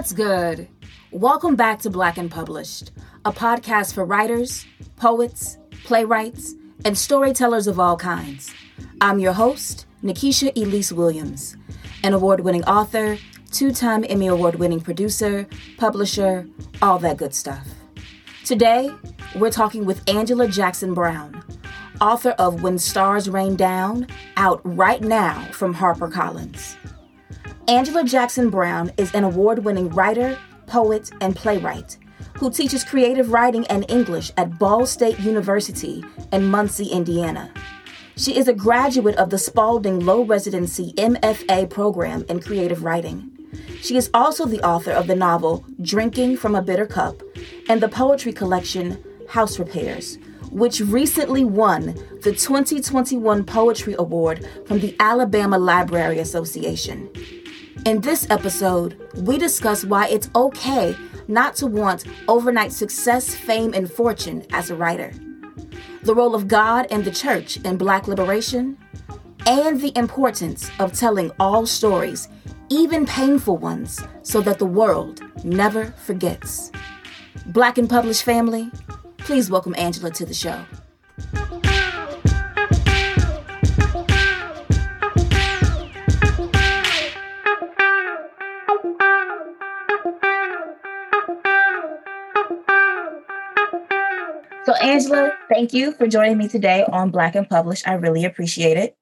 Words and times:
What's 0.00 0.14
good? 0.14 0.66
Welcome 1.10 1.56
back 1.56 1.80
to 1.80 1.90
Black 1.90 2.16
and 2.16 2.30
Published, 2.30 2.90
a 3.26 3.32
podcast 3.32 3.92
for 3.92 4.02
writers, 4.02 4.64
poets, 4.96 5.58
playwrights, 5.84 6.54
and 6.86 6.96
storytellers 6.96 7.66
of 7.66 7.78
all 7.78 7.98
kinds. 7.98 8.50
I'm 9.02 9.18
your 9.18 9.34
host, 9.34 9.84
Nikisha 10.02 10.56
Elise 10.56 10.90
Williams, 10.90 11.54
an 12.02 12.14
award 12.14 12.40
winning 12.40 12.64
author, 12.64 13.18
two 13.52 13.72
time 13.72 14.06
Emmy 14.08 14.28
Award 14.28 14.54
winning 14.54 14.80
producer, 14.80 15.46
publisher, 15.76 16.48
all 16.80 16.98
that 17.00 17.18
good 17.18 17.34
stuff. 17.34 17.68
Today, 18.46 18.90
we're 19.34 19.50
talking 19.50 19.84
with 19.84 20.08
Angela 20.08 20.48
Jackson 20.48 20.94
Brown, 20.94 21.44
author 22.00 22.30
of 22.38 22.62
When 22.62 22.78
Stars 22.78 23.28
Rain 23.28 23.54
Down, 23.54 24.06
out 24.38 24.62
right 24.64 25.02
now 25.02 25.44
from 25.52 25.74
HarperCollins. 25.74 26.78
Angela 27.68 28.04
Jackson 28.04 28.50
Brown 28.50 28.92
is 28.96 29.14
an 29.14 29.24
award 29.24 29.64
winning 29.64 29.88
writer, 29.90 30.38
poet, 30.66 31.10
and 31.20 31.36
playwright 31.36 31.96
who 32.40 32.50
teaches 32.50 32.84
creative 32.84 33.32
writing 33.32 33.66
and 33.66 33.84
English 33.90 34.32
at 34.38 34.58
Ball 34.58 34.86
State 34.86 35.18
University 35.20 36.02
in 36.32 36.46
Muncie, 36.46 36.88
Indiana. 36.88 37.52
She 38.16 38.36
is 38.36 38.48
a 38.48 38.54
graduate 38.54 39.16
of 39.16 39.30
the 39.30 39.38
Spalding 39.38 40.00
Low 40.00 40.24
Residency 40.24 40.94
MFA 40.94 41.68
program 41.68 42.24
in 42.28 42.40
creative 42.40 42.82
writing. 42.82 43.30
She 43.82 43.96
is 43.96 44.10
also 44.14 44.46
the 44.46 44.62
author 44.62 44.90
of 44.90 45.06
the 45.06 45.14
novel 45.14 45.64
Drinking 45.82 46.38
from 46.38 46.54
a 46.54 46.62
Bitter 46.62 46.86
Cup 46.86 47.22
and 47.68 47.82
the 47.82 47.88
poetry 47.88 48.32
collection 48.32 49.02
House 49.28 49.58
Repairs, 49.58 50.18
which 50.50 50.80
recently 50.80 51.44
won 51.44 51.94
the 52.22 52.32
2021 52.32 53.44
Poetry 53.44 53.94
Award 53.98 54.46
from 54.66 54.80
the 54.80 54.96
Alabama 55.00 55.58
Library 55.58 56.18
Association. 56.18 57.08
In 57.86 58.00
this 58.00 58.28
episode, 58.30 59.00
we 59.16 59.38
discuss 59.38 59.84
why 59.84 60.08
it's 60.08 60.28
okay 60.34 60.94
not 61.28 61.54
to 61.56 61.66
want 61.66 62.04
overnight 62.28 62.72
success, 62.72 63.34
fame, 63.34 63.72
and 63.72 63.90
fortune 63.90 64.44
as 64.52 64.70
a 64.70 64.76
writer, 64.76 65.12
the 66.02 66.14
role 66.14 66.34
of 66.34 66.48
God 66.48 66.86
and 66.90 67.04
the 67.04 67.10
church 67.10 67.56
in 67.58 67.76
Black 67.76 68.08
liberation, 68.08 68.76
and 69.46 69.80
the 69.80 69.96
importance 69.96 70.70
of 70.78 70.92
telling 70.92 71.30
all 71.38 71.64
stories, 71.64 72.28
even 72.68 73.06
painful 73.06 73.56
ones, 73.56 74.00
so 74.22 74.40
that 74.40 74.58
the 74.58 74.66
world 74.66 75.22
never 75.44 75.86
forgets. 76.04 76.70
Black 77.46 77.78
and 77.78 77.88
Published 77.88 78.24
family, 78.24 78.70
please 79.20 79.50
welcome 79.50 79.74
Angela 79.76 80.10
to 80.10 80.24
the 80.24 80.34
show. 80.34 80.64
So, 94.64 94.74
Angela, 94.74 95.32
thank 95.48 95.72
you 95.72 95.92
for 95.92 96.06
joining 96.06 96.38
me 96.38 96.46
today 96.46 96.84
on 96.92 97.10
Black 97.10 97.34
and 97.34 97.48
Published. 97.48 97.88
I 97.88 97.94
really 97.94 98.24
appreciate 98.24 98.76
it. 98.76 98.96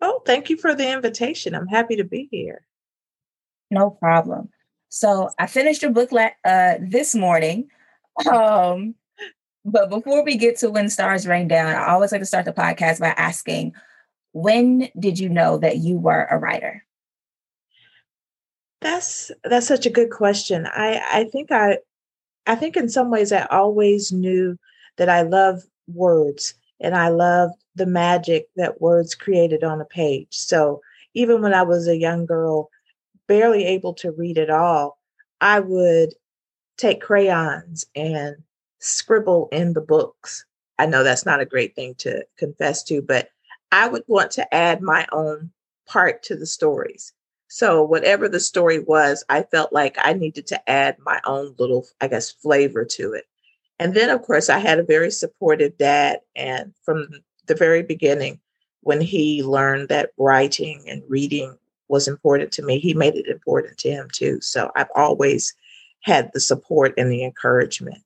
Oh, 0.00 0.22
thank 0.26 0.50
you 0.50 0.56
for 0.56 0.74
the 0.74 0.90
invitation. 0.90 1.54
I'm 1.54 1.68
happy 1.68 1.96
to 1.96 2.04
be 2.04 2.28
here. 2.30 2.62
No 3.70 3.90
problem. 3.90 4.48
So, 4.88 5.30
I 5.38 5.46
finished 5.46 5.82
your 5.82 5.92
book 5.92 6.10
la- 6.10 6.30
uh, 6.44 6.78
this 6.80 7.14
morning. 7.14 7.68
Um, 8.28 8.94
but 9.70 9.90
before 9.90 10.24
we 10.24 10.36
get 10.36 10.56
to 10.58 10.70
When 10.70 10.88
Stars 10.88 11.26
Rain 11.26 11.48
Down, 11.48 11.74
I 11.74 11.88
always 11.88 12.12
like 12.12 12.20
to 12.20 12.26
start 12.26 12.44
the 12.44 12.52
podcast 12.52 13.00
by 13.00 13.08
asking, 13.08 13.74
when 14.32 14.88
did 14.98 15.18
you 15.18 15.28
know 15.28 15.58
that 15.58 15.78
you 15.78 15.98
were 15.98 16.26
a 16.30 16.38
writer? 16.38 16.84
That's 18.80 19.30
that's 19.44 19.66
such 19.66 19.86
a 19.86 19.90
good 19.90 20.10
question. 20.10 20.66
I 20.66 21.00
I 21.12 21.24
think 21.24 21.50
I 21.50 21.78
I 22.46 22.54
think 22.54 22.76
in 22.76 22.88
some 22.88 23.10
ways 23.10 23.32
I 23.32 23.44
always 23.46 24.12
knew 24.12 24.56
that 24.96 25.08
I 25.08 25.22
love 25.22 25.62
words 25.88 26.54
and 26.80 26.94
I 26.94 27.08
love 27.08 27.50
the 27.74 27.86
magic 27.86 28.48
that 28.56 28.80
words 28.80 29.14
created 29.14 29.64
on 29.64 29.80
a 29.80 29.84
page. 29.84 30.28
So 30.30 30.80
even 31.14 31.42
when 31.42 31.54
I 31.54 31.62
was 31.62 31.88
a 31.88 31.96
young 31.96 32.26
girl, 32.26 32.70
barely 33.26 33.64
able 33.64 33.94
to 33.94 34.12
read 34.12 34.38
at 34.38 34.50
all, 34.50 34.98
I 35.40 35.60
would 35.60 36.14
take 36.76 37.00
crayons 37.00 37.84
and 37.94 38.36
scribble 38.78 39.48
in 39.52 39.72
the 39.72 39.80
books. 39.80 40.44
I 40.78 40.86
know 40.86 41.02
that's 41.02 41.26
not 41.26 41.40
a 41.40 41.46
great 41.46 41.74
thing 41.74 41.94
to 41.96 42.24
confess 42.36 42.82
to, 42.84 43.02
but 43.02 43.30
I 43.72 43.88
would 43.88 44.04
want 44.06 44.30
to 44.32 44.54
add 44.54 44.80
my 44.80 45.06
own 45.12 45.50
part 45.86 46.22
to 46.24 46.36
the 46.36 46.46
stories. 46.46 47.12
So, 47.48 47.82
whatever 47.82 48.28
the 48.28 48.40
story 48.40 48.78
was, 48.78 49.24
I 49.30 49.42
felt 49.42 49.72
like 49.72 49.96
I 49.98 50.12
needed 50.12 50.46
to 50.48 50.70
add 50.70 50.98
my 50.98 51.20
own 51.24 51.54
little, 51.58 51.86
I 52.00 52.08
guess, 52.08 52.30
flavor 52.30 52.84
to 52.84 53.14
it. 53.14 53.24
And 53.78 53.94
then, 53.94 54.10
of 54.10 54.22
course, 54.22 54.50
I 54.50 54.58
had 54.58 54.78
a 54.78 54.84
very 54.84 55.10
supportive 55.10 55.76
dad. 55.78 56.20
And 56.36 56.74
from 56.84 57.08
the 57.46 57.54
very 57.54 57.82
beginning, 57.82 58.40
when 58.82 59.00
he 59.00 59.42
learned 59.42 59.88
that 59.88 60.10
writing 60.18 60.84
and 60.86 61.02
reading 61.08 61.56
was 61.88 62.06
important 62.06 62.52
to 62.52 62.62
me, 62.62 62.78
he 62.78 62.92
made 62.92 63.14
it 63.14 63.26
important 63.26 63.78
to 63.78 63.90
him 63.90 64.08
too. 64.12 64.40
So 64.40 64.70
I've 64.76 64.90
always 64.94 65.54
had 66.02 66.30
the 66.32 66.40
support 66.40 66.92
and 66.98 67.10
the 67.10 67.24
encouragement. 67.24 67.98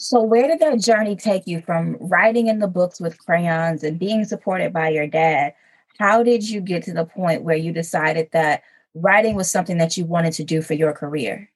So, 0.00 0.22
where 0.22 0.48
did 0.48 0.60
that 0.60 0.80
journey 0.80 1.14
take 1.14 1.46
you 1.46 1.60
from 1.60 1.98
writing 2.00 2.46
in 2.46 2.58
the 2.58 2.66
books 2.66 3.02
with 3.02 3.18
crayons 3.18 3.84
and 3.84 3.98
being 3.98 4.24
supported 4.24 4.72
by 4.72 4.88
your 4.88 5.06
dad? 5.06 5.52
How 5.98 6.22
did 6.22 6.48
you 6.48 6.62
get 6.62 6.84
to 6.84 6.94
the 6.94 7.04
point 7.04 7.42
where 7.42 7.56
you 7.56 7.70
decided 7.70 8.30
that 8.32 8.62
writing 8.94 9.36
was 9.36 9.50
something 9.50 9.76
that 9.76 9.98
you 9.98 10.06
wanted 10.06 10.32
to 10.34 10.44
do 10.44 10.62
for 10.62 10.72
your 10.72 10.94
career? 10.94 11.50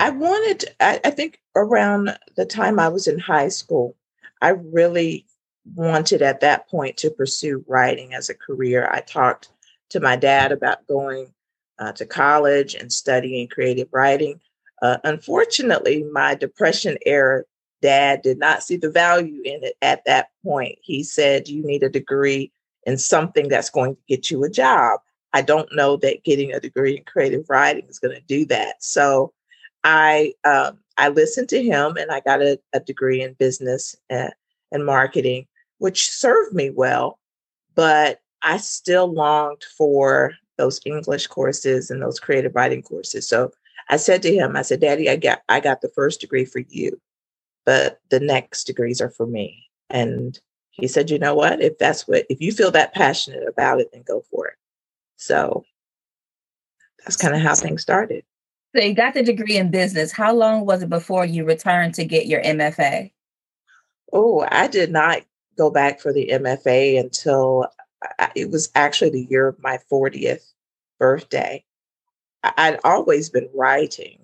I 0.00 0.10
wanted, 0.10 0.64
I, 0.80 1.00
I, 1.04 1.10
think 1.10 1.40
around 1.54 2.18
the 2.36 2.44
time 2.44 2.80
I 2.80 2.88
was 2.88 3.06
in 3.06 3.20
high 3.20 3.48
school, 3.48 3.94
I 4.42 4.48
really 4.48 5.26
wanted 5.76 6.22
at 6.22 6.40
that 6.40 6.68
point 6.68 6.96
to 6.98 7.10
pursue 7.10 7.64
writing 7.68 8.14
as 8.14 8.28
a 8.28 8.34
career. 8.34 8.90
I 8.90 8.98
talked 9.00 9.50
to 9.90 10.00
my 10.00 10.16
dad 10.16 10.50
about 10.50 10.88
going 10.88 11.32
uh, 11.78 11.92
to 11.92 12.04
college 12.04 12.74
and 12.74 12.92
studying 12.92 13.46
creative 13.46 13.88
writing. 13.92 14.40
Uh, 14.82 14.98
unfortunately, 15.04 16.04
my 16.12 16.34
depression 16.34 16.98
era 17.06 17.44
dad 17.82 18.22
did 18.22 18.38
not 18.38 18.62
see 18.62 18.76
the 18.76 18.90
value 18.90 19.40
in 19.44 19.62
it 19.62 19.74
at 19.82 20.02
that 20.06 20.28
point. 20.42 20.78
He 20.82 21.02
said, 21.02 21.48
You 21.48 21.64
need 21.64 21.82
a 21.82 21.88
degree 21.88 22.52
in 22.84 22.98
something 22.98 23.48
that's 23.48 23.70
going 23.70 23.94
to 23.94 24.02
get 24.08 24.30
you 24.30 24.44
a 24.44 24.50
job. 24.50 25.00
I 25.32 25.42
don't 25.42 25.68
know 25.74 25.96
that 25.98 26.24
getting 26.24 26.52
a 26.52 26.60
degree 26.60 26.96
in 26.96 27.04
creative 27.04 27.44
writing 27.48 27.86
is 27.88 27.98
going 27.98 28.14
to 28.14 28.22
do 28.22 28.46
that. 28.46 28.82
So 28.82 29.32
I 29.84 30.32
um, 30.44 30.78
I 30.96 31.08
listened 31.08 31.48
to 31.50 31.62
him 31.62 31.96
and 31.96 32.10
I 32.10 32.20
got 32.20 32.40
a, 32.40 32.58
a 32.72 32.80
degree 32.80 33.22
in 33.22 33.34
business 33.34 33.94
and, 34.08 34.32
and 34.72 34.86
marketing, 34.86 35.46
which 35.78 36.08
served 36.08 36.54
me 36.54 36.70
well. 36.70 37.18
But 37.74 38.20
I 38.42 38.56
still 38.56 39.12
longed 39.12 39.64
for 39.76 40.32
those 40.56 40.80
English 40.86 41.26
courses 41.26 41.90
and 41.90 42.00
those 42.00 42.18
creative 42.18 42.54
writing 42.54 42.82
courses. 42.82 43.28
So 43.28 43.52
I 43.88 43.96
said 43.96 44.22
to 44.22 44.34
him, 44.34 44.56
I 44.56 44.62
said, 44.62 44.80
Daddy, 44.80 45.08
I 45.08 45.16
got 45.16 45.42
I 45.48 45.60
got 45.60 45.80
the 45.80 45.88
first 45.88 46.20
degree 46.20 46.44
for 46.44 46.60
you, 46.68 47.00
but 47.64 48.00
the 48.10 48.20
next 48.20 48.64
degrees 48.64 49.00
are 49.00 49.10
for 49.10 49.26
me. 49.26 49.64
And 49.90 50.38
he 50.70 50.88
said, 50.88 51.10
you 51.10 51.18
know 51.18 51.34
what? 51.34 51.62
If 51.62 51.78
that's 51.78 52.06
what 52.06 52.26
if 52.28 52.40
you 52.40 52.52
feel 52.52 52.70
that 52.72 52.94
passionate 52.94 53.46
about 53.48 53.80
it, 53.80 53.88
then 53.92 54.02
go 54.06 54.22
for 54.30 54.48
it. 54.48 54.54
So 55.16 55.64
that's 56.98 57.16
kind 57.16 57.34
of 57.34 57.40
how 57.40 57.54
things 57.54 57.82
started. 57.82 58.24
So 58.74 58.82
you 58.82 58.94
got 58.94 59.14
the 59.14 59.22
degree 59.22 59.56
in 59.56 59.70
business. 59.70 60.12
How 60.12 60.34
long 60.34 60.66
was 60.66 60.82
it 60.82 60.90
before 60.90 61.24
you 61.24 61.44
returned 61.44 61.94
to 61.94 62.04
get 62.04 62.26
your 62.26 62.42
MFA? 62.42 63.12
Oh, 64.12 64.46
I 64.50 64.66
did 64.66 64.90
not 64.90 65.22
go 65.56 65.70
back 65.70 66.00
for 66.00 66.12
the 66.12 66.28
MFA 66.32 67.00
until 67.00 67.66
it 68.34 68.50
was 68.50 68.70
actually 68.74 69.10
the 69.10 69.26
year 69.30 69.48
of 69.48 69.62
my 69.62 69.78
40th 69.90 70.52
birthday. 70.98 71.64
I'd 72.56 72.80
always 72.84 73.30
been 73.30 73.48
writing. 73.54 74.18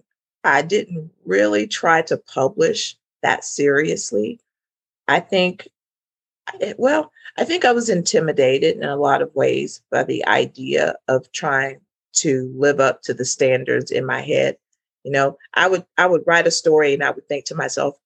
I 0.44 0.62
didn't 0.62 1.10
really 1.24 1.66
try 1.66 2.02
to 2.02 2.16
publish 2.16 2.96
that 3.22 3.44
seriously. 3.44 4.40
I 5.08 5.20
think, 5.20 5.68
well, 6.76 7.10
I 7.36 7.44
think 7.44 7.64
I 7.64 7.72
was 7.72 7.88
intimidated 7.88 8.76
in 8.76 8.84
a 8.84 8.96
lot 8.96 9.22
of 9.22 9.34
ways 9.34 9.82
by 9.90 10.04
the 10.04 10.26
idea 10.26 10.96
of 11.08 11.30
trying 11.32 11.80
to 12.14 12.52
live 12.56 12.80
up 12.80 13.02
to 13.02 13.14
the 13.14 13.24
standards 13.24 13.90
in 13.90 14.04
my 14.04 14.20
head. 14.20 14.56
You 15.04 15.12
know, 15.12 15.38
I 15.54 15.68
would 15.68 15.84
I 15.96 16.06
would 16.06 16.22
write 16.26 16.46
a 16.46 16.50
story 16.50 16.94
and 16.94 17.02
I 17.02 17.10
would 17.10 17.26
think 17.28 17.46
to 17.46 17.54
myself, 17.54 17.96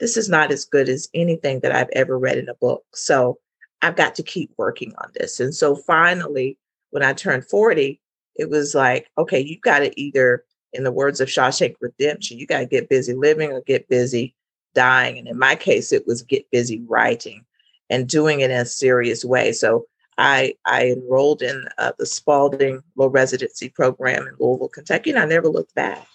this 0.00 0.16
is 0.16 0.28
not 0.28 0.52
as 0.52 0.64
good 0.64 0.88
as 0.88 1.08
anything 1.14 1.60
that 1.60 1.74
I've 1.74 1.90
ever 1.92 2.18
read 2.18 2.38
in 2.38 2.48
a 2.48 2.54
book. 2.54 2.84
So 2.94 3.38
I've 3.82 3.96
got 3.96 4.14
to 4.16 4.22
keep 4.22 4.52
working 4.56 4.94
on 4.98 5.10
this. 5.14 5.40
And 5.40 5.54
so 5.54 5.74
finally, 5.74 6.58
when 6.90 7.02
I 7.02 7.12
turned 7.12 7.46
40, 7.46 8.00
it 8.36 8.50
was 8.50 8.74
like, 8.74 9.08
okay, 9.18 9.40
you've 9.40 9.60
got 9.60 9.80
to 9.80 10.00
either, 10.00 10.44
in 10.72 10.84
the 10.84 10.92
words 10.92 11.20
of 11.20 11.28
Shawshank 11.28 11.76
Redemption, 11.80 12.38
you 12.38 12.46
got 12.46 12.60
to 12.60 12.66
get 12.66 12.88
busy 12.88 13.14
living 13.14 13.52
or 13.52 13.60
get 13.62 13.88
busy 13.88 14.34
dying. 14.74 15.18
And 15.18 15.28
in 15.28 15.38
my 15.38 15.54
case, 15.54 15.92
it 15.92 16.06
was 16.06 16.22
get 16.22 16.50
busy 16.50 16.82
writing 16.88 17.44
and 17.90 18.08
doing 18.08 18.40
it 18.40 18.50
in 18.50 18.60
a 18.60 18.66
serious 18.66 19.24
way. 19.24 19.52
So 19.52 19.86
I, 20.18 20.54
I 20.66 20.86
enrolled 20.88 21.42
in 21.42 21.64
uh, 21.78 21.92
the 21.98 22.06
Spalding 22.06 22.82
Low 22.96 23.08
Residency 23.08 23.68
Program 23.68 24.26
in 24.26 24.34
Louisville, 24.38 24.68
Kentucky, 24.68 25.10
and 25.10 25.18
I 25.18 25.26
never 25.26 25.48
looked 25.48 25.74
back. 25.74 26.06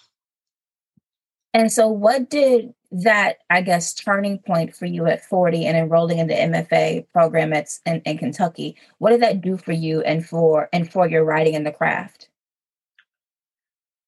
And 1.54 1.72
so, 1.72 1.88
what 1.88 2.30
did 2.30 2.74
that, 2.91 3.38
I 3.50 3.62
guess, 3.62 3.94
turning 3.94 4.39
point 4.39 4.75
for 4.75 4.86
you 4.86 5.06
at 5.06 5.24
40 5.24 5.65
and 5.65 5.77
enrolling 5.77 6.19
in 6.19 6.27
the 6.27 6.33
MFA 6.33 7.07
program 7.12 7.53
at, 7.53 7.69
in, 7.86 8.01
in 8.01 8.18
Kentucky? 8.18 8.75
What 8.97 9.12
did 9.12 9.21
that 9.21 9.41
do 9.41 9.57
for 9.57 9.74
you 9.74 10.01
and 10.01 10.25
for 10.25 10.69
and 10.74 10.91
for 10.91 11.07
your 11.07 11.24
writing 11.24 11.56
and 11.56 11.65
the 11.65 11.71
craft? 11.71 12.30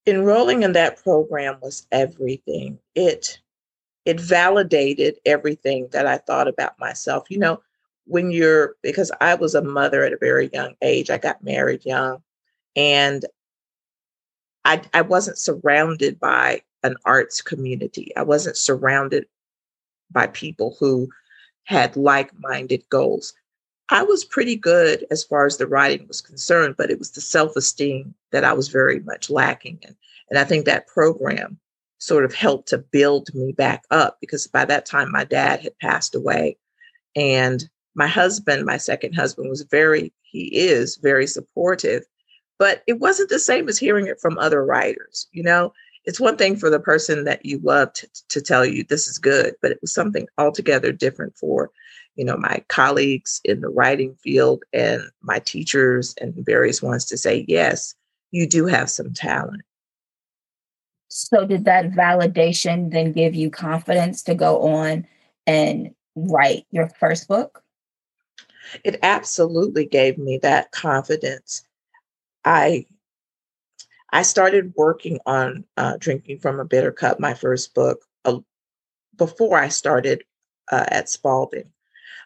Enrolling 0.07 0.63
in 0.63 0.73
that 0.73 1.01
program 1.03 1.59
was 1.61 1.85
everything. 1.91 2.79
It 2.95 3.39
it 4.03 4.19
validated 4.19 5.19
everything 5.25 5.87
that 5.91 6.07
I 6.07 6.17
thought 6.17 6.47
about 6.47 6.79
myself. 6.79 7.29
You 7.29 7.37
know, 7.37 7.61
when 8.05 8.31
you're 8.31 8.75
because 8.81 9.11
I 9.21 9.35
was 9.35 9.53
a 9.53 9.61
mother 9.61 10.03
at 10.03 10.13
a 10.13 10.17
very 10.17 10.49
young 10.53 10.73
age, 10.81 11.11
I 11.11 11.19
got 11.19 11.43
married 11.43 11.85
young, 11.85 12.23
and 12.75 13.23
I 14.65 14.81
I 14.93 15.01
wasn't 15.01 15.37
surrounded 15.37 16.19
by 16.19 16.63
an 16.83 16.95
arts 17.05 17.41
community. 17.41 18.15
I 18.15 18.23
wasn't 18.23 18.57
surrounded 18.57 19.25
by 20.11 20.27
people 20.27 20.75
who 20.79 21.09
had 21.63 21.95
like-minded 21.95 22.83
goals. 22.89 23.33
I 23.89 24.03
was 24.03 24.25
pretty 24.25 24.55
good 24.55 25.05
as 25.11 25.23
far 25.23 25.45
as 25.45 25.57
the 25.57 25.67
writing 25.67 26.07
was 26.07 26.21
concerned, 26.21 26.75
but 26.77 26.89
it 26.89 26.99
was 26.99 27.11
the 27.11 27.21
self-esteem 27.21 28.15
that 28.31 28.43
I 28.43 28.53
was 28.53 28.69
very 28.69 28.99
much 29.01 29.29
lacking 29.29 29.79
in. 29.81 29.95
And 30.29 30.39
I 30.39 30.43
think 30.43 30.65
that 30.65 30.87
program 30.87 31.59
sort 32.01 32.25
of 32.25 32.33
helped 32.33 32.67
to 32.69 32.79
build 32.79 33.33
me 33.35 33.51
back 33.51 33.83
up 33.91 34.17
because 34.19 34.47
by 34.47 34.65
that 34.65 34.85
time 34.85 35.11
my 35.11 35.23
dad 35.23 35.61
had 35.61 35.77
passed 35.79 36.15
away 36.15 36.57
and 37.15 37.69
my 37.93 38.07
husband 38.07 38.65
my 38.65 38.77
second 38.77 39.13
husband 39.13 39.49
was 39.49 39.61
very 39.61 40.11
he 40.23 40.47
is 40.47 40.97
very 40.97 41.27
supportive 41.27 42.03
but 42.57 42.81
it 42.87 42.99
wasn't 42.99 43.29
the 43.29 43.37
same 43.37 43.69
as 43.69 43.77
hearing 43.77 44.07
it 44.07 44.19
from 44.19 44.37
other 44.39 44.65
writers 44.65 45.27
you 45.31 45.43
know 45.43 45.71
it's 46.05 46.19
one 46.19 46.35
thing 46.35 46.55
for 46.55 46.69
the 46.69 46.79
person 46.79 47.25
that 47.25 47.45
you 47.45 47.59
loved 47.59 47.95
to, 47.95 48.27
to 48.29 48.41
tell 48.41 48.65
you 48.65 48.83
this 48.83 49.07
is 49.07 49.17
good 49.17 49.53
but 49.61 49.71
it 49.71 49.79
was 49.81 49.93
something 49.93 50.27
altogether 50.37 50.91
different 50.91 51.35
for 51.37 51.71
you 52.15 52.25
know 52.25 52.37
my 52.37 52.63
colleagues 52.67 53.41
in 53.43 53.61
the 53.61 53.69
writing 53.69 54.15
field 54.23 54.63
and 54.73 55.01
my 55.21 55.39
teachers 55.39 56.15
and 56.19 56.33
various 56.37 56.81
ones 56.81 57.05
to 57.05 57.17
say 57.17 57.45
yes 57.47 57.95
you 58.31 58.47
do 58.47 58.65
have 58.65 58.89
some 58.89 59.13
talent 59.13 59.61
so, 61.13 61.45
did 61.45 61.65
that 61.65 61.91
validation 61.91 62.89
then 62.89 63.11
give 63.11 63.35
you 63.35 63.51
confidence 63.51 64.23
to 64.23 64.33
go 64.33 64.61
on 64.61 65.05
and 65.45 65.93
write 66.15 66.65
your 66.71 66.87
first 66.87 67.27
book? 67.27 67.61
It 68.85 68.97
absolutely 69.03 69.85
gave 69.85 70.17
me 70.17 70.39
that 70.41 70.71
confidence. 70.71 71.63
I 72.45 72.85
I 74.11 74.23
started 74.23 74.73
working 74.75 75.19
on 75.25 75.63
uh, 75.77 75.97
drinking 75.97 76.39
from 76.39 76.59
a 76.59 76.65
bitter 76.65 76.91
cup, 76.91 77.19
my 77.19 77.33
first 77.33 77.73
book, 77.73 78.05
uh, 78.25 78.39
before 79.17 79.57
I 79.57 79.69
started 79.69 80.23
uh, 80.71 80.85
at 80.89 81.09
Spalding. 81.09 81.71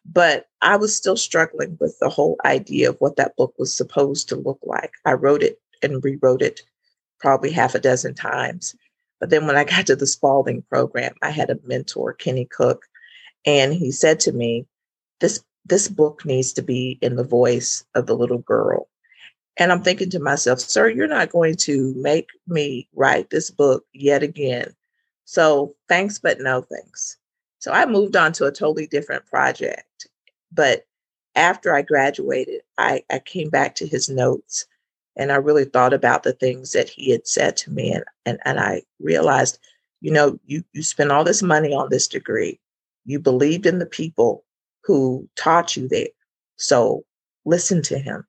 But 0.05 0.47
I 0.61 0.77
was 0.77 0.95
still 0.95 1.17
struggling 1.17 1.77
with 1.79 1.97
the 1.99 2.09
whole 2.09 2.37
idea 2.45 2.89
of 2.89 2.97
what 2.99 3.15
that 3.17 3.35
book 3.35 3.53
was 3.57 3.75
supposed 3.75 4.29
to 4.29 4.35
look 4.35 4.59
like. 4.63 4.91
I 5.05 5.13
wrote 5.13 5.43
it 5.43 5.59
and 5.81 6.03
rewrote 6.03 6.41
it 6.41 6.61
probably 7.19 7.51
half 7.51 7.75
a 7.75 7.79
dozen 7.79 8.13
times. 8.13 8.75
But 9.19 9.29
then 9.29 9.47
when 9.47 9.55
I 9.55 9.63
got 9.75 9.87
to 9.87 9.95
the 9.95 10.07
Spalding 10.07 10.63
program, 10.63 11.13
I 11.21 11.29
had 11.29 11.49
a 11.49 11.59
mentor, 11.63 12.13
Kenny 12.13 12.45
Cook, 12.45 12.85
and 13.45 13.73
he 13.73 13.91
said 13.91 14.19
to 14.21 14.31
me, 14.31 14.65
This 15.19 15.43
this 15.67 15.87
book 15.87 16.23
needs 16.25 16.53
to 16.53 16.61
be 16.61 16.99
in 17.01 17.15
the 17.15 17.23
voice 17.23 17.83
of 17.95 18.05
the 18.05 18.15
little 18.15 18.37
girl. 18.37 18.87
And 19.57 19.71
I'm 19.71 19.81
thinking 19.81 20.09
to 20.11 20.19
myself, 20.19 20.59
sir, 20.59 20.89
you're 20.89 21.07
not 21.07 21.31
going 21.31 21.55
to 21.57 21.93
make 21.95 22.29
me 22.47 22.89
write 22.93 23.29
this 23.29 23.49
book 23.49 23.85
yet 23.93 24.21
again. 24.21 24.75
So 25.23 25.75
thanks, 25.87 26.19
but 26.19 26.39
no 26.39 26.61
thanks. 26.61 27.17
So 27.59 27.71
I 27.71 27.85
moved 27.85 28.15
on 28.15 28.33
to 28.33 28.45
a 28.45 28.51
totally 28.51 28.87
different 28.87 29.25
project. 29.25 30.07
But 30.51 30.85
after 31.35 31.73
I 31.73 31.81
graduated, 31.81 32.61
I, 32.77 33.03
I 33.09 33.19
came 33.19 33.49
back 33.49 33.75
to 33.75 33.87
his 33.87 34.09
notes 34.09 34.65
and 35.15 35.31
I 35.31 35.35
really 35.35 35.65
thought 35.65 35.93
about 35.93 36.23
the 36.23 36.33
things 36.33 36.73
that 36.73 36.89
he 36.89 37.11
had 37.11 37.25
said 37.25 37.55
to 37.57 37.71
me. 37.71 37.91
And, 37.91 38.03
and, 38.25 38.39
and 38.45 38.59
I 38.59 38.83
realized, 38.99 39.59
you 40.01 40.11
know, 40.11 40.37
you, 40.45 40.63
you 40.73 40.83
spent 40.83 41.11
all 41.11 41.23
this 41.23 41.41
money 41.41 41.73
on 41.73 41.89
this 41.89 42.07
degree. 42.07 42.59
You 43.05 43.19
believed 43.19 43.65
in 43.65 43.79
the 43.79 43.85
people 43.85 44.43
who 44.83 45.27
taught 45.35 45.75
you 45.75 45.87
there. 45.87 46.07
So 46.57 47.05
listen 47.45 47.81
to 47.83 47.97
him. 47.97 48.25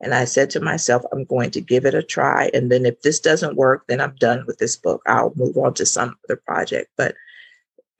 And 0.00 0.14
I 0.14 0.24
said 0.24 0.48
to 0.50 0.60
myself, 0.60 1.02
I'm 1.12 1.24
going 1.24 1.50
to 1.50 1.60
give 1.60 1.84
it 1.84 1.94
a 1.94 2.02
try. 2.02 2.50
And 2.54 2.72
then 2.72 2.86
if 2.86 3.02
this 3.02 3.20
doesn't 3.20 3.56
work, 3.56 3.84
then 3.86 4.00
I'm 4.00 4.14
done 4.16 4.44
with 4.46 4.58
this 4.58 4.76
book. 4.76 5.02
I'll 5.06 5.32
move 5.36 5.56
on 5.58 5.74
to 5.74 5.84
some 5.84 6.16
other 6.24 6.36
project. 6.36 6.90
But 6.96 7.14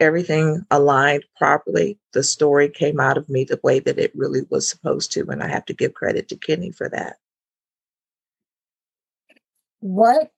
everything 0.00 0.64
aligned 0.70 1.24
properly. 1.36 1.98
The 2.12 2.22
story 2.22 2.70
came 2.70 2.98
out 3.00 3.18
of 3.18 3.28
me 3.28 3.44
the 3.44 3.60
way 3.62 3.80
that 3.80 3.98
it 3.98 4.12
really 4.14 4.40
was 4.48 4.68
supposed 4.68 5.12
to. 5.12 5.28
And 5.28 5.42
I 5.42 5.48
have 5.48 5.66
to 5.66 5.74
give 5.74 5.92
credit 5.92 6.28
to 6.28 6.36
Kenny 6.36 6.70
for 6.70 6.88
that. 6.88 7.16
What 9.80 10.30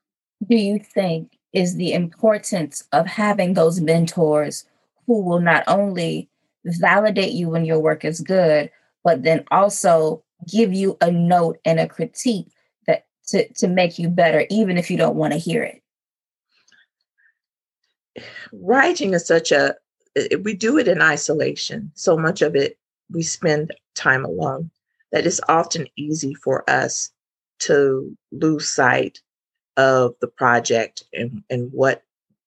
do 0.44 0.56
you 0.56 0.80
think 0.80 1.38
is 1.52 1.76
the 1.76 1.92
importance 1.92 2.82
of 2.92 3.06
having 3.06 3.54
those 3.54 3.80
mentors 3.80 4.64
who 5.06 5.22
will 5.22 5.40
not 5.40 5.62
only 5.68 6.28
validate 6.64 7.32
you 7.32 7.48
when 7.50 7.64
your 7.64 7.78
work 7.78 8.04
is 8.04 8.20
good, 8.20 8.70
but 9.04 9.22
then 9.22 9.44
also 9.50 10.22
give 10.48 10.72
you 10.72 10.96
a 11.00 11.10
note 11.10 11.58
and 11.64 11.80
a 11.80 11.88
critique 11.88 12.48
that 12.86 13.06
to, 13.28 13.50
to 13.54 13.68
make 13.68 13.98
you 13.98 14.08
better, 14.08 14.46
even 14.50 14.78
if 14.78 14.90
you 14.90 14.96
don't 14.96 15.16
want 15.16 15.32
to 15.32 15.38
hear 15.38 15.62
it? 15.62 15.82
Writing 18.52 19.14
is 19.14 19.26
such 19.26 19.52
a 19.52 19.74
we 20.42 20.54
do 20.54 20.76
it 20.76 20.88
in 20.88 21.00
isolation. 21.00 21.90
So 21.94 22.18
much 22.18 22.42
of 22.42 22.54
it 22.54 22.78
we 23.10 23.22
spend 23.22 23.72
time 23.94 24.24
alone 24.24 24.70
that 25.12 25.26
it's 25.26 25.40
often 25.48 25.86
easy 25.96 26.34
for 26.34 26.68
us 26.68 27.10
to 27.60 28.16
lose 28.32 28.68
sight 28.68 29.20
of 29.76 30.14
the 30.20 30.26
project 30.26 31.04
and, 31.12 31.42
and 31.48 31.70
what 31.72 32.02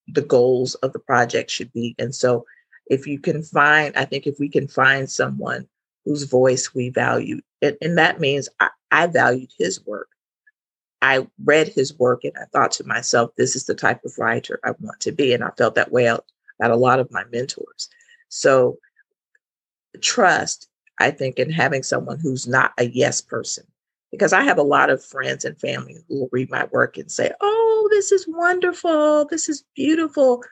the 0.08 0.22
goals 0.22 0.76
of 0.76 0.94
the 0.94 1.00
project 1.00 1.50
should 1.50 1.72
be. 1.74 1.96
And 1.98 2.14
so 2.14 2.46
if 2.88 3.08
you 3.08 3.20
can 3.20 3.42
find, 3.42 3.96
I 3.96 4.06
think 4.06 4.28
if 4.28 4.40
we 4.40 4.50
can 4.50 4.68
find 4.68 5.10
someone 5.10 5.68
whose 6.04 6.24
voice 6.24 6.76
we 6.76 6.90
value, 6.90 7.42
and, 7.66 7.78
and 7.82 7.98
that 7.98 8.20
means 8.20 8.50
I, 8.60 8.70
I 8.92 9.08
valued 9.08 9.52
his 9.58 9.86
work. 9.86 10.10
I 11.02 11.28
read 11.44 11.68
his 11.68 11.98
work 11.98 12.24
and 12.24 12.34
I 12.40 12.46
thought 12.46 12.72
to 12.74 12.88
myself, 12.88 13.32
this 13.36 13.56
is 13.56 13.66
the 13.66 13.76
type 13.76 14.04
of 14.06 14.18
writer 14.18 14.60
I 14.64 14.72
want 14.80 15.00
to 15.02 15.12
be. 15.12 15.34
And 15.34 15.44
I 15.44 15.50
felt 15.58 15.76
that 15.76 15.92
way 15.92 16.06
about 16.06 16.24
a 16.62 16.76
lot 16.76 17.00
of 17.00 17.12
my 17.12 17.24
mentors. 17.32 17.90
So 18.30 18.78
trust, 20.02 20.68
I 21.00 21.12
think, 21.12 21.38
in 21.38 21.52
having 21.52 21.84
someone 21.84 22.20
who's 22.20 22.48
not 22.48 22.72
a 22.78 22.86
yes 22.86 23.22
person, 23.22 23.66
because 24.12 24.34
I 24.34 24.44
have 24.44 24.58
a 24.58 24.64
lot 24.64 24.90
of 24.90 25.04
friends 25.04 25.46
and 25.46 25.60
family 25.60 25.98
who 26.08 26.22
will 26.22 26.30
read 26.32 26.50
my 26.50 26.66
work 26.72 26.98
and 26.98 27.12
say, 27.12 27.32
Oh, 27.42 27.88
this 27.92 28.12
is 28.12 28.26
wonderful. 28.28 29.26
This 29.30 29.50
is 29.50 29.64
beautiful. 29.76 30.44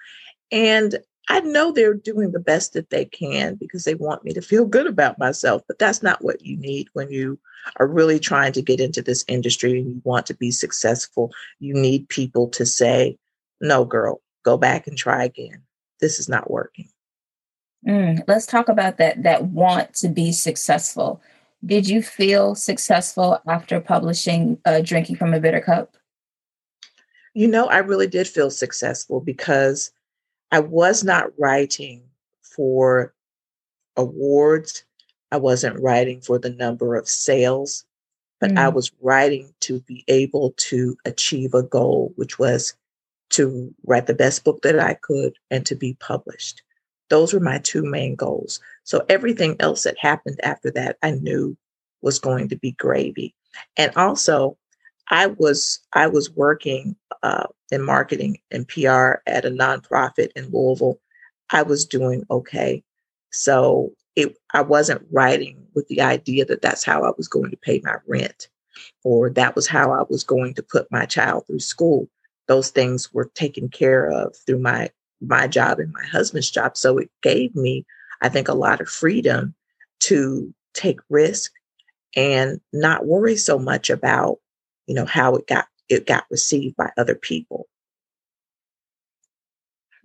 And 0.51 0.99
I 1.29 1.39
know 1.39 1.71
they're 1.71 1.93
doing 1.93 2.31
the 2.31 2.39
best 2.39 2.73
that 2.73 2.89
they 2.89 3.05
can 3.05 3.55
because 3.55 3.85
they 3.85 3.95
want 3.95 4.23
me 4.25 4.33
to 4.33 4.41
feel 4.41 4.65
good 4.65 4.87
about 4.87 5.19
myself. 5.19 5.61
But 5.67 5.79
that's 5.79 6.03
not 6.03 6.23
what 6.23 6.45
you 6.45 6.57
need 6.57 6.89
when 6.93 7.11
you 7.11 7.39
are 7.77 7.87
really 7.87 8.19
trying 8.19 8.51
to 8.53 8.61
get 8.61 8.79
into 8.79 9.01
this 9.01 9.23
industry 9.27 9.79
and 9.79 9.87
you 9.87 10.01
want 10.03 10.25
to 10.27 10.33
be 10.33 10.51
successful. 10.51 11.31
You 11.59 11.73
need 11.73 12.09
people 12.09 12.49
to 12.49 12.65
say, 12.65 13.17
No, 13.61 13.85
girl, 13.85 14.21
go 14.43 14.57
back 14.57 14.85
and 14.85 14.97
try 14.97 15.23
again. 15.23 15.61
This 16.01 16.19
is 16.19 16.27
not 16.27 16.51
working. 16.51 16.89
Mm, 17.87 18.23
let's 18.27 18.45
talk 18.45 18.67
about 18.69 18.97
that 18.97 19.23
that 19.23 19.45
want 19.45 19.93
to 19.95 20.09
be 20.09 20.31
successful 20.31 21.21
did 21.65 21.87
you 21.87 22.01
feel 22.01 22.55
successful 22.55 23.39
after 23.47 23.79
publishing 23.79 24.59
uh, 24.65 24.81
Drinking 24.81 25.15
from 25.15 25.33
a 25.33 25.39
Bitter 25.39 25.61
Cup? 25.61 25.95
You 27.33 27.47
know, 27.47 27.67
I 27.67 27.77
really 27.77 28.07
did 28.07 28.27
feel 28.27 28.49
successful 28.49 29.21
because 29.21 29.91
I 30.53 30.59
was 30.59 31.03
not 31.03 31.31
writing 31.39 32.03
for 32.43 33.11
awards. 33.97 34.85
I 35.31 35.37
wasn't 35.37 35.81
writing 35.81 36.21
for 36.21 36.37
the 36.37 36.51
number 36.51 36.95
of 36.95 37.09
sales, 37.09 37.85
but 38.39 38.51
mm. 38.51 38.59
I 38.59 38.69
was 38.69 38.91
writing 39.01 39.51
to 39.61 39.79
be 39.79 40.03
able 40.07 40.53
to 40.57 40.95
achieve 41.05 41.55
a 41.55 41.63
goal, 41.63 42.13
which 42.17 42.37
was 42.37 42.75
to 43.31 43.73
write 43.87 44.05
the 44.05 44.13
best 44.13 44.43
book 44.43 44.61
that 44.61 44.79
I 44.79 44.93
could 44.93 45.33
and 45.49 45.65
to 45.65 45.73
be 45.73 45.97
published. 45.99 46.61
Those 47.09 47.33
were 47.33 47.39
my 47.39 47.57
two 47.57 47.83
main 47.83 48.13
goals. 48.13 48.59
So 48.83 49.03
everything 49.09 49.55
else 49.59 49.81
that 49.83 49.97
happened 49.97 50.39
after 50.43 50.69
that, 50.73 50.97
I 51.01 51.11
knew 51.11 51.57
was 52.03 52.19
going 52.19 52.47
to 52.49 52.55
be 52.55 52.73
gravy. 52.73 53.33
And 53.75 53.91
also, 53.95 54.55
I 55.09 55.27
was 55.27 55.79
I 55.93 56.07
was 56.07 56.31
working 56.31 56.95
uh, 57.23 57.47
in 57.71 57.81
marketing 57.83 58.37
and 58.51 58.67
PR 58.67 59.15
at 59.27 59.45
a 59.45 59.49
nonprofit 59.51 60.29
in 60.35 60.49
Louisville. 60.51 60.99
I 61.51 61.63
was 61.63 61.85
doing 61.85 62.23
okay, 62.31 62.83
so 63.31 63.91
it, 64.15 64.35
I 64.53 64.61
wasn't 64.61 65.05
writing 65.11 65.65
with 65.75 65.87
the 65.87 66.01
idea 66.01 66.45
that 66.45 66.61
that's 66.61 66.83
how 66.83 67.03
I 67.03 67.11
was 67.17 67.27
going 67.27 67.51
to 67.51 67.57
pay 67.57 67.81
my 67.83 67.95
rent 68.07 68.47
or 69.03 69.29
that 69.31 69.55
was 69.55 69.67
how 69.67 69.91
I 69.91 70.03
was 70.09 70.23
going 70.23 70.53
to 70.55 70.63
put 70.63 70.91
my 70.91 71.05
child 71.05 71.45
through 71.47 71.59
school. 71.59 72.09
Those 72.47 72.69
things 72.69 73.13
were 73.13 73.31
taken 73.35 73.69
care 73.69 74.09
of 74.09 74.35
through 74.45 74.59
my 74.59 74.89
my 75.21 75.47
job 75.47 75.79
and 75.79 75.93
my 75.93 76.05
husband's 76.05 76.51
job. 76.51 76.75
So 76.75 76.97
it 76.97 77.09
gave 77.21 77.55
me, 77.55 77.85
I 78.21 78.29
think, 78.29 78.49
a 78.49 78.53
lot 78.53 78.81
of 78.81 78.89
freedom 78.89 79.55
to 80.01 80.53
take 80.73 80.99
risk 81.09 81.51
and 82.15 82.59
not 82.73 83.05
worry 83.05 83.37
so 83.37 83.57
much 83.57 83.89
about, 83.89 84.39
you 84.87 84.95
know, 84.95 85.05
how 85.05 85.35
it 85.35 85.47
got 85.47 85.65
it 85.89 86.07
got 86.07 86.25
received 86.29 86.75
by 86.75 86.91
other 86.97 87.15
people. 87.15 87.67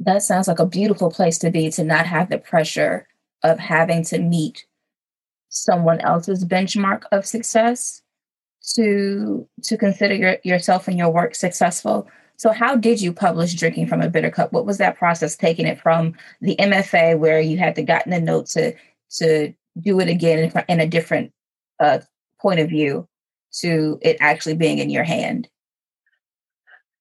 That 0.00 0.23
sounds 0.23 0.49
like 0.49 0.58
a 0.58 0.66
beautiful 0.66 1.11
place 1.11 1.38
to 1.38 1.50
be 1.50 1.70
to 1.70 1.85
not 1.85 2.06
have 2.06 2.30
the 2.30 2.38
pressure 2.38 3.06
of 3.42 3.58
having 3.58 4.04
to 4.04 4.18
meet 4.18 4.66
someone 5.49 6.00
else's 6.00 6.44
benchmark 6.44 7.04
of 7.11 7.26
success 7.26 8.02
to 8.75 9.49
to 9.62 9.76
consider 9.76 10.14
your, 10.14 10.37
yourself 10.44 10.88
and 10.88 10.99
your 10.99 11.11
work 11.11 11.35
successful. 11.35 12.08
So 12.37 12.52
how 12.52 12.76
did 12.76 13.00
you 13.00 13.12
publish 13.12 13.54
drinking 13.54 13.88
from 13.88 14.00
a 14.00 14.08
bitter 14.08 14.30
cup? 14.30 14.52
What 14.52 14.66
was 14.66 14.78
that 14.78 14.97
process 14.97 15.37
taking 15.37 15.66
it 15.66 15.80
from 15.80 16.14
the 16.40 16.56
mfa 16.56 17.18
where 17.18 17.40
you 17.40 17.58
had 17.58 17.75
to 17.76 17.82
gotten 17.82 18.12
a 18.12 18.20
note 18.20 18.47
to 18.47 18.75
to 19.16 19.52
do 19.80 20.00
it 20.00 20.08
again 20.08 20.52
in, 20.68 20.80
a 20.80 20.87
different 20.87 21.32
uh, 21.80 22.00
point 22.40 22.61
of 22.61 22.68
view 22.68 23.08
to 23.52 23.99
it 24.02 24.17
actually 24.21 24.55
being 24.55 24.78
in 24.78 24.90
your 24.90 25.05
hand 25.05 25.49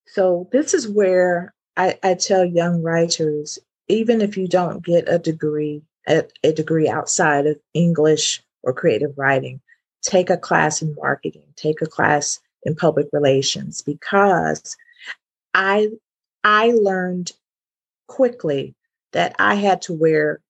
so 0.08 0.48
this 0.52 0.74
is 0.74 0.88
where 0.88 1.54
I, 1.76 2.00
I 2.02 2.14
tell 2.16 2.46
young 2.46 2.82
writers 2.82 3.60
even 3.88 4.22
if 4.22 4.38
you 4.38 4.48
don't 4.48 4.84
get 4.84 5.08
a 5.08 5.20
degree 5.20 5.84
a, 6.08 6.24
a 6.44 6.52
degree 6.52 6.88
outside 6.88 7.46
of 7.46 7.60
English 7.74 8.42
or 8.64 8.74
creative 8.74 9.14
writing, 9.18 9.62
take 10.02 10.30
a 10.30 10.38
class 10.38 10.82
in 10.82 10.96
marketing, 10.96 11.44
take 11.56 11.82
a 11.82 11.86
class 11.86 12.40
in 12.64 12.76
public 12.76 13.08
relations 13.12 13.82
because 13.82 14.76
I 15.54 15.90
I 16.44 16.72
learned 16.72 17.32
quickly 18.08 18.76
that 19.12 19.36
I 19.40 19.56
had 19.56 19.82
to 19.84 19.94
wear 19.94 20.42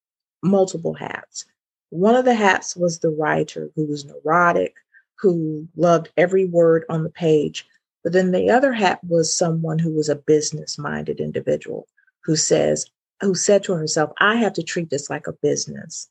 multiple 0.42 0.94
hats. 0.94 1.44
One 1.90 2.14
of 2.14 2.24
the 2.24 2.34
hats 2.34 2.76
was 2.76 2.98
the 2.98 3.10
writer 3.10 3.70
who 3.74 3.86
was 3.86 4.04
neurotic, 4.04 4.74
who 5.20 5.68
loved 5.76 6.10
every 6.16 6.46
word 6.46 6.84
on 6.88 7.02
the 7.02 7.10
page. 7.10 7.66
But 8.04 8.12
then 8.12 8.30
the 8.30 8.50
other 8.50 8.72
hat 8.72 9.00
was 9.02 9.34
someone 9.34 9.78
who 9.78 9.94
was 9.94 10.08
a 10.08 10.16
business 10.16 10.78
minded 10.78 11.20
individual 11.20 11.86
who 12.24 12.36
says, 12.36 12.86
who 13.20 13.34
said 13.34 13.64
to 13.64 13.72
herself, 13.72 14.10
I 14.18 14.36
have 14.36 14.52
to 14.54 14.62
treat 14.62 14.90
this 14.90 15.10
like 15.10 15.26
a 15.26 15.32
business. 15.32 16.08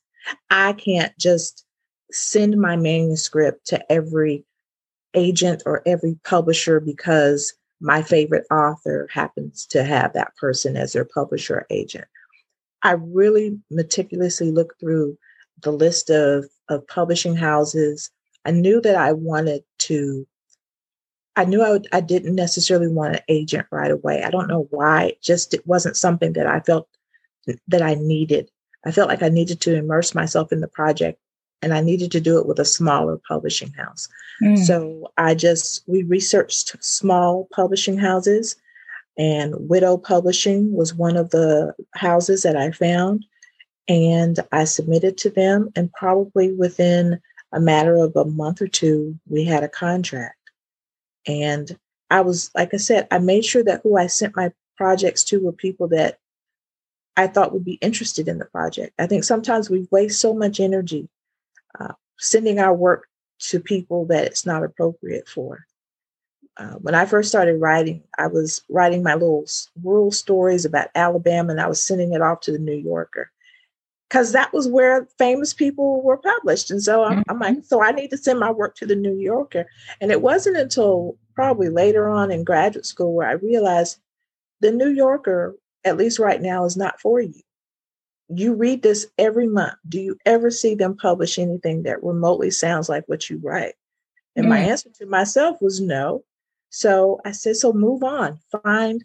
I 0.49 0.73
can't 0.73 1.17
just 1.17 1.65
send 2.11 2.57
my 2.59 2.75
manuscript 2.75 3.67
to 3.67 3.91
every 3.91 4.45
agent 5.13 5.63
or 5.65 5.81
every 5.85 6.19
publisher 6.23 6.79
because 6.79 7.53
my 7.79 8.01
favorite 8.01 8.45
author 8.51 9.07
happens 9.11 9.65
to 9.67 9.83
have 9.83 10.13
that 10.13 10.35
person 10.35 10.75
as 10.75 10.93
their 10.93 11.05
publisher 11.05 11.65
agent. 11.69 12.05
I 12.83 12.91
really 12.91 13.59
meticulously 13.69 14.51
looked 14.51 14.79
through 14.79 15.17
the 15.61 15.71
list 15.71 16.09
of, 16.09 16.45
of 16.69 16.87
publishing 16.87 17.35
houses. 17.35 18.09
I 18.47 18.51
knew 18.51 18.81
that 18.81 18.95
I 18.95 19.11
wanted 19.11 19.63
to, 19.79 20.25
I 21.35 21.45
knew 21.45 21.61
I, 21.61 21.71
would, 21.71 21.87
I 21.91 22.01
didn't 22.01 22.33
necessarily 22.33 22.87
want 22.87 23.15
an 23.15 23.21
agent 23.27 23.67
right 23.71 23.91
away. 23.91 24.23
I 24.23 24.31
don't 24.31 24.47
know 24.47 24.67
why, 24.71 25.13
just 25.21 25.53
it 25.53 25.67
wasn't 25.67 25.97
something 25.97 26.33
that 26.33 26.47
I 26.47 26.61
felt 26.61 26.87
that 27.67 27.81
I 27.81 27.95
needed. 27.95 28.49
I 28.85 28.91
felt 28.91 29.09
like 29.09 29.21
I 29.21 29.29
needed 29.29 29.61
to 29.61 29.75
immerse 29.75 30.15
myself 30.15 30.51
in 30.51 30.61
the 30.61 30.67
project 30.67 31.19
and 31.61 31.73
I 31.73 31.81
needed 31.81 32.11
to 32.11 32.21
do 32.21 32.39
it 32.39 32.45
with 32.45 32.59
a 32.59 32.65
smaller 32.65 33.19
publishing 33.27 33.71
house. 33.73 34.07
Mm. 34.41 34.57
So 34.57 35.11
I 35.17 35.35
just, 35.35 35.83
we 35.87 36.03
researched 36.03 36.75
small 36.83 37.47
publishing 37.51 37.97
houses, 37.97 38.55
and 39.17 39.55
WiDo 39.55 40.01
Publishing 40.01 40.73
was 40.73 40.93
one 40.93 41.17
of 41.17 41.31
the 41.31 41.73
houses 41.95 42.43
that 42.43 42.55
I 42.55 42.71
found. 42.71 43.25
And 43.87 44.39
I 44.51 44.65
submitted 44.65 45.17
to 45.19 45.29
them, 45.29 45.71
and 45.75 45.91
probably 45.93 46.51
within 46.53 47.19
a 47.51 47.59
matter 47.59 47.95
of 47.95 48.15
a 48.15 48.25
month 48.25 48.61
or 48.61 48.67
two, 48.67 49.17
we 49.27 49.43
had 49.43 49.63
a 49.63 49.69
contract. 49.69 50.35
And 51.25 51.77
I 52.09 52.21
was, 52.21 52.51
like 52.55 52.73
I 52.73 52.77
said, 52.77 53.07
I 53.11 53.19
made 53.19 53.45
sure 53.45 53.63
that 53.63 53.81
who 53.83 53.97
I 53.97 54.07
sent 54.07 54.35
my 54.35 54.51
projects 54.77 55.23
to 55.25 55.43
were 55.43 55.51
people 55.51 55.87
that 55.89 56.19
I 57.15 57.27
thought 57.27 57.51
would 57.53 57.65
be 57.65 57.73
interested 57.73 58.27
in 58.27 58.37
the 58.37 58.45
project. 58.45 58.93
I 58.99 59.07
think 59.07 59.23
sometimes 59.23 59.69
we 59.69 59.87
waste 59.91 60.21
so 60.21 60.33
much 60.33 60.59
energy 60.59 61.09
uh, 61.79 61.93
sending 62.17 62.59
our 62.59 62.73
work 62.73 63.07
to 63.39 63.59
people 63.59 64.05
that 64.05 64.25
it's 64.25 64.45
not 64.45 64.63
appropriate 64.63 65.27
for. 65.27 65.65
Uh, 66.57 66.73
when 66.73 66.95
I 66.95 67.05
first 67.05 67.29
started 67.29 67.61
writing, 67.61 68.03
I 68.17 68.27
was 68.27 68.63
writing 68.69 69.03
my 69.03 69.13
little 69.13 69.45
rural 69.83 70.11
stories 70.11 70.65
about 70.65 70.89
Alabama 70.95 71.51
and 71.51 71.61
I 71.61 71.67
was 71.67 71.81
sending 71.81 72.13
it 72.13 72.21
off 72.21 72.41
to 72.41 72.51
the 72.51 72.59
New 72.59 72.75
Yorker 72.75 73.31
because 74.09 74.31
that 74.31 74.53
was 74.53 74.67
where 74.67 75.07
famous 75.17 75.53
people 75.53 76.01
were 76.01 76.17
published. 76.17 76.71
And 76.71 76.81
so 76.81 77.03
I'm, 77.03 77.19
mm-hmm. 77.19 77.31
I'm, 77.31 77.39
like, 77.39 77.65
so 77.65 77.83
I 77.83 77.91
need 77.91 78.09
to 78.09 78.17
send 78.17 78.39
my 78.39 78.51
work 78.51 78.75
to 78.75 78.85
the 78.85 78.95
New 78.95 79.15
Yorker. 79.15 79.65
And 79.99 80.11
it 80.11 80.21
wasn't 80.21 80.57
until 80.57 81.17
probably 81.35 81.69
later 81.69 82.09
on 82.09 82.31
in 82.31 82.43
graduate 82.43 82.85
school 82.85 83.13
where 83.13 83.27
I 83.27 83.33
realized 83.33 83.99
the 84.61 84.71
New 84.71 84.89
Yorker 84.89 85.55
at 85.87 85.97
least 85.97 86.19
right 86.19 86.41
now, 86.41 86.65
is 86.65 86.77
not 86.77 86.99
for 86.99 87.19
you. 87.21 87.41
You 88.29 88.53
read 88.53 88.81
this 88.81 89.07
every 89.17 89.47
month. 89.47 89.75
Do 89.87 89.99
you 90.01 90.17
ever 90.25 90.51
see 90.51 90.75
them 90.75 90.97
publish 90.97 91.39
anything 91.39 91.83
that 91.83 92.03
remotely 92.03 92.51
sounds 92.51 92.89
like 92.89 93.05
what 93.07 93.29
you 93.29 93.39
write? 93.41 93.75
And 94.35 94.45
mm. 94.45 94.49
my 94.49 94.59
answer 94.59 94.89
to 94.97 95.05
myself 95.05 95.61
was 95.61 95.79
no. 95.79 96.23
So 96.69 97.21
I 97.25 97.31
said, 97.31 97.55
so 97.55 97.71
move 97.71 98.03
on. 98.03 98.37
Find 98.63 99.03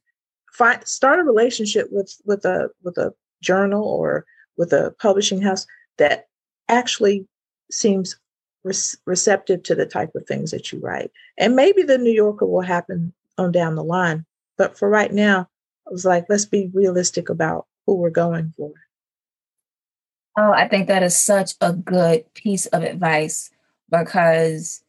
find 0.53 0.87
start 0.87 1.21
a 1.21 1.23
relationship 1.23 1.87
with 1.91 2.15
with 2.25 2.45
a 2.45 2.69
with 2.83 2.99
a 2.99 3.15
journal 3.41 3.85
or 3.85 4.27
with 4.57 4.73
a 4.73 4.95
publishing 5.01 5.41
house 5.41 5.67
that 5.99 6.29
actually 6.69 7.27
seems 7.71 8.17
re- 8.65 8.75
receptive 9.07 9.63
to 9.65 9.75
the 9.75 9.87
type 9.87 10.15
of 10.15 10.27
things 10.27 10.51
that 10.51 10.73
you 10.73 10.81
write. 10.81 11.11
And 11.39 11.57
maybe 11.57 11.83
the 11.83 11.99
New 11.99 12.13
Yorker 12.13 12.47
will 12.47 12.63
happen 12.63 13.13
on 13.39 13.53
down 13.53 13.75
the 13.75 13.85
line. 13.85 14.25
But 14.59 14.79
for 14.79 14.89
right 14.89 15.13
now, 15.13 15.49
I 15.87 15.91
was 15.91 16.05
like, 16.05 16.27
let's 16.29 16.45
be 16.45 16.71
realistic 16.73 17.29
about 17.29 17.67
who 17.87 17.97
we're 17.97 18.11
going 18.11 18.53
for. 18.57 18.73
Oh, 20.37 20.53
I 20.53 20.67
think 20.69 20.89
that 20.89 21.03
is 21.03 21.19
such 21.19 21.55
a 21.61 21.73
good 21.73 22.33
piece 22.35 22.67
of 22.67 22.83
advice 22.83 23.51
because 23.91 24.83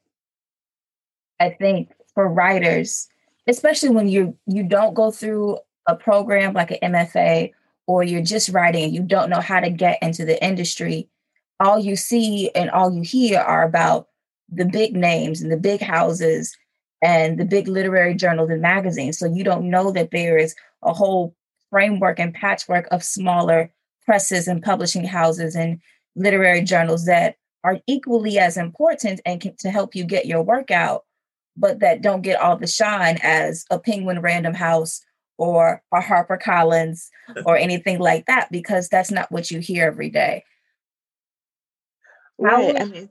I 1.39 1.49
think 1.49 1.91
for 2.13 2.29
writers, 2.29 3.09
especially 3.47 3.89
when 3.89 4.07
you 4.07 4.37
you 4.47 4.63
don't 4.63 4.93
go 4.93 5.11
through 5.11 5.57
a 5.87 5.95
program 5.95 6.53
like 6.53 6.71
an 6.71 6.93
MFA 6.93 7.51
or 7.87 8.03
you're 8.03 8.21
just 8.21 8.49
writing 8.49 8.83
and 8.83 8.95
you 8.95 9.01
don't 9.01 9.29
know 9.29 9.41
how 9.41 9.59
to 9.59 9.69
get 9.69 9.99
into 10.01 10.25
the 10.25 10.43
industry, 10.43 11.09
all 11.59 11.79
you 11.79 11.95
see 11.95 12.49
and 12.55 12.69
all 12.69 12.93
you 12.93 13.01
hear 13.01 13.39
are 13.39 13.63
about 13.63 14.07
the 14.49 14.65
big 14.65 14.95
names 14.95 15.41
and 15.41 15.51
the 15.51 15.57
big 15.57 15.81
houses 15.81 16.55
and 17.01 17.37
the 17.37 17.45
big 17.45 17.67
literary 17.67 18.15
journals 18.15 18.49
and 18.49 18.61
magazines. 18.61 19.19
So 19.19 19.25
you 19.25 19.43
don't 19.43 19.69
know 19.69 19.91
that 19.91 20.11
there 20.11 20.37
is 20.37 20.55
a 20.81 20.93
whole 20.93 21.35
framework 21.69 22.19
and 22.19 22.33
patchwork 22.33 22.87
of 22.91 23.03
smaller 23.03 23.71
presses 24.05 24.47
and 24.47 24.61
publishing 24.61 25.03
houses 25.03 25.55
and 25.55 25.79
literary 26.15 26.61
journals 26.61 27.05
that 27.05 27.35
are 27.63 27.79
equally 27.87 28.37
as 28.37 28.57
important 28.57 29.21
and 29.25 29.41
can, 29.41 29.55
to 29.59 29.71
help 29.71 29.95
you 29.95 30.03
get 30.03 30.25
your 30.25 30.43
work 30.43 30.71
out, 30.71 31.03
but 31.57 31.79
that 31.79 32.01
don't 32.01 32.21
get 32.21 32.39
all 32.39 32.57
the 32.57 32.67
shine 32.67 33.17
as 33.23 33.65
a 33.71 33.79
Penguin 33.79 34.21
Random 34.21 34.53
House 34.53 35.01
or 35.37 35.81
a 35.91 36.01
Harper 36.01 36.37
Collins 36.37 37.09
or 37.45 37.57
anything 37.57 37.99
like 37.99 38.25
that, 38.27 38.51
because 38.51 38.89
that's 38.89 39.11
not 39.11 39.31
what 39.31 39.51
you 39.51 39.59
hear 39.59 39.85
every 39.85 40.09
day. 40.09 40.43
Right. 42.37 42.79
I 42.79 42.85
mean, 42.85 43.09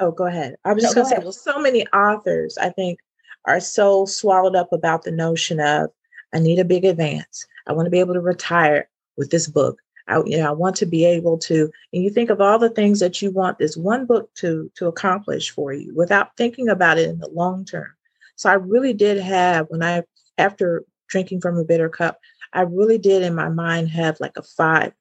oh, 0.00 0.10
go 0.10 0.26
ahead. 0.26 0.56
I 0.64 0.72
was 0.72 0.82
no, 0.82 0.88
just 0.88 0.94
going 0.94 1.08
to 1.08 1.16
say, 1.16 1.22
well, 1.22 1.32
so 1.32 1.58
many 1.58 1.86
authors, 1.88 2.58
I 2.58 2.70
think, 2.70 2.98
are 3.44 3.60
so 3.60 4.04
swallowed 4.04 4.56
up 4.56 4.72
about 4.72 5.04
the 5.04 5.10
notion 5.10 5.60
of 5.60 5.90
I 6.34 6.38
need 6.38 6.58
a 6.58 6.64
big 6.64 6.84
advance. 6.84 7.46
I 7.66 7.72
want 7.72 7.86
to 7.86 7.90
be 7.90 8.00
able 8.00 8.14
to 8.14 8.20
retire 8.20 8.88
with 9.16 9.30
this 9.30 9.48
book. 9.48 9.78
I, 10.06 10.22
you 10.24 10.38
know, 10.38 10.48
I 10.48 10.52
want 10.52 10.76
to 10.76 10.86
be 10.86 11.04
able 11.04 11.38
to, 11.38 11.70
and 11.92 12.02
you 12.02 12.10
think 12.10 12.30
of 12.30 12.40
all 12.40 12.58
the 12.58 12.70
things 12.70 13.00
that 13.00 13.20
you 13.20 13.30
want 13.30 13.58
this 13.58 13.76
one 13.76 14.06
book 14.06 14.32
to 14.36 14.70
to 14.76 14.86
accomplish 14.86 15.50
for 15.50 15.72
you 15.72 15.94
without 15.94 16.36
thinking 16.36 16.68
about 16.68 16.98
it 16.98 17.08
in 17.08 17.18
the 17.18 17.28
long 17.28 17.64
term. 17.64 17.88
So 18.36 18.48
I 18.48 18.54
really 18.54 18.94
did 18.94 19.18
have 19.18 19.66
when 19.68 19.82
I 19.82 20.04
after 20.38 20.84
drinking 21.08 21.40
from 21.40 21.58
a 21.58 21.64
bitter 21.64 21.88
cup, 21.88 22.18
I 22.52 22.62
really 22.62 22.98
did 22.98 23.22
in 23.22 23.34
my 23.34 23.48
mind 23.48 23.90
have 23.90 24.20
like 24.20 24.36
a 24.36 24.42
5, 24.42 24.92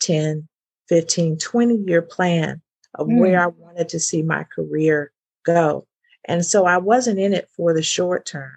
10, 0.00 0.48
15, 0.88 1.38
20 1.38 1.76
year 1.86 2.02
plan 2.02 2.60
of 2.94 3.06
mm. 3.06 3.18
where 3.18 3.40
I 3.40 3.46
wanted 3.46 3.88
to 3.90 4.00
see 4.00 4.22
my 4.22 4.44
career 4.44 5.12
go. 5.44 5.86
And 6.26 6.44
so 6.44 6.66
I 6.66 6.78
wasn't 6.78 7.18
in 7.18 7.32
it 7.32 7.48
for 7.56 7.74
the 7.74 7.82
short 7.82 8.26
term. 8.26 8.56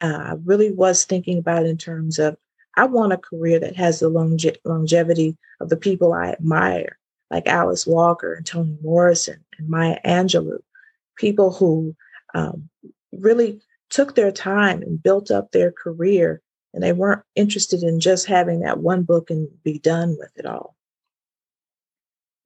Uh, 0.00 0.06
I 0.06 0.34
really 0.44 0.72
was 0.72 1.04
thinking 1.04 1.38
about 1.38 1.64
it 1.64 1.68
in 1.68 1.78
terms 1.78 2.18
of 2.18 2.36
I 2.76 2.84
want 2.84 3.12
a 3.12 3.18
career 3.18 3.58
that 3.60 3.76
has 3.76 4.00
the 4.00 4.08
longe- 4.08 4.58
longevity 4.64 5.36
of 5.60 5.70
the 5.70 5.76
people 5.76 6.12
I 6.12 6.30
admire. 6.30 6.98
like 7.30 7.48
Alice 7.48 7.86
Walker 7.86 8.34
and 8.34 8.46
Toni 8.46 8.78
Morrison 8.82 9.44
and 9.58 9.68
Maya 9.68 9.98
Angelou, 10.04 10.60
people 11.16 11.52
who 11.52 11.96
um, 12.34 12.68
really 13.12 13.60
took 13.90 14.14
their 14.14 14.32
time 14.32 14.82
and 14.82 15.02
built 15.02 15.30
up 15.30 15.52
their 15.52 15.72
career, 15.72 16.42
and 16.74 16.82
they 16.82 16.92
weren't 16.92 17.22
interested 17.34 17.82
in 17.82 18.00
just 18.00 18.26
having 18.26 18.60
that 18.60 18.78
one 18.78 19.02
book 19.02 19.30
and 19.30 19.48
be 19.62 19.78
done 19.78 20.16
with 20.18 20.30
it 20.36 20.46
all. 20.46 20.76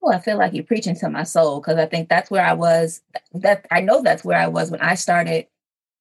Well, 0.01 0.17
I 0.17 0.21
feel 0.21 0.39
like 0.39 0.55
you're 0.55 0.65
preaching 0.65 0.97
to 0.97 1.11
my 1.11 1.25
soul 1.25 1.61
because 1.61 1.77
I 1.77 1.87
think 1.87 2.09
that's 2.09 2.31
where 2.31 2.45
I 2.45 2.55
was. 2.55 3.03
That 3.35 3.67
I 3.71 3.81
know 3.81 4.03
that's 4.03 4.25
where 4.25 4.39
I 4.39 4.47
was 4.47 4.71
when 4.71 4.81
I 4.81 4.95
started 4.95 5.47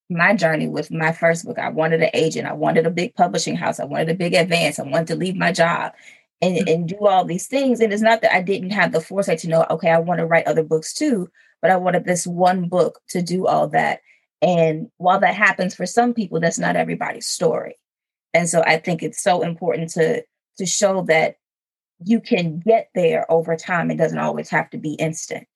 my 0.10 0.34
journey 0.36 0.67
with 0.67 0.89
my 0.89 1.12
first 1.12 1.46
book. 1.46 1.60
I 1.60 1.69
wanted 1.69 2.01
an 2.01 2.10
agent. 2.13 2.48
I 2.48 2.53
wanted 2.53 2.88
a 2.88 2.91
big 2.91 3.13
publishing 3.15 3.55
house. 3.55 3.79
I 3.79 3.86
wanted 3.86 4.10
a 4.10 4.15
big 4.15 4.34
advance. 4.34 4.79
I 4.79 4.84
wanted 4.84 5.08
to 5.08 5.15
leave 5.15 5.36
my 5.36 5.51
job 5.51 5.93
and, 6.41 6.58
mm-hmm. 6.58 6.67
and 6.67 6.89
do 6.89 7.05
all 7.05 7.25
these 7.25 7.48
things. 7.48 7.79
And 7.79 7.93
it's 7.93 8.01
not 8.01 8.22
that 8.22 8.34
I 8.34 8.41
didn't 8.41 8.72
have 8.72 8.91
the 8.91 9.01
foresight 9.01 9.39
to 9.39 9.50
know, 9.50 9.65
okay, 9.69 9.91
I 9.91 10.00
want 10.00 10.19
to 10.19 10.25
write 10.25 10.48
other 10.48 10.63
books 10.63 10.93
too, 10.93 11.29
but 11.62 11.69
I 11.72 11.75
wanted 11.75 12.05
this 12.05 12.25
one 12.25 12.67
book 12.67 13.00
to 13.10 13.22
do 13.22 13.48
all 13.48 13.67
that. 13.69 14.00
And 14.41 14.89
while 14.98 15.19
that 15.19 15.36
happens 15.36 15.75
for 15.75 15.86
some 15.86 16.13
people, 16.13 16.39
that's 16.39 16.60
not 16.60 16.75
everybody's 16.75 17.27
story. 17.27 17.75
And 18.34 18.48
so 18.48 18.62
I 18.65 18.77
think 18.77 19.03
it's 19.03 19.22
so 19.22 19.41
important 19.41 19.89
to 19.91 20.24
to 20.58 20.65
show 20.65 21.01
that 21.03 21.38
you 22.03 22.19
can 22.19 22.60
get 22.60 22.89
there 22.96 23.29
over 23.31 23.55
time. 23.55 23.91
It 23.91 23.98
doesn't 23.98 24.17
always 24.17 24.50
have 24.50 24.69
to 24.72 24.77
be 24.77 24.93
instant. 24.93 25.48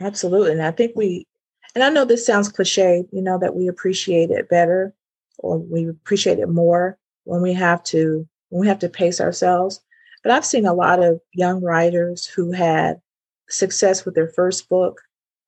Absolutely. 0.00 0.52
And 0.52 0.62
I 0.62 0.70
think 0.70 0.92
we, 0.94 1.26
and 1.74 1.82
I 1.82 1.90
know 1.90 2.04
this 2.04 2.26
sounds 2.26 2.48
cliche, 2.48 3.04
you 3.12 3.22
know, 3.22 3.38
that 3.38 3.54
we 3.54 3.68
appreciate 3.68 4.30
it 4.30 4.48
better 4.48 4.94
or 5.38 5.58
we 5.58 5.88
appreciate 5.88 6.38
it 6.38 6.48
more 6.48 6.98
when 7.24 7.40
we 7.40 7.52
have 7.54 7.82
to, 7.84 8.26
when 8.48 8.60
we 8.60 8.68
have 8.68 8.78
to 8.80 8.88
pace 8.88 9.20
ourselves. 9.20 9.80
But 10.22 10.32
I've 10.32 10.44
seen 10.46 10.66
a 10.66 10.74
lot 10.74 11.02
of 11.02 11.20
young 11.32 11.62
writers 11.62 12.26
who 12.26 12.52
had 12.52 13.00
success 13.48 14.04
with 14.04 14.14
their 14.14 14.28
first 14.28 14.68
book 14.68 15.00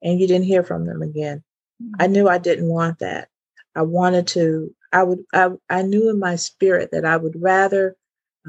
and 0.03 0.21
you 0.21 0.27
didn't 0.27 0.45
hear 0.47 0.63
from 0.63 0.87
them 0.87 1.03
again. 1.03 1.43
Mm-hmm. 1.83 1.95
I 2.01 2.07
knew 2.07 2.29
I 2.29 2.39
didn't 2.39 2.69
want 2.69 2.99
that. 3.01 3.29
I 3.75 3.83
wanted 3.83 4.27
to, 4.29 4.75
I 4.93 5.03
would, 5.03 5.25
I, 5.33 5.51
I 5.71 5.83
knew 5.83 6.11
in 6.11 6.19
my 6.19 6.37
spirit 6.37 6.91
that 6.93 7.05
I 7.05 7.17
would 7.17 7.41
rather 7.41 7.97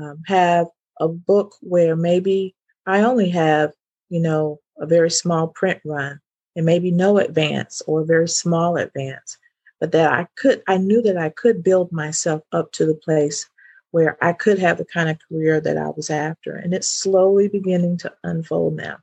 um, 0.02 0.24
have 0.28 0.68
a 1.00 1.08
book 1.08 1.56
where 1.62 1.96
maybe 1.96 2.56
I 2.86 3.02
only 3.02 3.30
have, 3.30 3.72
you 4.10 4.20
know, 4.20 4.60
a 4.78 4.86
very 4.86 5.12
small 5.12 5.48
print 5.50 5.80
run 5.86 6.20
and 6.56 6.66
maybe 6.66 6.92
no 6.92 7.18
advance 7.18 7.82
or 7.86 8.02
a 8.02 8.06
very 8.06 8.28
small 8.28 8.78
advance, 8.78 9.38
but 9.80 9.92
that 9.92 10.12
I 10.12 10.28
could, 10.36 10.64
I 10.68 10.78
knew 10.78 11.02
that 11.04 11.18
I 11.18 11.30
could 11.30 11.64
build 11.64 11.92
myself 11.92 12.42
up 12.52 12.72
to 12.74 12.86
the 12.86 12.96
place 12.96 13.48
where 13.92 14.18
I 14.24 14.34
could 14.34 14.60
have 14.60 14.78
the 14.78 14.86
kind 14.86 15.10
of 15.10 15.20
career 15.28 15.60
that 15.62 15.78
I 15.78 15.90
was 15.90 16.10
after. 16.10 16.56
And 16.56 16.74
it's 16.74 16.90
slowly 16.90 17.48
beginning 17.48 17.98
to 17.98 18.14
unfold 18.24 18.76
now. 18.76 18.98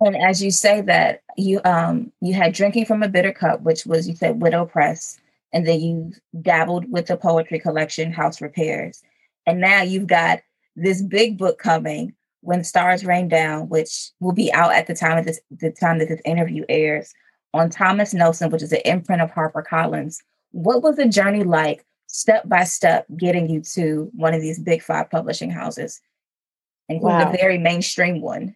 And 0.00 0.16
as 0.16 0.42
you 0.42 0.50
say 0.50 0.80
that, 0.82 1.22
you 1.36 1.60
um 1.64 2.12
you 2.20 2.34
had 2.34 2.52
drinking 2.52 2.86
from 2.86 3.02
a 3.02 3.08
bitter 3.08 3.32
cup, 3.32 3.62
which 3.62 3.86
was 3.86 4.08
you 4.08 4.14
said 4.14 4.40
WiDo 4.40 4.70
Press, 4.70 5.18
and 5.52 5.66
then 5.66 5.80
you 5.80 6.12
dabbled 6.40 6.90
with 6.90 7.06
the 7.06 7.16
poetry 7.16 7.58
collection 7.58 8.12
House 8.12 8.40
Repairs. 8.40 9.02
And 9.46 9.60
now 9.60 9.82
you've 9.82 10.06
got 10.06 10.40
this 10.76 11.02
big 11.02 11.38
book 11.38 11.58
coming 11.58 12.14
when 12.40 12.62
stars 12.62 13.04
rain 13.04 13.28
down 13.28 13.68
which 13.68 14.10
will 14.20 14.32
be 14.32 14.52
out 14.52 14.72
at 14.72 14.86
the 14.86 14.94
time 14.94 15.18
of 15.18 15.24
this 15.24 15.40
the 15.50 15.70
time 15.70 15.98
that 15.98 16.08
this 16.08 16.20
interview 16.24 16.64
airs 16.68 17.12
on 17.52 17.68
thomas 17.68 18.14
nelson 18.14 18.50
which 18.50 18.62
is 18.62 18.72
an 18.72 18.80
imprint 18.84 19.20
of 19.20 19.30
harpercollins 19.30 20.18
what 20.52 20.82
was 20.82 20.96
the 20.96 21.08
journey 21.08 21.42
like 21.42 21.84
step 22.06 22.48
by 22.48 22.64
step 22.64 23.06
getting 23.16 23.48
you 23.48 23.60
to 23.60 24.10
one 24.14 24.34
of 24.34 24.40
these 24.40 24.60
big 24.60 24.82
five 24.82 25.10
publishing 25.10 25.50
houses 25.50 26.00
including 26.88 27.18
wow. 27.18 27.32
a 27.32 27.36
very 27.36 27.58
mainstream 27.58 28.20
one 28.20 28.54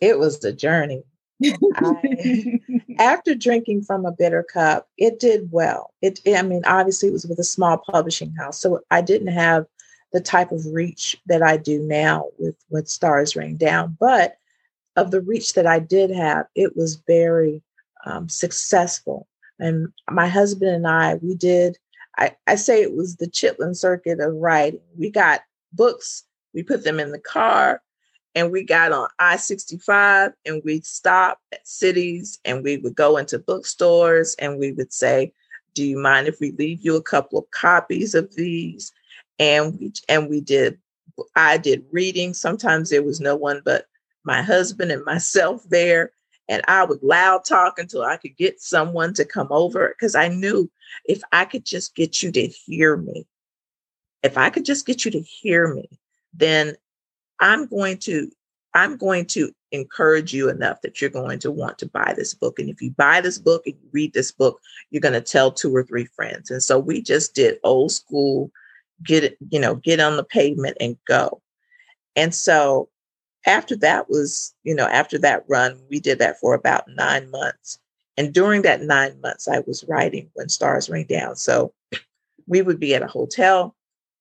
it 0.00 0.18
was 0.18 0.40
the 0.40 0.52
journey 0.52 1.02
I, 1.44 2.60
after 2.98 3.34
drinking 3.34 3.82
from 3.82 4.06
a 4.06 4.12
bitter 4.12 4.42
cup 4.42 4.88
it 4.96 5.18
did 5.18 5.48
well 5.50 5.92
it 6.00 6.20
i 6.28 6.42
mean 6.42 6.62
obviously 6.64 7.08
it 7.08 7.12
was 7.12 7.26
with 7.26 7.38
a 7.38 7.44
small 7.44 7.78
publishing 7.78 8.32
house 8.34 8.60
so 8.60 8.80
i 8.90 9.00
didn't 9.00 9.28
have 9.28 9.66
the 10.14 10.20
type 10.20 10.52
of 10.52 10.64
reach 10.66 11.20
that 11.26 11.42
I 11.42 11.56
do 11.58 11.80
now 11.80 12.26
with 12.38 12.54
with 12.70 12.88
Stars 12.88 13.34
Rain 13.34 13.56
Down. 13.56 13.96
But 13.98 14.36
of 14.96 15.10
the 15.10 15.20
reach 15.20 15.54
that 15.54 15.66
I 15.66 15.80
did 15.80 16.10
have, 16.10 16.46
it 16.54 16.76
was 16.76 17.02
very 17.06 17.62
um, 18.06 18.28
successful. 18.28 19.26
And 19.58 19.88
my 20.08 20.28
husband 20.28 20.70
and 20.70 20.86
I, 20.86 21.16
we 21.16 21.34
did, 21.34 21.78
I, 22.16 22.36
I 22.46 22.54
say 22.54 22.80
it 22.80 22.94
was 22.94 23.16
the 23.16 23.26
Chitlin 23.26 23.74
circuit 23.74 24.20
of 24.20 24.34
writing. 24.34 24.80
We 24.96 25.10
got 25.10 25.40
books, 25.72 26.22
we 26.54 26.62
put 26.62 26.84
them 26.84 27.00
in 27.00 27.10
the 27.10 27.18
car, 27.18 27.82
and 28.34 28.50
we 28.50 28.64
got 28.64 28.92
on 28.92 29.08
I 29.18 29.36
65 29.36 30.32
and 30.44 30.62
we'd 30.64 30.86
stop 30.86 31.38
at 31.52 31.66
cities 31.66 32.38
and 32.44 32.64
we 32.64 32.78
would 32.78 32.94
go 32.94 33.16
into 33.16 33.38
bookstores 33.38 34.34
and 34.38 34.58
we 34.58 34.72
would 34.72 34.92
say, 34.92 35.32
Do 35.74 35.84
you 35.84 35.98
mind 35.98 36.26
if 36.26 36.40
we 36.40 36.52
leave 36.52 36.80
you 36.82 36.96
a 36.96 37.02
couple 37.02 37.38
of 37.38 37.50
copies 37.50 38.14
of 38.14 38.34
these? 38.34 38.92
and 39.38 39.78
we 39.78 39.92
and 40.08 40.28
we 40.28 40.40
did 40.40 40.78
I 41.36 41.58
did 41.58 41.84
reading. 41.92 42.34
Sometimes 42.34 42.90
there 42.90 43.02
was 43.02 43.20
no 43.20 43.36
one 43.36 43.62
but 43.64 43.86
my 44.24 44.42
husband 44.42 44.90
and 44.90 45.04
myself 45.06 45.62
there. 45.68 46.12
And 46.46 46.62
I 46.68 46.84
would 46.84 47.02
loud 47.02 47.44
talk 47.44 47.78
until 47.78 48.02
I 48.02 48.18
could 48.18 48.36
get 48.36 48.60
someone 48.60 49.14
to 49.14 49.24
come 49.24 49.48
over 49.50 49.88
because 49.88 50.14
I 50.14 50.28
knew 50.28 50.70
if 51.06 51.22
I 51.32 51.46
could 51.46 51.64
just 51.64 51.94
get 51.94 52.22
you 52.22 52.30
to 52.32 52.46
hear 52.46 52.98
me, 52.98 53.26
if 54.22 54.36
I 54.36 54.50
could 54.50 54.66
just 54.66 54.84
get 54.84 55.06
you 55.06 55.10
to 55.12 55.20
hear 55.20 55.72
me, 55.72 55.88
then 56.34 56.76
I'm 57.40 57.66
going 57.66 57.98
to 57.98 58.30
I'm 58.74 58.96
going 58.96 59.26
to 59.26 59.52
encourage 59.70 60.32
you 60.34 60.48
enough 60.48 60.80
that 60.82 61.00
you're 61.00 61.10
going 61.10 61.38
to 61.40 61.50
want 61.50 61.78
to 61.78 61.86
buy 61.86 62.12
this 62.16 62.34
book. 62.34 62.58
And 62.58 62.68
if 62.68 62.82
you 62.82 62.90
buy 62.90 63.20
this 63.20 63.38
book 63.38 63.62
and 63.66 63.76
you 63.80 63.88
read 63.92 64.12
this 64.12 64.32
book, 64.32 64.60
you're 64.90 65.00
going 65.00 65.14
to 65.14 65.20
tell 65.20 65.52
two 65.52 65.74
or 65.74 65.84
three 65.84 66.06
friends. 66.06 66.50
And 66.50 66.62
so 66.62 66.78
we 66.78 67.00
just 67.00 67.34
did 67.34 67.58
old 67.62 67.92
school 67.92 68.50
get 69.04 69.24
it, 69.24 69.38
you 69.50 69.60
know, 69.60 69.76
get 69.76 70.00
on 70.00 70.16
the 70.16 70.24
pavement 70.24 70.76
and 70.80 70.96
go. 71.06 71.40
And 72.16 72.34
so 72.34 72.88
after 73.46 73.76
that 73.76 74.08
was, 74.08 74.54
you 74.62 74.74
know, 74.74 74.86
after 74.86 75.18
that 75.18 75.44
run, 75.48 75.78
we 75.90 76.00
did 76.00 76.18
that 76.18 76.38
for 76.38 76.54
about 76.54 76.84
nine 76.88 77.30
months. 77.30 77.78
And 78.16 78.32
during 78.32 78.62
that 78.62 78.82
nine 78.82 79.20
months, 79.20 79.48
I 79.48 79.60
was 79.66 79.84
writing 79.88 80.30
when 80.34 80.48
stars 80.48 80.88
rain 80.88 81.06
down. 81.06 81.36
So 81.36 81.72
we 82.46 82.62
would 82.62 82.78
be 82.78 82.94
at 82.94 83.02
a 83.02 83.08
hotel 83.08 83.74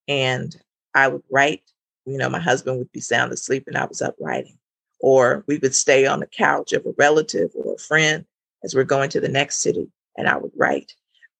and 0.07 0.55
I 0.95 1.07
would 1.07 1.23
write. 1.31 1.61
You 2.05 2.17
know, 2.17 2.29
my 2.29 2.39
husband 2.39 2.77
would 2.77 2.91
be 2.91 2.99
sound 2.99 3.31
asleep 3.31 3.63
and 3.67 3.77
I 3.77 3.85
was 3.85 4.01
up 4.01 4.15
writing. 4.19 4.57
Or 4.99 5.43
we 5.47 5.57
would 5.57 5.75
stay 5.75 6.05
on 6.05 6.19
the 6.19 6.27
couch 6.27 6.73
of 6.73 6.85
a 6.85 6.93
relative 6.97 7.51
or 7.55 7.73
a 7.73 7.77
friend 7.77 8.25
as 8.63 8.73
we're 8.73 8.83
going 8.83 9.09
to 9.11 9.19
the 9.19 9.29
next 9.29 9.61
city 9.61 9.89
and 10.17 10.27
I 10.27 10.37
would 10.37 10.51
write. 10.55 10.93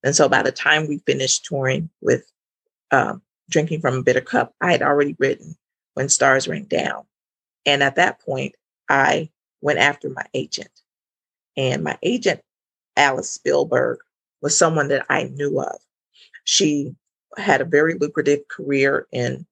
And 0.04 0.16
so 0.16 0.28
by 0.28 0.44
the 0.44 0.52
time 0.52 0.88
we 0.88 1.00
finished 1.00 1.46
touring 1.46 1.90
with 2.02 2.30
um, 2.92 3.22
drinking 3.50 3.82
from 3.82 3.96
a 3.96 4.04
bitter 4.04 4.22
cup, 4.22 4.54
I 4.62 4.72
had 4.72 4.82
already 4.82 5.16
written 5.18 5.56
when 5.94 6.10
stars 6.10 6.48
rain 6.48 6.66
down. 6.66 7.04
And 7.66 7.82
at 7.82 7.96
that 7.96 8.20
point, 8.20 8.56
I 8.90 9.30
went 9.62 9.80
after 9.80 10.10
my 10.10 10.26
agent. 10.34 10.70
And 11.56 11.84
my 11.84 11.98
agent, 12.04 12.42
Alice 12.98 13.38
Speilburg, 13.38 13.98
was 14.42 14.58
someone 14.58 14.90
that 14.90 15.06
I 15.10 15.24
knew 15.24 15.60
of. 15.62 15.80
She 16.44 16.96
had 17.38 17.62
a 17.62 17.66
very 17.66 17.94
lucrative 17.96 18.48
career 18.50 19.08
in 19.12 19.46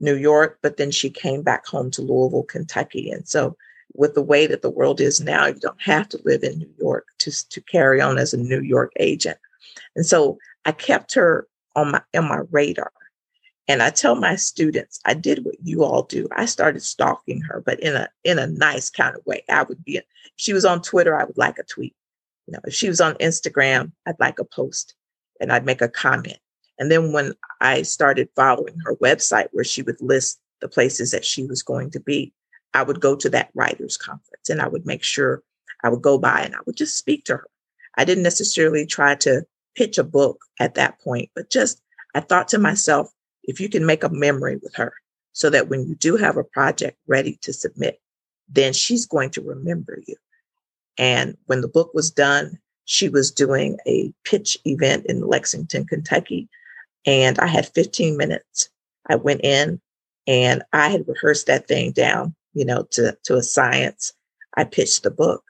New 0.00 0.16
York, 0.16 0.58
but 0.62 0.76
then 0.76 0.90
she 0.90 1.10
came 1.10 1.42
back 1.42 1.66
home 1.66 1.90
to 1.92 2.02
Louisville, 2.02 2.42
Kentucky. 2.44 3.10
And 3.10 3.26
so, 3.28 3.56
with 3.94 4.14
the 4.14 4.22
way 4.22 4.46
that 4.46 4.62
the 4.62 4.70
world 4.70 5.00
is 5.00 5.20
now, 5.20 5.46
you 5.46 5.54
don't 5.54 5.80
have 5.80 6.08
to 6.10 6.20
live 6.24 6.42
in 6.42 6.58
New 6.58 6.72
York 6.78 7.06
to, 7.18 7.48
to 7.48 7.60
carry 7.62 8.00
on 8.00 8.18
as 8.18 8.34
a 8.34 8.38
New 8.38 8.60
York 8.60 8.92
agent. 8.98 9.38
And 9.94 10.04
so, 10.04 10.38
I 10.64 10.72
kept 10.72 11.14
her 11.14 11.46
on 11.74 11.92
my 11.92 12.02
on 12.14 12.28
my 12.28 12.40
radar. 12.50 12.92
And 13.68 13.82
I 13.82 13.90
tell 13.90 14.14
my 14.14 14.36
students, 14.36 15.00
I 15.04 15.14
did 15.14 15.44
what 15.44 15.56
you 15.60 15.82
all 15.82 16.02
do. 16.02 16.28
I 16.30 16.46
started 16.46 16.82
stalking 16.82 17.40
her, 17.42 17.62
but 17.64 17.80
in 17.80 17.96
a 17.96 18.08
in 18.22 18.38
a 18.38 18.46
nice 18.46 18.90
kind 18.90 19.16
of 19.16 19.26
way. 19.26 19.42
I 19.48 19.64
would 19.64 19.84
be 19.84 19.96
if 19.96 20.04
she 20.36 20.52
was 20.52 20.64
on 20.64 20.82
Twitter, 20.82 21.18
I 21.18 21.24
would 21.24 21.38
like 21.38 21.58
a 21.58 21.64
tweet. 21.64 21.94
You 22.46 22.52
know, 22.52 22.60
if 22.64 22.74
she 22.74 22.88
was 22.88 23.00
on 23.00 23.14
Instagram, 23.14 23.92
I'd 24.06 24.20
like 24.20 24.38
a 24.38 24.44
post 24.44 24.94
and 25.40 25.52
I'd 25.52 25.66
make 25.66 25.82
a 25.82 25.88
comment. 25.88 26.38
And 26.78 26.90
then 26.90 27.12
when 27.12 27.32
I 27.60 27.82
started 27.82 28.28
following 28.36 28.78
her 28.84 28.96
website 28.96 29.48
where 29.52 29.64
she 29.64 29.82
would 29.82 30.00
list 30.00 30.38
the 30.60 30.68
places 30.68 31.10
that 31.10 31.24
she 31.24 31.44
was 31.44 31.62
going 31.62 31.90
to 31.92 32.00
be, 32.00 32.32
I 32.74 32.82
would 32.82 33.00
go 33.00 33.16
to 33.16 33.30
that 33.30 33.50
writers 33.54 33.96
conference 33.96 34.50
and 34.50 34.60
I 34.60 34.68
would 34.68 34.84
make 34.84 35.02
sure 35.02 35.42
I 35.82 35.88
would 35.88 36.02
go 36.02 36.18
by 36.18 36.40
and 36.40 36.54
I 36.54 36.58
would 36.66 36.76
just 36.76 36.96
speak 36.96 37.24
to 37.24 37.36
her. 37.36 37.46
I 37.96 38.04
didn't 38.04 38.24
necessarily 38.24 38.86
try 38.86 39.14
to 39.16 39.44
pitch 39.74 39.98
a 39.98 40.04
book 40.04 40.44
at 40.60 40.74
that 40.74 41.00
point, 41.00 41.30
but 41.34 41.50
just 41.50 41.80
I 42.14 42.20
thought 42.20 42.48
to 42.48 42.58
myself, 42.58 43.10
if 43.44 43.60
you 43.60 43.68
can 43.68 43.86
make 43.86 44.04
a 44.04 44.10
memory 44.10 44.56
with 44.56 44.74
her 44.74 44.92
so 45.32 45.50
that 45.50 45.68
when 45.68 45.86
you 45.86 45.94
do 45.94 46.16
have 46.16 46.36
a 46.36 46.44
project 46.44 46.98
ready 47.06 47.38
to 47.42 47.52
submit, 47.52 48.00
then 48.48 48.72
she's 48.72 49.06
going 49.06 49.30
to 49.30 49.42
remember 49.42 50.02
you. 50.06 50.16
And 50.98 51.36
when 51.46 51.60
the 51.60 51.68
book 51.68 51.92
was 51.94 52.10
done, 52.10 52.58
she 52.84 53.08
was 53.08 53.30
doing 53.30 53.78
a 53.86 54.12
pitch 54.24 54.56
event 54.64 55.06
in 55.06 55.26
Lexington, 55.26 55.86
Kentucky. 55.86 56.48
And 57.06 57.38
I 57.38 57.46
had 57.46 57.68
15 57.68 58.16
minutes. 58.16 58.68
I 59.08 59.16
went 59.16 59.42
in 59.44 59.80
and 60.26 60.62
I 60.72 60.88
had 60.88 61.06
rehearsed 61.06 61.46
that 61.46 61.68
thing 61.68 61.92
down 61.92 62.34
you 62.56 62.64
know, 62.64 62.84
to, 62.90 63.16
to 63.24 63.36
a 63.36 63.42
science. 63.42 64.14
I 64.56 64.64
pitched 64.64 65.02
the 65.02 65.10
book 65.10 65.44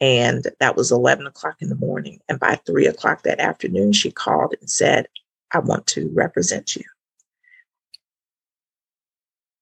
and 0.00 0.46
that 0.60 0.76
was 0.76 0.90
11 0.90 1.26
o'clock 1.26 1.56
in 1.60 1.68
the 1.68 1.74
morning. 1.74 2.20
And 2.28 2.40
by 2.40 2.56
three 2.56 2.86
o'clock 2.86 3.22
that 3.22 3.38
afternoon, 3.38 3.92
she 3.92 4.10
called 4.10 4.54
and 4.58 4.68
said, 4.68 5.06
I 5.52 5.58
want 5.58 5.86
to 5.88 6.10
represent 6.14 6.74
you. 6.74 6.84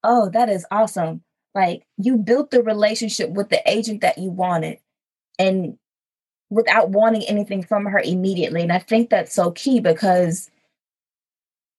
Oh, 0.05 0.31
that 0.31 0.49
is 0.49 0.65
awesome. 0.71 1.23
Like 1.57 1.85
you 1.97 2.17
built 2.19 2.53
the 2.53 2.63
relationship 2.63 3.31
with 3.31 3.49
the 3.49 3.61
agent 3.69 4.03
that 4.03 4.19
you 4.19 4.31
wanted 4.31 4.79
and 5.41 5.77
without 6.51 6.91
wanting 6.91 7.25
anything 7.25 7.65
from 7.65 7.87
her 7.87 7.99
immediately. 7.99 8.63
And 8.63 8.73
I 8.73 8.79
think 8.79 9.11
that's 9.11 9.35
so 9.35 9.51
key 9.51 9.81
because 9.81 10.49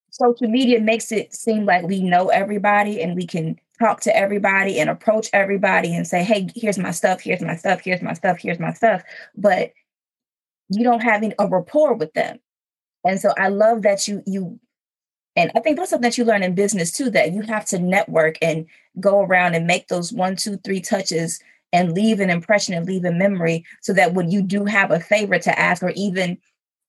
social 0.10 0.48
media 0.48 0.80
makes 0.80 1.12
it 1.12 1.34
seem 1.34 1.66
like 1.66 1.84
we 1.86 2.02
know 2.02 2.30
everybody 2.30 3.02
and 3.02 3.16
we 3.16 3.26
can 3.26 3.60
talk 3.80 4.02
to 4.02 4.16
everybody 4.16 4.80
and 4.80 4.90
approach 4.90 5.30
everybody 5.34 5.96
and 5.96 6.08
say, 6.08 6.24
hey, 6.24 6.48
here's 6.56 6.80
my 6.80 6.92
stuff, 6.92 7.22
here's 7.22 7.42
my 7.42 7.56
stuff, 7.56 7.82
here's 7.82 8.02
my 8.02 8.14
stuff, 8.14 8.38
here's 8.40 8.60
my 8.60 8.74
stuff. 8.74 9.04
But 9.36 9.72
you 10.70 10.84
don't 10.84 11.04
have 11.04 11.24
a 11.24 11.48
rapport 11.48 11.94
with 11.94 12.14
them. 12.14 12.40
And 13.06 13.20
so 13.20 13.34
I 13.38 13.50
love 13.50 13.84
that 13.84 14.08
you 14.08 14.24
you 14.26 14.60
and 15.36 15.52
I 15.56 15.60
think 15.60 15.78
that's 15.78 15.92
something 15.92 16.10
that 16.10 16.18
you 16.18 16.26
learn 16.26 16.42
in 16.42 16.56
business 16.56 16.92
too, 16.92 17.12
that 17.12 17.32
you 17.32 17.44
have 17.44 17.66
to 17.66 17.78
network 17.78 18.38
and 18.42 18.66
go 19.00 19.22
around 19.22 19.54
and 19.54 19.68
make 19.68 19.88
those 19.88 20.12
one, 20.12 20.36
two, 20.36 20.58
three 20.58 20.82
touches 20.82 21.40
and 21.72 21.94
leave 21.94 22.20
an 22.20 22.32
impression 22.32 22.74
and 22.74 22.88
leave 22.88 23.06
a 23.06 23.12
memory 23.12 23.64
so 23.82 23.94
that 23.94 24.16
when 24.16 24.32
you 24.32 24.42
do 24.42 24.66
have 24.66 24.90
a 24.90 25.00
favor 25.00 25.38
to 25.38 25.60
ask 25.60 25.84
or 25.84 25.92
even 25.92 26.40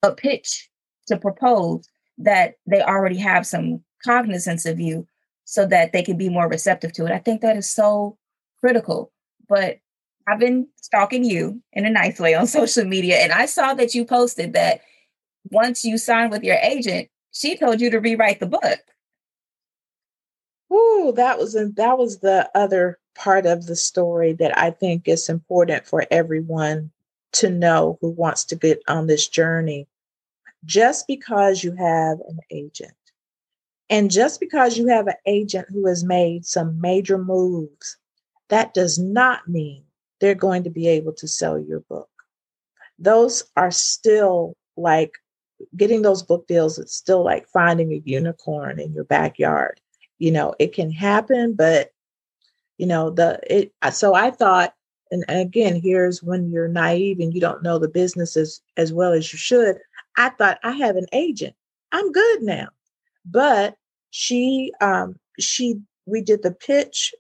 a 0.03 0.13
pitch 0.13 0.71
to 1.09 1.19
propose, 1.19 1.87
that 2.19 2.55
they 2.67 2.83
already 2.83 3.17
have 3.19 3.47
some 3.47 3.83
cognizance 4.05 4.67
of 4.67 4.81
you 4.81 5.07
so 5.45 5.67
that 5.67 5.93
they 5.93 6.03
can 6.03 6.17
be 6.17 6.29
more 6.29 6.49
receptive 6.49 6.93
to 6.93 7.07
it. 7.07 7.13
I 7.13 7.19
think 7.19 7.41
that 7.41 7.57
is 7.57 7.71
so 7.71 8.19
critical. 8.61 9.13
But 9.49 9.79
I've 10.27 10.39
been 10.39 10.69
stalking 10.77 11.25
you 11.25 11.63
in 11.73 11.87
a 11.87 11.91
nice 11.91 12.21
way 12.21 12.35
on 12.35 12.47
social 12.59 12.85
media, 12.85 13.17
and 13.17 13.33
I 13.33 13.47
saw 13.47 13.75
that 13.75 13.95
you 13.95 14.05
posted 14.05 14.53
that 14.53 14.81
once 15.51 15.85
you 15.85 15.97
signed 15.97 16.31
with 16.31 16.43
your 16.43 16.57
agent, 16.57 17.09
she 17.33 17.57
told 17.57 17.81
you 17.81 17.91
to 17.91 18.01
rewrite 18.01 18.41
the 18.41 18.47
book. 18.47 18.81
Ooh, 20.73 21.13
that 21.17 21.39
was 21.39 21.55
a, 21.55 21.69
that 21.77 21.97
was 21.97 22.19
the 22.19 22.51
other 22.55 22.99
part 23.15 23.47
of 23.47 23.67
the 23.67 23.77
story 23.77 24.33
that 24.35 24.57
I 24.59 24.71
think 24.71 25.09
is 25.09 25.29
important 25.29 25.87
for 25.87 26.05
everyone 26.11 26.91
to 27.33 27.51
know 27.51 27.99
who 28.01 28.11
wants 28.11 28.45
to 28.45 28.57
get 28.57 28.83
on 28.87 29.07
this 29.07 29.29
journey. 29.29 29.87
Just 30.65 31.07
because 31.07 31.63
you 31.63 31.73
have 31.73 32.19
an 32.29 32.39
agent, 32.51 32.93
and 33.91 34.11
just 34.11 34.41
because 34.41 34.77
you 34.77 34.89
have 34.89 35.07
an 35.07 35.15
agent 35.27 35.67
who 35.71 35.87
has 35.87 36.05
made 36.05 36.45
some 36.45 36.81
major 36.81 37.17
moves, 37.17 37.97
that 38.49 38.75
does 38.75 38.99
not 38.99 39.49
mean 39.49 39.85
they're 40.21 40.35
going 40.35 40.65
to 40.65 40.71
be 40.71 40.89
able 40.89 41.13
to 41.15 41.29
sell 41.29 41.59
your 41.59 41.81
book. 41.81 42.11
Those 42.99 43.45
are 43.57 43.71
still 43.71 44.57
like 44.77 45.13
getting 45.77 46.03
those 46.03 46.23
book 46.23 46.47
deals 46.47 46.79
it's 46.79 46.95
still 46.95 47.25
like 47.25 47.49
finding 47.49 47.93
a 47.93 48.03
unicorn 48.05 48.79
in 48.79 48.93
your 48.93 49.05
backyard 49.05 49.81
you 50.19 50.31
know 50.31 50.55
it 50.59 50.73
can 50.73 50.91
happen 50.91 51.55
but 51.55 51.91
you 52.79 52.87
know 52.87 53.11
the 53.11 53.41
it 53.49 53.73
so 53.93 54.15
i 54.15 54.31
thought 54.31 54.75
and 55.11 55.25
again 55.29 55.81
here's 55.81 56.23
when 56.23 56.51
you're 56.51 56.69
naive 56.69 57.19
and 57.19 57.35
you 57.35 57.41
don't 57.41 57.63
know 57.63 57.79
the 57.79 57.89
business 57.89 58.37
as, 58.37 58.61
as 58.77 58.93
well 58.93 59.13
as 59.13 59.33
you 59.33 59.39
should 59.39 59.79
i 60.19 60.29
thought 60.31 60.59
i 60.63 60.73
have 60.73 60.97
an 60.97 61.07
agent 61.13 61.55
i'm 61.93 62.13
good 62.13 62.43
now 62.43 62.69
but 63.25 63.75
she 64.11 64.73
um 64.81 65.17
she 65.39 65.81
we 66.07 66.21
did 66.21 66.43
the 66.43 66.53
pitch 66.53 67.15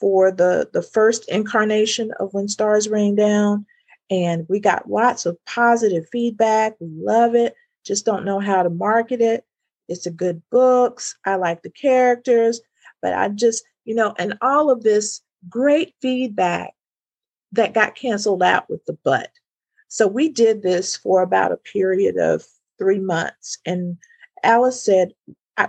for 0.00 0.32
the 0.32 0.68
the 0.72 0.82
first 0.82 1.28
incarnation 1.28 2.10
of 2.18 2.32
when 2.32 2.48
stars 2.48 2.88
rain 2.88 3.14
down 3.14 3.66
and 4.10 4.46
we 4.48 4.58
got 4.58 4.90
lots 4.90 5.26
of 5.26 5.36
positive 5.44 6.04
feedback 6.10 6.74
we 6.80 6.88
love 6.90 7.34
it 7.34 7.54
just 7.84 8.06
don't 8.06 8.24
know 8.24 8.40
how 8.40 8.62
to 8.62 8.70
market 8.70 9.20
it. 9.20 9.44
It's 9.88 10.06
a 10.06 10.10
good 10.10 10.42
books. 10.50 11.16
I 11.24 11.36
like 11.36 11.62
the 11.62 11.70
characters, 11.70 12.60
but 13.02 13.12
I 13.12 13.28
just, 13.28 13.64
you 13.84 13.94
know, 13.94 14.14
and 14.18 14.38
all 14.40 14.70
of 14.70 14.82
this 14.82 15.20
great 15.48 15.94
feedback 16.00 16.72
that 17.52 17.74
got 17.74 17.94
canceled 17.94 18.42
out 18.42 18.68
with 18.70 18.84
the 18.86 18.98
but. 19.04 19.30
So 19.94 20.08
we 20.08 20.28
did 20.28 20.64
this 20.64 20.96
for 20.96 21.22
about 21.22 21.52
a 21.52 21.56
period 21.56 22.16
of 22.16 22.44
three 22.78 22.98
months. 22.98 23.58
And 23.64 23.96
Alice 24.42 24.84
said, 24.84 25.12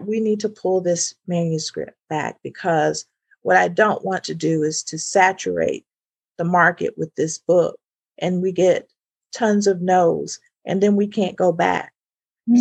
we 0.02 0.20
need 0.20 0.40
to 0.40 0.50
pull 0.50 0.82
this 0.82 1.14
manuscript 1.28 1.96
back 2.10 2.40
because 2.42 3.06
what 3.44 3.56
I 3.56 3.68
don't 3.68 4.04
want 4.04 4.24
to 4.24 4.34
do 4.34 4.64
is 4.64 4.82
to 4.86 4.98
saturate 4.98 5.86
the 6.40 6.44
market 6.44 6.96
with 6.98 7.14
this 7.14 7.38
book 7.38 7.80
and 8.18 8.42
we 8.42 8.52
get 8.52 8.90
tons 9.32 9.68
of 9.68 9.84
no's 9.84 10.40
and 10.66 10.82
then 10.82 10.96
we 10.96 11.06
can't 11.06 11.36
go 11.36 11.52
back. 11.52 11.94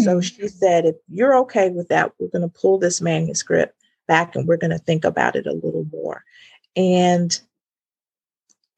So 0.04 0.16
hmm. 0.16 0.20
she 0.20 0.48
said, 0.48 0.84
if 0.84 0.96
you're 1.08 1.38
okay 1.38 1.70
with 1.70 1.88
that, 1.88 2.12
we're 2.18 2.28
going 2.28 2.42
to 2.42 2.60
pull 2.60 2.76
this 2.76 3.00
manuscript 3.00 3.74
back 4.06 4.36
and 4.36 4.46
we're 4.46 4.58
going 4.58 4.70
to 4.70 4.78
think 4.78 5.02
about 5.02 5.34
it 5.34 5.46
a 5.46 5.54
little 5.54 5.86
more. 5.90 6.24
And 6.76 7.40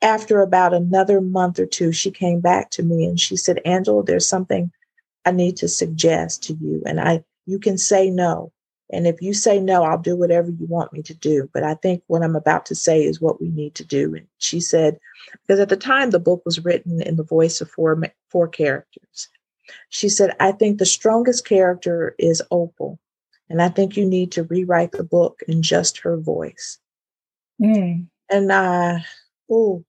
after 0.03 0.41
about 0.41 0.75
another 0.75 1.21
month 1.21 1.59
or 1.59 1.67
two, 1.67 1.93
she 1.93 2.11
came 2.11 2.41
back 2.41 2.71
to 2.71 2.83
me 2.83 3.05
and 3.05 3.19
she 3.19 3.37
said, 3.37 3.61
Angela, 3.65 4.05
there's 4.05 4.29
something 4.29 4.71
I 5.25 5.31
need 5.31 5.57
to 5.59 5.69
suggest 5.69 6.43
to 6.45 6.55
you. 6.55 6.83
And 6.87 7.01
I 7.01 7.25
you 7.47 7.59
can 7.59 7.79
say 7.79 8.11
no. 8.11 8.53
And 8.93 9.07
if 9.07 9.21
you 9.21 9.35
say 9.35 9.59
no, 9.61 9.83
I'll 9.83 9.99
do 9.99 10.17
whatever 10.17 10.51
you 10.51 10.67
want 10.67 10.93
me 10.93 11.03
to 11.03 11.15
do. 11.15 11.51
But 11.53 11.65
I 11.65 11.75
think 11.75 12.03
what 12.07 12.23
I'm 12.23 12.37
about 12.37 12.67
to 12.67 12.75
say 12.75 13.03
is 13.03 13.21
what 13.21 13.41
we 13.41 13.49
need 13.49 13.75
to 13.77 13.85
do. 13.85 14.15
And 14.15 14.27
she 14.39 14.61
said, 14.61 14.99
because 15.43 15.59
at 15.59 15.69
the 15.69 15.77
time 15.77 16.11
the 16.11 16.21
book 16.21 16.43
was 16.45 16.65
written 16.65 17.03
in 17.03 17.17
the 17.17 17.25
voice 17.25 17.61
of 17.61 17.71
four 17.71 18.01
four 18.31 18.47
characters. 18.47 19.29
She 19.89 20.09
said, 20.09 20.37
I 20.39 20.53
think 20.53 20.79
the 20.79 20.87
strongest 20.87 21.45
character 21.45 22.15
is 22.19 22.43
Opal. 22.53 23.01
And 23.49 23.61
I 23.63 23.69
think 23.69 23.97
you 23.97 24.05
need 24.05 24.33
to 24.33 24.45
rewrite 24.45 24.93
the 24.93 25.05
book 25.05 25.41
in 25.49 25.63
just 25.63 25.99
her 25.99 26.17
voice. 26.17 26.79
Mm. 27.61 28.07
And 28.31 28.53
I, 28.53 29.05
oh, 29.51 29.85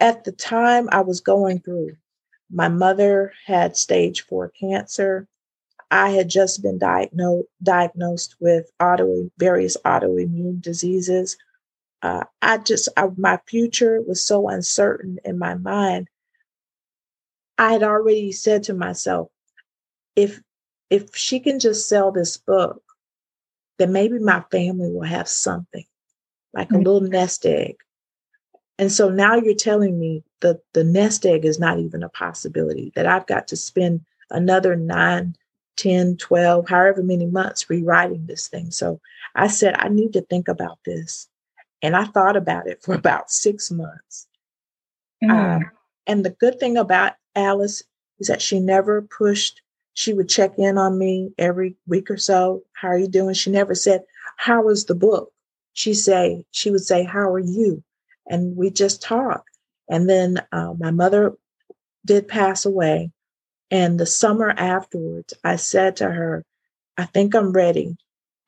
at 0.00 0.24
the 0.24 0.32
time 0.32 0.88
I 0.92 1.00
was 1.00 1.20
going 1.20 1.60
through, 1.60 1.96
my 2.50 2.68
mother 2.68 3.32
had 3.46 3.76
stage 3.76 4.22
four 4.22 4.48
cancer. 4.48 5.26
I 5.90 6.10
had 6.10 6.28
just 6.28 6.62
been 6.62 6.78
diagnosed 6.78 7.48
diagnosed 7.62 8.36
with 8.40 8.70
auto 8.80 9.30
various 9.38 9.76
autoimmune 9.84 10.60
diseases. 10.60 11.36
Uh, 12.02 12.24
I 12.42 12.58
just 12.58 12.88
I, 12.96 13.08
my 13.16 13.38
future 13.46 14.00
was 14.02 14.24
so 14.24 14.48
uncertain 14.48 15.18
in 15.24 15.38
my 15.38 15.54
mind 15.54 16.08
I 17.58 17.72
had 17.72 17.82
already 17.82 18.30
said 18.30 18.62
to 18.64 18.74
myself, 18.74 19.30
if 20.14 20.40
if 20.90 21.14
she 21.14 21.40
can 21.40 21.58
just 21.58 21.88
sell 21.88 22.12
this 22.12 22.36
book, 22.36 22.82
then 23.78 23.92
maybe 23.92 24.18
my 24.20 24.42
family 24.50 24.90
will 24.90 25.02
have 25.02 25.28
something, 25.28 25.84
like 26.54 26.70
a 26.70 26.74
mm-hmm. 26.74 26.84
little 26.84 27.00
nest 27.02 27.44
egg. 27.44 27.76
And 28.78 28.92
so 28.92 29.08
now 29.08 29.34
you're 29.34 29.54
telling 29.54 29.98
me 29.98 30.22
that 30.40 30.60
the 30.72 30.84
nest 30.84 31.26
egg 31.26 31.44
is 31.44 31.58
not 31.58 31.78
even 31.78 32.02
a 32.02 32.08
possibility, 32.08 32.92
that 32.94 33.06
I've 33.06 33.26
got 33.26 33.48
to 33.48 33.56
spend 33.56 34.02
another 34.30 34.76
nine, 34.76 35.36
10, 35.76 36.16
12, 36.16 36.68
however 36.68 37.02
many 37.02 37.26
months 37.26 37.68
rewriting 37.68 38.26
this 38.26 38.46
thing. 38.48 38.70
So 38.70 39.00
I 39.34 39.48
said, 39.48 39.74
I 39.78 39.88
need 39.88 40.12
to 40.12 40.22
think 40.22 40.48
about 40.48 40.78
this. 40.84 41.28
And 41.82 41.96
I 41.96 42.04
thought 42.04 42.36
about 42.36 42.68
it 42.68 42.82
for 42.82 42.94
about 42.94 43.30
six 43.30 43.70
months. 43.70 44.26
Mm. 45.22 45.30
Um, 45.30 45.70
and 46.06 46.24
the 46.24 46.30
good 46.30 46.60
thing 46.60 46.76
about 46.76 47.14
Alice 47.34 47.82
is 48.20 48.28
that 48.28 48.42
she 48.42 48.60
never 48.60 49.02
pushed. 49.02 49.60
She 49.94 50.12
would 50.12 50.28
check 50.28 50.52
in 50.58 50.78
on 50.78 50.98
me 50.98 51.32
every 51.38 51.76
week 51.86 52.10
or 52.10 52.16
so. 52.16 52.62
How 52.72 52.88
are 52.88 52.98
you 52.98 53.08
doing? 53.08 53.34
She 53.34 53.50
never 53.50 53.74
said, 53.74 54.04
How 54.36 54.62
was 54.62 54.84
the 54.84 54.94
book? 54.94 55.32
She 55.72 55.94
say 55.94 56.44
she 56.52 56.70
would 56.70 56.84
say, 56.84 57.04
How 57.04 57.30
are 57.30 57.40
you? 57.40 57.82
And 58.28 58.56
we 58.56 58.70
just 58.70 59.02
talk. 59.02 59.44
And 59.88 60.08
then 60.08 60.42
uh, 60.52 60.74
my 60.78 60.90
mother 60.90 61.34
did 62.04 62.28
pass 62.28 62.64
away. 62.64 63.10
And 63.70 63.98
the 63.98 64.06
summer 64.06 64.50
afterwards, 64.50 65.34
I 65.44 65.56
said 65.56 65.96
to 65.96 66.10
her, 66.10 66.44
I 66.96 67.04
think 67.04 67.34
I'm 67.34 67.52
ready. 67.52 67.96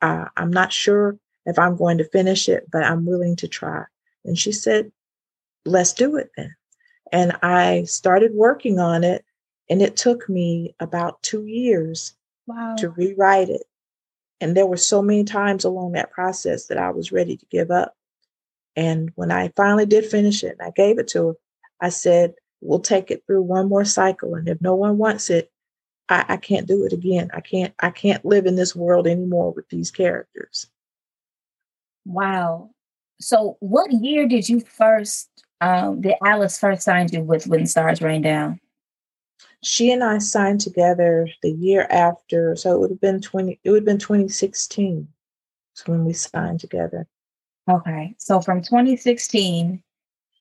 Uh, 0.03 0.27
I'm 0.37 0.51
not 0.51 0.73
sure 0.73 1.19
if 1.47 1.59
I'm 1.59 1.77
going 1.77 1.99
to 1.99 2.09
finish 2.09 2.49
it, 2.49 2.67
but 2.71 2.85
I'm 2.85 3.07
willing 3.07 3.37
to 3.37 3.49
try. 3.49 3.85
And 4.25 4.39
she 4.39 4.53
said, 4.53 4.91
Let's 5.67 5.93
do 5.93 6.17
it 6.17 6.31
then. 6.37 6.55
And 7.13 7.37
I 7.43 7.85
started 7.85 8.33
working 8.35 8.79
on 8.79 9.05
it, 9.05 9.25
and 9.69 9.83
it 9.83 9.97
took 9.97 10.29
me 10.29 10.75
about 10.81 11.23
two 11.23 11.45
years 11.45 12.15
wow. 12.47 12.77
to 12.79 12.89
rewrite 12.89 13.51
it. 13.51 13.63
And 14.41 14.57
there 14.57 14.67
were 14.67 14.79
so 14.79 15.03
many 15.03 15.25
times 15.25 15.65
along 15.65 15.93
that 15.93 16.13
process 16.13 16.67
that 16.67 16.79
I 16.79 16.91
was 16.91 17.13
ready 17.13 17.37
to 17.37 17.47
give 17.47 17.71
up. 17.71 17.95
And 18.81 19.13
when 19.15 19.31
I 19.31 19.53
finally 19.57 19.85
did 19.85 20.07
finish 20.07 20.43
it 20.43 20.57
and 20.59 20.67
I 20.67 20.73
gave 20.75 20.99
it 20.99 21.07
to 21.09 21.29
her, 21.29 21.35
I 21.83 21.91
said, 21.91 22.33
We'll 22.63 22.81
take 22.81 23.11
it 23.11 23.23
through 23.27 23.43
one 23.43 23.69
more 23.69 23.85
cycle. 23.85 24.35
And 24.35 24.49
if 24.49 24.61
no 24.61 24.75
one 24.75 24.97
wants 24.99 25.29
it, 25.31 25.51
I, 26.09 26.25
I 26.29 26.37
can't 26.39 26.67
do 26.67 26.85
it 26.85 26.93
again. 26.93 27.31
I 27.33 27.41
can't, 27.41 27.75
I 27.81 27.91
can't 27.91 28.25
live 28.25 28.47
in 28.47 28.57
this 28.57 28.75
world 28.75 29.07
anymore 29.07 29.53
with 29.53 29.69
these 29.69 29.91
characters. 29.91 30.67
Wow. 32.07 32.71
So, 33.21 33.57
what 33.61 33.93
year 33.93 34.27
did 34.27 34.49
you 34.49 34.61
first, 34.61 35.29
um, 35.61 36.01
did 36.01 36.15
Alice 36.25 36.59
first 36.59 36.83
sign 36.83 37.09
you 37.13 37.21
with 37.21 37.47
When 37.47 37.67
Stars 37.67 38.01
Rain 38.01 38.23
Down? 38.23 38.61
She 39.63 39.91
and 39.93 40.03
I 40.03 40.19
signed 40.19 40.61
together 40.61 41.29
the 41.43 41.51
year 41.51 41.87
after, 41.91 42.57
so 42.57 42.75
it 42.75 42.81
would 42.81 42.91
have 42.91 43.01
been 43.01 43.21
20, 43.21 43.61
it 43.63 43.71
would 43.71 43.81
have 43.81 43.85
been 43.87 43.99
2016 43.99 45.09
when 45.87 46.05
we 46.05 46.15
signed 46.15 46.61
together. 46.61 47.07
Okay. 47.71 48.15
So 48.19 48.41
from 48.41 48.63
2016, 48.63 49.83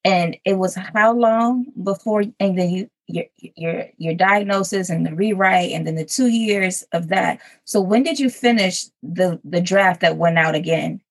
and 0.05 0.37
it 0.45 0.57
was 0.57 0.75
how 0.75 1.13
long 1.13 1.65
before, 1.83 2.23
and 2.39 2.57
then 2.57 2.69
you, 2.69 2.89
your, 3.07 3.25
your, 3.37 3.85
your 3.97 4.13
diagnosis 4.13 4.89
and 4.89 5.05
the 5.05 5.13
rewrite, 5.13 5.71
and 5.71 5.85
then 5.85 5.95
the 5.95 6.05
two 6.05 6.27
years 6.27 6.83
of 6.93 7.09
that. 7.09 7.39
So 7.65 7.81
when 7.81 8.03
did 8.03 8.19
you 8.19 8.29
finish 8.29 8.85
the, 9.03 9.39
the 9.43 9.61
draft 9.61 10.01
that 10.01 10.17
went 10.17 10.37
out 10.37 10.55
again? 10.55 11.01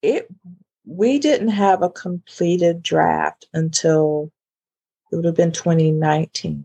It, 0.00 0.28
we 0.84 1.18
didn't 1.18 1.48
have 1.48 1.82
a 1.82 1.90
completed 1.90 2.82
draft 2.82 3.46
until 3.52 4.32
it 5.12 5.16
would 5.16 5.24
have 5.24 5.36
been 5.36 5.52
2019, 5.52 6.64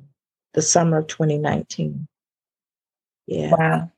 the 0.54 0.62
summer 0.62 1.00
of 1.00 1.08
2019. 1.08 2.08
Yeah. 3.28 3.52
Wow. 3.52 3.91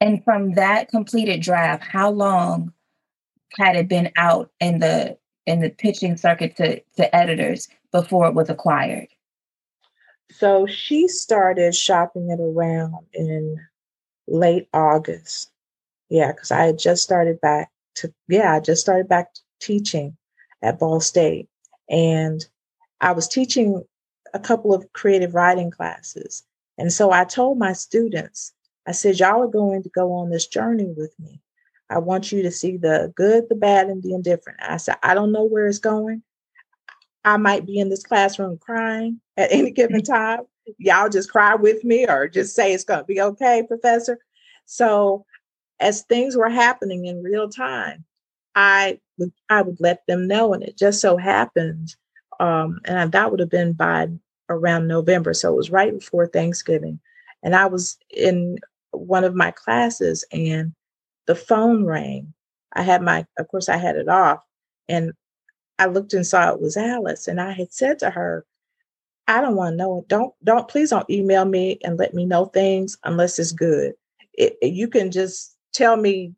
And 0.00 0.24
from 0.24 0.54
that 0.54 0.88
completed 0.88 1.42
draft, 1.42 1.84
how 1.84 2.10
long 2.10 2.72
had 3.58 3.76
it 3.76 3.88
been 3.88 4.10
out 4.16 4.50
in 4.60 4.78
the 4.78 5.16
in 5.46 5.60
the 5.60 5.70
pitching 5.70 6.16
circuit 6.16 6.56
to, 6.56 6.80
to 6.96 7.14
editors 7.14 7.68
before 7.90 8.26
it 8.26 8.34
was 8.34 8.48
acquired? 8.48 9.08
So 10.30 10.66
she 10.66 11.08
started 11.08 11.74
shopping 11.74 12.30
it 12.30 12.40
around 12.40 12.94
in 13.12 13.56
late 14.26 14.68
August. 14.72 15.50
Yeah, 16.08 16.32
because 16.32 16.50
I 16.50 16.64
had 16.66 16.78
just 16.78 17.02
started 17.02 17.40
back 17.40 17.70
to 17.96 18.12
yeah, 18.28 18.54
I 18.54 18.60
just 18.60 18.80
started 18.80 19.08
back 19.08 19.28
teaching 19.60 20.16
at 20.62 20.78
Ball 20.78 21.00
State. 21.00 21.48
And 21.88 22.44
I 23.00 23.12
was 23.12 23.28
teaching 23.28 23.84
a 24.32 24.38
couple 24.38 24.72
of 24.72 24.90
creative 24.92 25.34
writing 25.34 25.70
classes. 25.70 26.44
And 26.78 26.92
so 26.92 27.10
I 27.10 27.24
told 27.24 27.58
my 27.58 27.72
students, 27.72 28.52
I 28.86 28.92
said, 28.92 29.18
y'all 29.18 29.42
are 29.42 29.48
going 29.48 29.82
to 29.82 29.90
go 29.90 30.12
on 30.12 30.30
this 30.30 30.46
journey 30.46 30.92
with 30.96 31.14
me. 31.18 31.41
I 31.92 31.98
want 31.98 32.32
you 32.32 32.42
to 32.42 32.50
see 32.50 32.78
the 32.78 33.12
good, 33.14 33.50
the 33.50 33.54
bad, 33.54 33.88
and 33.88 34.02
the 34.02 34.14
indifferent. 34.14 34.58
I 34.62 34.78
said, 34.78 34.96
I 35.02 35.12
don't 35.12 35.30
know 35.30 35.44
where 35.44 35.66
it's 35.66 35.78
going. 35.78 36.22
I 37.22 37.36
might 37.36 37.66
be 37.66 37.78
in 37.78 37.90
this 37.90 38.02
classroom 38.02 38.56
crying 38.58 39.20
at 39.36 39.52
any 39.52 39.70
given 39.70 40.02
time. 40.02 40.40
Y'all 40.78 41.10
just 41.10 41.30
cry 41.30 41.54
with 41.54 41.84
me 41.84 42.06
or 42.08 42.28
just 42.28 42.54
say 42.54 42.72
it's 42.72 42.84
going 42.84 43.00
to 43.00 43.04
be 43.04 43.20
okay, 43.20 43.62
professor. 43.68 44.18
So, 44.64 45.26
as 45.80 46.02
things 46.02 46.34
were 46.34 46.48
happening 46.48 47.04
in 47.04 47.22
real 47.22 47.50
time, 47.50 48.04
I 48.54 48.98
would 49.18 49.32
I 49.50 49.60
would 49.60 49.80
let 49.80 50.02
them 50.06 50.26
know, 50.26 50.54
and 50.54 50.62
it 50.62 50.78
just 50.78 51.00
so 51.00 51.18
happened, 51.18 51.94
um, 52.40 52.80
and 52.86 53.12
that 53.12 53.30
would 53.30 53.40
have 53.40 53.50
been 53.50 53.72
by 53.72 54.08
around 54.48 54.88
November, 54.88 55.34
so 55.34 55.52
it 55.52 55.56
was 55.56 55.70
right 55.70 55.92
before 55.92 56.26
Thanksgiving, 56.26 57.00
and 57.42 57.54
I 57.56 57.66
was 57.66 57.98
in 58.08 58.58
one 58.92 59.24
of 59.24 59.34
my 59.34 59.50
classes, 59.50 60.24
and 60.32 60.72
the 61.26 61.34
phone 61.34 61.84
rang. 61.84 62.32
I 62.72 62.82
had 62.82 63.02
my, 63.02 63.26
of 63.38 63.48
course, 63.48 63.68
I 63.68 63.76
had 63.76 63.96
it 63.96 64.08
off, 64.08 64.42
and 64.88 65.12
I 65.78 65.86
looked 65.86 66.14
and 66.14 66.26
saw 66.26 66.52
it 66.52 66.60
was 66.60 66.76
Alice, 66.76 67.28
and 67.28 67.40
I 67.40 67.52
had 67.52 67.72
said 67.72 67.98
to 68.00 68.10
her, 68.10 68.44
"I 69.28 69.40
don't 69.40 69.56
want 69.56 69.74
to 69.74 69.76
know 69.76 69.98
it. 70.00 70.08
Don't, 70.08 70.34
don't, 70.44 70.68
please 70.68 70.90
don't 70.90 71.08
email 71.10 71.44
me 71.44 71.78
and 71.84 71.98
let 71.98 72.14
me 72.14 72.24
know 72.24 72.46
things 72.46 72.98
unless 73.04 73.38
it's 73.38 73.52
good. 73.52 73.94
It, 74.34 74.56
you 74.62 74.88
can 74.88 75.10
just 75.10 75.56
tell 75.72 75.96
me, 75.96 76.34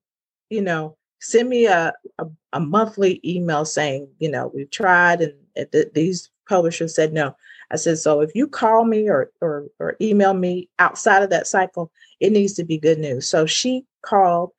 you 0.50 0.60
know, 0.62 0.96
send 1.20 1.48
me 1.48 1.66
a, 1.66 1.92
a, 2.18 2.26
a 2.52 2.60
monthly 2.60 3.20
email 3.24 3.64
saying, 3.64 4.08
you 4.18 4.30
know, 4.30 4.50
we've 4.54 4.70
tried 4.70 5.20
and 5.22 5.72
th- 5.72 5.92
these 5.94 6.30
publishers 6.48 6.94
said 6.94 7.12
no. 7.12 7.34
I 7.70 7.76
said, 7.76 7.98
so 7.98 8.20
if 8.20 8.34
you 8.34 8.46
call 8.46 8.84
me 8.84 9.08
or, 9.08 9.30
or 9.40 9.66
or 9.80 9.96
email 10.00 10.34
me 10.34 10.68
outside 10.78 11.22
of 11.22 11.30
that 11.30 11.46
cycle, 11.46 11.90
it 12.20 12.30
needs 12.30 12.52
to 12.54 12.64
be 12.64 12.78
good 12.78 12.98
news. 12.98 13.26
So 13.26 13.46
she 13.46 13.84
called 14.02 14.50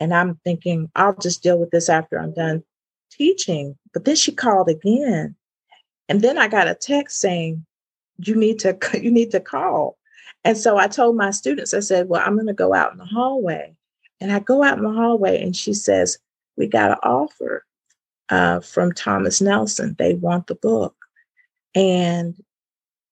and 0.00 0.14
I'm 0.14 0.36
thinking, 0.44 0.90
I'll 0.94 1.16
just 1.16 1.42
deal 1.42 1.58
with 1.58 1.70
this 1.70 1.88
after 1.88 2.18
I'm 2.18 2.32
done 2.32 2.62
teaching. 3.10 3.76
But 3.92 4.04
then 4.04 4.16
she 4.16 4.32
called 4.32 4.68
again. 4.68 5.34
And 6.08 6.22
then 6.22 6.38
I 6.38 6.48
got 6.48 6.68
a 6.68 6.74
text 6.74 7.20
saying, 7.20 7.64
you 8.18 8.34
need 8.34 8.58
to 8.60 8.76
you 9.00 9.10
need 9.10 9.30
to 9.32 9.40
call. 9.40 9.96
And 10.44 10.56
so 10.56 10.78
I 10.78 10.86
told 10.86 11.16
my 11.16 11.30
students, 11.30 11.74
I 11.74 11.80
said, 11.80 12.08
well, 12.08 12.22
I'm 12.24 12.34
going 12.34 12.46
to 12.46 12.54
go 12.54 12.74
out 12.74 12.92
in 12.92 12.98
the 12.98 13.04
hallway. 13.04 13.74
And 14.20 14.32
I 14.32 14.40
go 14.40 14.62
out 14.62 14.78
in 14.78 14.84
the 14.84 14.92
hallway 14.92 15.42
and 15.42 15.54
she 15.54 15.74
says, 15.74 16.18
we 16.56 16.66
got 16.66 16.90
an 16.90 16.98
offer 17.02 17.64
uh, 18.30 18.60
from 18.60 18.92
Thomas 18.92 19.40
Nelson. 19.40 19.94
They 19.98 20.14
want 20.14 20.46
the 20.46 20.54
book. 20.54 20.94
And 21.74 22.34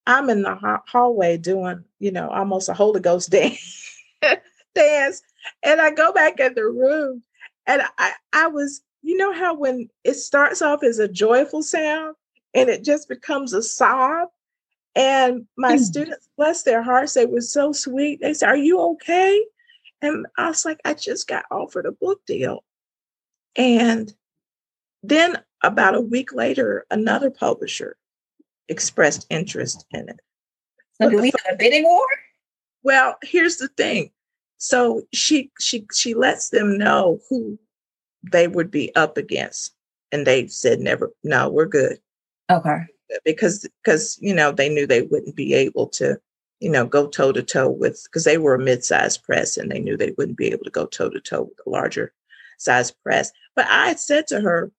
I'm 0.07 0.31
in 0.31 0.43
the 0.43 0.81
hallway 0.87 1.37
doing, 1.37 1.85
you 1.99 2.11
know, 2.11 2.29
almost 2.29 2.69
a 2.69 2.75
Holy 2.75 3.01
Ghost 3.01 3.31
dance. 3.31 4.03
dance 4.75 5.23
and 5.63 5.81
I 5.81 5.91
go 5.91 6.13
back 6.13 6.41
in 6.41 6.55
the 6.55 6.65
room 6.65 7.23
and 7.67 7.83
I, 7.99 8.13
I 8.33 8.47
was, 8.49 8.83
you 9.03 9.17
know 9.17 9.33
how 9.33 9.55
when 9.55 9.89
it 10.05 10.15
starts 10.15 10.63
off 10.63 10.83
as 10.83 10.99
a 10.99 11.09
joyful 11.09 11.63
sound 11.63 12.17
and 12.55 12.69
it 12.69 12.85
just 12.85 13.09
becomes 13.09 13.53
a 13.53 13.63
sob. 13.63 14.29
And 14.95 15.47
my 15.59 15.77
mm. 15.77 15.81
students, 15.81 16.29
bless 16.37 16.63
their 16.63 16.83
hearts, 16.83 17.15
they 17.15 17.27
were 17.27 17.43
so 17.43 17.73
sweet. 17.73 18.21
They 18.21 18.33
said, 18.33 18.49
Are 18.49 18.57
you 18.57 18.81
okay? 18.81 19.45
And 20.01 20.27
I 20.39 20.49
was 20.49 20.65
like, 20.65 20.81
I 20.85 20.95
just 20.95 21.29
got 21.29 21.45
offered 21.51 21.87
a 21.87 21.93
book 21.93 22.25
deal. 22.27 22.65
And 23.57 24.13
then 25.03 25.39
about 25.63 25.95
a 25.95 26.01
week 26.01 26.33
later, 26.33 26.87
another 26.91 27.31
publisher 27.31 27.97
expressed 28.69 29.27
interest 29.31 29.87
in 29.91 30.09
it. 30.09 30.21
So 31.01 31.11
do 31.11 31.21
we 31.21 31.33
have 31.45 31.55
a 31.55 31.57
bidding 31.57 31.85
war? 31.85 32.07
Well, 32.83 33.17
here's 33.23 33.57
the 33.59 33.69
thing. 33.69 34.11
So 34.59 35.03
she 35.13 35.51
she 35.61 35.87
she 35.93 36.15
lets 36.15 36.51
them 36.51 36.79
know 36.79 37.21
who 37.29 37.59
they 38.23 38.49
would 38.49 38.71
be 38.71 38.95
up 38.97 39.17
against. 39.17 39.73
And 40.13 40.27
they 40.27 40.47
said 40.47 40.81
never, 40.81 41.13
no, 41.25 41.49
we're 41.49 41.67
good. 41.67 41.99
Okay. 42.51 42.81
Because 43.25 43.69
because 43.83 44.19
you 44.21 44.35
know, 44.35 44.53
they 44.53 44.69
knew 44.69 44.87
they 44.87 45.03
wouldn't 45.03 45.37
be 45.37 45.55
able 45.55 45.89
to, 45.89 46.19
you 46.61 46.71
know, 46.71 46.87
go 46.87 47.07
toe 47.07 47.33
to 47.33 47.43
toe 47.43 47.69
with 47.69 48.03
because 48.05 48.25
they 48.25 48.39
were 48.39 48.55
a 48.55 48.59
mid-sized 48.59 49.23
press 49.23 49.57
and 49.57 49.71
they 49.71 49.79
knew 49.79 49.97
they 49.97 50.15
wouldn't 50.17 50.39
be 50.39 50.49
able 50.49 50.65
to 50.65 50.71
go 50.71 50.87
toe 50.87 51.11
to 51.11 51.21
toe 51.21 51.43
with 51.43 51.67
a 51.67 51.71
larger 51.71 52.13
size 52.59 52.91
press. 52.91 53.31
But 53.55 53.67
I 53.69 53.89
had 53.89 54.01
said 54.01 54.27
to 54.29 54.41
her 54.41 54.73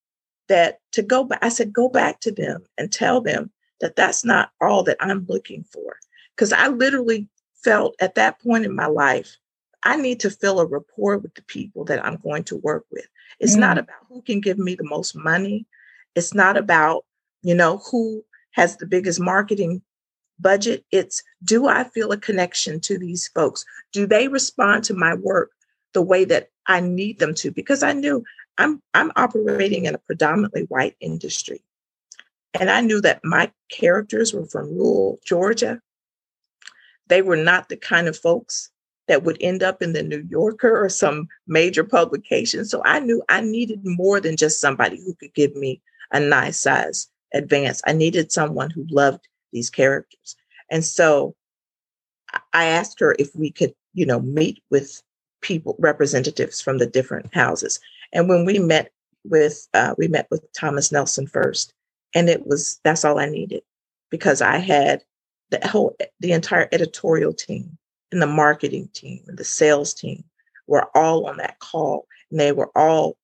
that 0.49 0.79
to 0.93 1.01
go 1.01 1.23
back, 1.23 1.39
I 1.41 1.49
said, 1.49 1.73
go 1.73 1.89
back 1.89 2.19
to 2.21 2.31
them 2.31 2.63
and 2.77 2.91
tell 2.91 3.21
them 3.21 3.51
that 3.81 3.95
that's 3.95 4.25
not 4.25 4.51
all 4.61 4.83
that 4.83 4.97
I'm 4.99 5.25
looking 5.29 5.63
for. 5.63 5.97
Because 6.35 6.53
I 6.53 6.67
literally 6.67 7.27
felt 7.63 7.95
at 7.99 8.15
that 8.15 8.41
point 8.41 8.65
in 8.65 8.75
my 8.75 8.87
life 8.87 9.37
I 9.83 9.95
need 9.95 10.19
to 10.21 10.29
feel 10.29 10.59
a 10.59 10.65
rapport 10.65 11.17
with 11.17 11.35
the 11.35 11.43
people 11.43 11.85
that 11.85 12.03
I'm 12.03 12.17
going 12.17 12.43
to 12.45 12.57
work 12.57 12.85
with. 12.91 13.07
It's 13.39 13.55
mm. 13.55 13.59
not 13.59 13.77
about 13.77 13.97
who 14.09 14.21
can 14.21 14.41
give 14.41 14.57
me 14.57 14.75
the 14.75 14.83
most 14.83 15.15
money. 15.15 15.65
It's 16.15 16.33
not 16.33 16.57
about, 16.57 17.05
you 17.43 17.53
know, 17.53 17.81
who 17.91 18.23
has 18.51 18.77
the 18.77 18.87
biggest 18.87 19.19
marketing 19.19 19.81
budget. 20.39 20.83
It's 20.91 21.23
do 21.43 21.67
I 21.67 21.83
feel 21.83 22.11
a 22.11 22.17
connection 22.17 22.79
to 22.81 22.97
these 22.97 23.27
folks? 23.29 23.65
Do 23.93 24.07
they 24.07 24.27
respond 24.27 24.83
to 24.85 24.93
my 24.93 25.13
work 25.13 25.51
the 25.93 26.01
way 26.01 26.25
that 26.25 26.49
I 26.65 26.79
need 26.79 27.19
them 27.19 27.33
to? 27.35 27.51
Because 27.51 27.83
I 27.83 27.93
knew 27.93 28.23
I'm 28.57 28.81
I'm 28.93 29.11
operating 29.15 29.85
in 29.85 29.95
a 29.95 29.99
predominantly 29.99 30.63
white 30.63 30.95
industry. 30.99 31.63
And 32.53 32.71
I 32.71 32.81
knew 32.81 33.01
that 33.01 33.23
my 33.23 33.51
characters 33.69 34.33
were 34.33 34.45
from 34.45 34.75
rural 34.75 35.19
Georgia. 35.23 35.79
They 37.07 37.21
were 37.21 37.37
not 37.37 37.69
the 37.69 37.77
kind 37.77 38.07
of 38.07 38.17
folks 38.17 38.71
that 39.07 39.23
would 39.23 39.37
end 39.39 39.63
up 39.63 39.81
in 39.81 39.93
the 39.93 40.03
New 40.03 40.25
Yorker 40.29 40.83
or 40.83 40.89
some 40.89 41.27
major 41.47 41.83
publication. 41.83 42.65
So 42.65 42.81
I 42.85 42.99
knew 42.99 43.23
I 43.29 43.41
needed 43.41 43.81
more 43.83 44.19
than 44.19 44.37
just 44.37 44.61
somebody 44.61 44.97
who 44.97 45.13
could 45.15 45.33
give 45.33 45.55
me 45.55 45.81
a 46.11 46.19
nice 46.19 46.59
size 46.59 47.07
advance. 47.33 47.81
I 47.85 47.93
needed 47.93 48.31
someone 48.31 48.69
who 48.69 48.85
loved 48.89 49.27
these 49.51 49.69
characters. 49.69 50.35
And 50.69 50.83
so 50.83 51.35
I 52.53 52.65
asked 52.65 52.99
her 52.99 53.15
if 53.17 53.35
we 53.35 53.51
could, 53.51 53.73
you 53.93 54.05
know, 54.05 54.19
meet 54.19 54.61
with 54.69 55.01
people, 55.41 55.75
representatives 55.79 56.61
from 56.61 56.77
the 56.77 56.87
different 56.87 57.33
houses. 57.33 57.79
And 58.13 58.27
when 58.27 58.45
we 58.45 58.59
met 58.59 58.91
with, 59.23 59.67
uh, 59.73 59.95
we 59.97 60.07
met 60.07 60.27
with 60.29 60.45
Thomas 60.53 60.91
Nelson 60.91 61.27
first, 61.27 61.73
and 62.15 62.29
it 62.29 62.45
was 62.45 62.79
that's 62.83 63.05
all 63.05 63.19
I 63.19 63.27
needed 63.27 63.63
because 64.09 64.41
I 64.41 64.57
had 64.57 65.03
the 65.49 65.65
whole, 65.67 65.95
the 66.19 66.31
entire 66.31 66.67
editorial 66.71 67.33
team 67.33 67.77
and 68.11 68.21
the 68.21 68.27
marketing 68.27 68.89
team 68.93 69.21
and 69.27 69.37
the 69.37 69.43
sales 69.43 69.93
team 69.93 70.23
were 70.67 70.87
all 70.95 71.27
on 71.27 71.37
that 71.37 71.59
call 71.59 72.07
and 72.31 72.39
they 72.39 72.51
were 72.51 72.71
all 72.75 73.17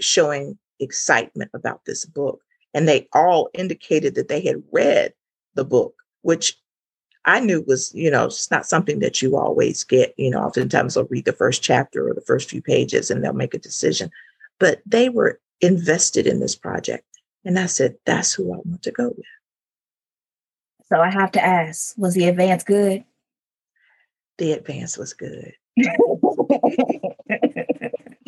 showing 0.00 0.58
excitement 0.80 1.50
about 1.54 1.84
this 1.86 2.04
book 2.04 2.40
and 2.74 2.86
they 2.86 3.08
all 3.14 3.48
indicated 3.54 4.14
that 4.14 4.28
they 4.28 4.40
had 4.40 4.62
read 4.72 5.12
the 5.54 5.64
book 5.64 5.94
which 6.20 6.58
i 7.24 7.40
knew 7.40 7.62
was 7.66 7.94
you 7.94 8.10
know 8.10 8.26
it's 8.26 8.50
not 8.50 8.66
something 8.66 8.98
that 8.98 9.22
you 9.22 9.36
always 9.36 9.84
get 9.84 10.12
you 10.18 10.30
know 10.30 10.40
oftentimes 10.40 10.94
they'll 10.94 11.06
read 11.06 11.24
the 11.24 11.32
first 11.32 11.62
chapter 11.62 12.06
or 12.06 12.12
the 12.12 12.20
first 12.20 12.50
few 12.50 12.60
pages 12.60 13.10
and 13.10 13.24
they'll 13.24 13.32
make 13.32 13.54
a 13.54 13.58
decision 13.58 14.10
but 14.58 14.80
they 14.84 15.08
were 15.08 15.40
invested 15.60 16.26
in 16.26 16.40
this 16.40 16.54
project. 16.54 17.04
And 17.44 17.58
I 17.58 17.66
said, 17.66 17.96
that's 18.04 18.32
who 18.32 18.52
I 18.52 18.58
want 18.64 18.82
to 18.82 18.90
go 18.90 19.08
with. 19.08 19.26
So 20.88 21.00
I 21.00 21.10
have 21.10 21.32
to 21.32 21.44
ask, 21.44 21.96
was 21.96 22.14
the 22.14 22.28
advance 22.28 22.64
good? 22.64 23.04
The 24.38 24.52
advance 24.52 24.98
was 24.98 25.14
good. 25.14 25.54
the 25.76 25.92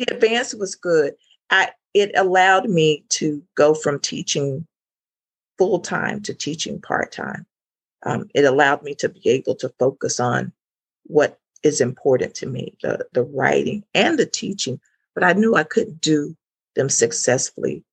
advance 0.09 0.53
was 0.53 0.75
good. 0.75 1.15
I 1.49 1.69
it 1.93 2.11
allowed 2.15 2.69
me 2.69 3.03
to 3.09 3.43
go 3.55 3.73
from 3.73 3.99
teaching 3.99 4.65
full 5.57 5.79
time 5.79 6.21
to 6.21 6.33
teaching 6.33 6.79
part 6.81 7.11
time. 7.11 7.45
Um, 8.03 8.29
it 8.33 8.45
allowed 8.45 8.83
me 8.83 8.95
to 8.95 9.09
be 9.09 9.21
able 9.29 9.55
to 9.55 9.73
focus 9.79 10.19
on 10.19 10.53
what 11.03 11.39
is 11.63 11.81
important 11.81 12.35
to 12.35 12.45
me, 12.47 12.75
the 12.81 13.05
the 13.13 13.23
writing 13.23 13.83
and 13.93 14.17
the 14.17 14.25
teaching. 14.25 14.79
But 15.15 15.23
I 15.23 15.33
knew 15.33 15.55
I 15.55 15.63
couldn't 15.63 16.01
do 16.01 16.35
them 16.75 16.89
successfully 16.89 17.83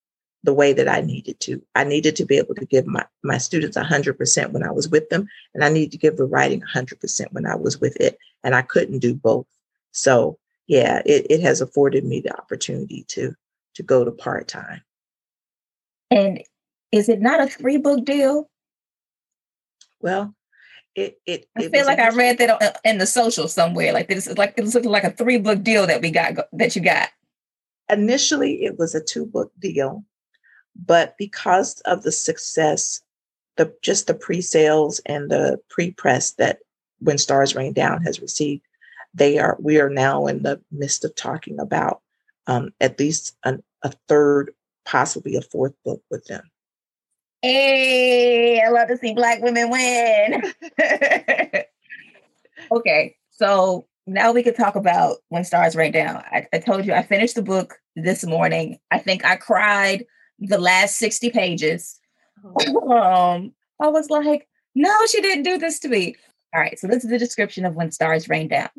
the 0.46 0.54
way 0.54 0.72
that 0.72 0.88
I 0.88 1.00
needed 1.02 1.38
to. 1.40 1.60
I 1.74 1.84
needed 1.84 2.16
to 2.16 2.24
be 2.24 2.38
able 2.38 2.54
to 2.54 2.64
give 2.64 2.86
my, 2.86 3.04
my 3.22 3.36
students 3.36 3.76
100% 3.76 4.52
when 4.52 4.62
I 4.62 4.70
was 4.70 4.88
with 4.88 5.08
them, 5.10 5.28
and 5.52 5.62
I 5.62 5.68
needed 5.68 5.92
to 5.92 5.98
give 5.98 6.16
the 6.16 6.24
writing 6.24 6.62
100% 6.62 7.32
when 7.32 7.44
I 7.44 7.56
was 7.56 7.78
with 7.78 7.96
it. 8.00 8.18
And 8.42 8.54
I 8.54 8.62
couldn't 8.62 9.00
do 9.00 9.14
both. 9.14 9.46
So, 9.92 10.38
yeah, 10.66 11.02
it, 11.04 11.26
it 11.28 11.40
has 11.42 11.60
afforded 11.60 12.04
me 12.04 12.20
the 12.20 12.36
opportunity 12.36 13.04
to 13.08 13.34
to 13.74 13.82
go 13.82 14.04
to 14.04 14.10
part 14.10 14.48
time. 14.48 14.80
And 16.10 16.42
is 16.92 17.08
it 17.08 17.20
not 17.20 17.40
a 17.40 17.46
three 17.46 17.76
book 17.76 18.04
deal? 18.04 18.48
Well, 20.00 20.34
it 20.94 21.20
it. 21.26 21.46
I 21.56 21.68
feel 21.68 21.84
like 21.84 21.98
I 21.98 22.08
read 22.08 22.38
that 22.38 22.62
uh, 22.62 22.72
in 22.84 22.98
the 22.98 23.06
social 23.06 23.48
somewhere. 23.48 23.92
Like 23.92 24.08
this 24.08 24.26
is 24.26 24.38
like 24.38 24.54
it 24.56 24.64
looks 24.64 24.86
like 24.86 25.04
a 25.04 25.10
three 25.10 25.38
book 25.38 25.62
deal 25.62 25.86
that 25.86 26.00
we 26.00 26.10
got 26.10 26.34
that 26.52 26.74
you 26.74 26.82
got. 26.82 27.10
Initially, 27.88 28.64
it 28.64 28.78
was 28.78 28.94
a 28.94 29.02
two 29.02 29.26
book 29.26 29.52
deal, 29.58 30.04
but 30.84 31.16
because 31.18 31.80
of 31.80 32.02
the 32.02 32.12
success, 32.12 33.00
the 33.56 33.74
just 33.82 34.06
the 34.06 34.14
pre-sales 34.14 35.00
and 35.06 35.30
the 35.30 35.58
pre-press 35.70 36.32
that 36.32 36.58
When 36.98 37.18
Stars 37.18 37.54
Rain 37.54 37.72
Down 37.72 38.02
has 38.02 38.20
received, 38.20 38.62
they 39.14 39.38
are 39.38 39.56
we 39.60 39.80
are 39.80 39.90
now 39.90 40.26
in 40.26 40.42
the 40.42 40.60
midst 40.70 41.04
of 41.04 41.14
talking 41.14 41.58
about 41.58 42.02
um, 42.46 42.70
at 42.80 42.98
least 42.98 43.36
an, 43.44 43.62
a 43.82 43.92
third, 44.08 44.52
possibly 44.84 45.36
a 45.36 45.42
fourth 45.42 45.74
book 45.84 46.02
with 46.10 46.24
them. 46.26 46.50
Hey, 47.42 48.60
I 48.60 48.68
love 48.70 48.88
to 48.88 48.96
see 48.96 49.14
Black 49.14 49.42
women 49.42 49.70
win. 49.70 50.52
okay, 52.72 53.16
so 53.30 53.86
now 54.06 54.32
we 54.32 54.42
could 54.42 54.56
talk 54.56 54.76
about 54.76 55.18
When 55.28 55.44
Stars 55.44 55.76
Rain 55.76 55.92
Down. 55.92 56.16
I, 56.16 56.46
I 56.52 56.58
told 56.58 56.86
you 56.86 56.92
I 56.92 57.02
finished 57.02 57.34
the 57.34 57.42
book 57.42 57.78
this 57.94 58.24
morning. 58.24 58.78
I 58.90 58.98
think 58.98 59.24
I 59.24 59.36
cried 59.36 60.04
the 60.38 60.58
last 60.58 60.98
60 60.98 61.30
pages. 61.30 61.98
Oh. 62.44 62.90
um, 63.36 63.52
I 63.80 63.88
was 63.88 64.10
like, 64.10 64.48
no, 64.74 64.94
she 65.06 65.20
didn't 65.20 65.44
do 65.44 65.58
this 65.58 65.78
to 65.80 65.88
me. 65.88 66.16
All 66.54 66.60
right, 66.60 66.78
so 66.78 66.86
this 66.86 67.04
is 67.04 67.10
the 67.10 67.18
description 67.18 67.64
of 67.64 67.74
When 67.74 67.90
Stars 67.90 68.28
Rain 68.28 68.48
Down. 68.48 68.70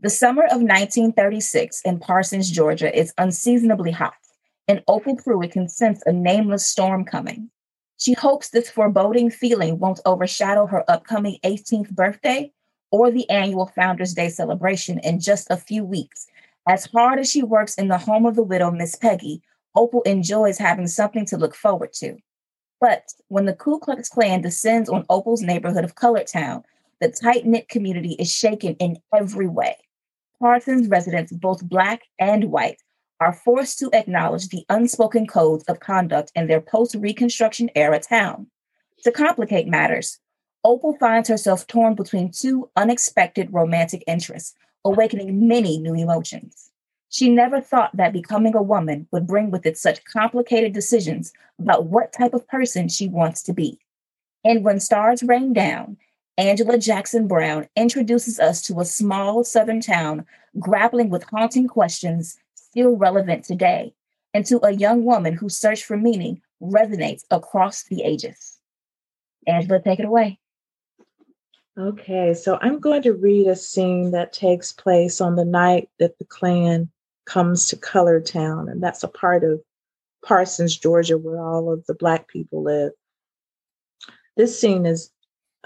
The 0.00 0.10
summer 0.10 0.44
of 0.44 0.60
1936 0.60 1.82
in 1.82 1.98
Parsons, 1.98 2.50
Georgia 2.50 2.96
is 2.96 3.14
unseasonably 3.18 3.90
hot, 3.90 4.14
and 4.68 4.82
Opal 4.88 5.16
Pruitt 5.16 5.52
can 5.52 5.68
sense 5.68 6.02
a 6.04 6.12
nameless 6.12 6.66
storm 6.66 7.04
coming. 7.04 7.50
She 7.98 8.12
hopes 8.12 8.50
this 8.50 8.70
foreboding 8.70 9.30
feeling 9.30 9.78
won't 9.78 10.00
overshadow 10.04 10.66
her 10.66 10.84
upcoming 10.90 11.38
18th 11.44 11.90
birthday 11.90 12.52
or 12.90 13.10
the 13.10 13.28
annual 13.30 13.72
Founders 13.74 14.12
Day 14.12 14.28
celebration 14.28 14.98
in 14.98 15.18
just 15.18 15.50
a 15.50 15.56
few 15.56 15.84
weeks. 15.84 16.26
As 16.68 16.86
hard 16.86 17.18
as 17.18 17.30
she 17.30 17.42
works 17.42 17.74
in 17.76 17.88
the 17.88 17.98
home 17.98 18.26
of 18.26 18.36
the 18.36 18.42
widow, 18.42 18.70
Miss 18.70 18.96
Peggy, 18.96 19.42
Opal 19.76 20.02
enjoys 20.02 20.58
having 20.58 20.86
something 20.86 21.26
to 21.26 21.36
look 21.36 21.54
forward 21.54 21.92
to. 21.94 22.16
But 22.80 23.04
when 23.28 23.44
the 23.44 23.54
Ku 23.54 23.78
Klux 23.78 24.08
Klan 24.08 24.42
descends 24.42 24.88
on 24.88 25.04
Opal's 25.08 25.42
neighborhood 25.42 25.84
of 25.84 25.94
Colored 25.94 26.26
Town, 26.26 26.62
the 27.00 27.10
tight 27.10 27.46
knit 27.46 27.68
community 27.68 28.16
is 28.18 28.32
shaken 28.32 28.74
in 28.76 28.96
every 29.14 29.46
way. 29.46 29.76
Parsons 30.40 30.88
residents, 30.88 31.32
both 31.32 31.66
Black 31.68 32.02
and 32.18 32.44
white, 32.44 32.80
are 33.20 33.32
forced 33.32 33.78
to 33.78 33.90
acknowledge 33.92 34.48
the 34.48 34.64
unspoken 34.68 35.26
codes 35.26 35.64
of 35.64 35.80
conduct 35.80 36.32
in 36.34 36.46
their 36.46 36.60
post 36.60 36.94
Reconstruction 36.94 37.70
era 37.74 37.98
town. 37.98 38.46
To 39.04 39.12
complicate 39.12 39.66
matters, 39.66 40.18
Opal 40.64 40.96
finds 40.98 41.28
herself 41.28 41.66
torn 41.66 41.94
between 41.94 42.30
two 42.30 42.68
unexpected 42.76 43.52
romantic 43.52 44.02
interests, 44.06 44.54
awakening 44.84 45.46
many 45.46 45.78
new 45.78 45.94
emotions. 45.94 46.70
She 47.16 47.30
never 47.30 47.62
thought 47.62 47.96
that 47.96 48.12
becoming 48.12 48.54
a 48.54 48.60
woman 48.60 49.08
would 49.10 49.26
bring 49.26 49.50
with 49.50 49.64
it 49.64 49.78
such 49.78 50.04
complicated 50.04 50.74
decisions 50.74 51.32
about 51.58 51.86
what 51.86 52.12
type 52.12 52.34
of 52.34 52.46
person 52.46 52.90
she 52.90 53.08
wants 53.08 53.42
to 53.44 53.54
be. 53.54 53.78
And 54.44 54.62
when 54.62 54.80
stars 54.80 55.22
rain 55.22 55.54
down, 55.54 55.96
Angela 56.36 56.76
Jackson 56.76 57.26
Brown 57.26 57.68
introduces 57.74 58.38
us 58.38 58.60
to 58.66 58.80
a 58.80 58.84
small 58.84 59.44
southern 59.44 59.80
town 59.80 60.26
grappling 60.58 61.08
with 61.08 61.24
haunting 61.30 61.68
questions 61.68 62.38
still 62.54 62.98
relevant 62.98 63.46
today, 63.46 63.94
and 64.34 64.44
to 64.44 64.62
a 64.62 64.72
young 64.72 65.06
woman 65.06 65.32
whose 65.32 65.56
search 65.56 65.84
for 65.84 65.96
meaning 65.96 66.42
resonates 66.62 67.22
across 67.30 67.84
the 67.84 68.02
ages. 68.02 68.58
Angela, 69.46 69.80
take 69.80 70.00
it 70.00 70.04
away. 70.04 70.38
Okay, 71.78 72.34
so 72.34 72.58
I'm 72.60 72.78
going 72.78 73.00
to 73.04 73.14
read 73.14 73.46
a 73.46 73.56
scene 73.56 74.10
that 74.10 74.34
takes 74.34 74.70
place 74.70 75.22
on 75.22 75.36
the 75.36 75.46
night 75.46 75.88
that 75.98 76.18
the 76.18 76.26
Klan 76.26 76.90
comes 77.26 77.68
to 77.68 77.76
Colored 77.76 78.26
Town, 78.26 78.68
and 78.68 78.82
that's 78.82 79.02
a 79.02 79.08
part 79.08 79.44
of 79.44 79.60
Parsons, 80.24 80.76
Georgia, 80.76 81.18
where 81.18 81.40
all 81.40 81.72
of 81.72 81.84
the 81.86 81.94
Black 81.94 82.28
people 82.28 82.62
live. 82.62 82.92
This 84.36 84.58
scene 84.58 84.86
is 84.86 85.10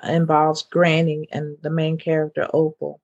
involves 0.02 0.62
Granny 0.62 1.28
and 1.30 1.56
the 1.62 1.70
main 1.70 1.98
character, 1.98 2.48
Opal. 2.52 3.00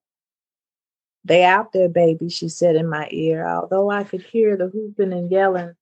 They 1.25 1.45
out 1.45 1.73
there, 1.73 1.89
baby, 1.89 2.29
she 2.29 2.49
said 2.49 2.77
in 2.77 2.89
my 2.89 3.09
ear, 3.11 3.47
although 3.47 3.91
I 3.91 4.05
could 4.05 4.23
hear 4.23 4.57
the 4.57 4.69
whooping 4.69 5.13
and 5.13 5.31
yelling, 5.31 5.75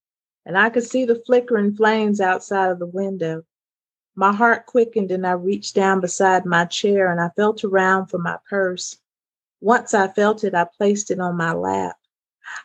and 0.47 0.57
I 0.57 0.71
could 0.71 0.85
see 0.85 1.05
the 1.05 1.23
flickering 1.27 1.75
flames 1.75 2.21
outside 2.21 2.71
of 2.71 2.79
the 2.79 2.87
window. 2.87 3.45
My 4.17 4.33
heart 4.33 4.67
quickened 4.67 5.11
and 5.11 5.27
I 5.27 5.33
reached 5.33 5.75
down 5.75 6.01
beside 6.01 6.47
my 6.47 6.65
chair 6.65 7.11
and 7.11 7.21
I 7.21 7.31
felt 7.37 7.65
around 7.65 8.07
for 8.07 8.19
my 8.19 8.39
purse. 8.49 8.97
Once 9.61 9.93
I 9.93 10.09
felt 10.09 10.45
it, 10.45 10.55
I 10.55 10.67
placed 10.79 11.11
it 11.11 11.21
on 11.21 11.37
my 11.37 11.53
lap. 11.53 11.97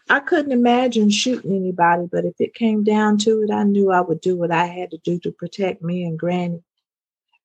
I 0.10 0.20
couldn't 0.20 0.52
imagine 0.52 1.10
shooting 1.10 1.56
anybody, 1.56 2.08
but 2.12 2.26
if 2.26 2.36
it 2.40 2.54
came 2.54 2.84
down 2.84 3.18
to 3.20 3.44
it, 3.44 3.52
I 3.52 3.64
knew 3.64 3.92
I 3.92 4.02
would 4.02 4.22
do 4.22 4.36
what 4.36 4.52
I 4.52 4.66
had 4.66 4.92
to 4.92 4.98
do 4.98 5.20
to 5.20 5.32
protect 5.32 5.82
me 5.82 6.04
and 6.04 6.18
Granny. 6.18 6.64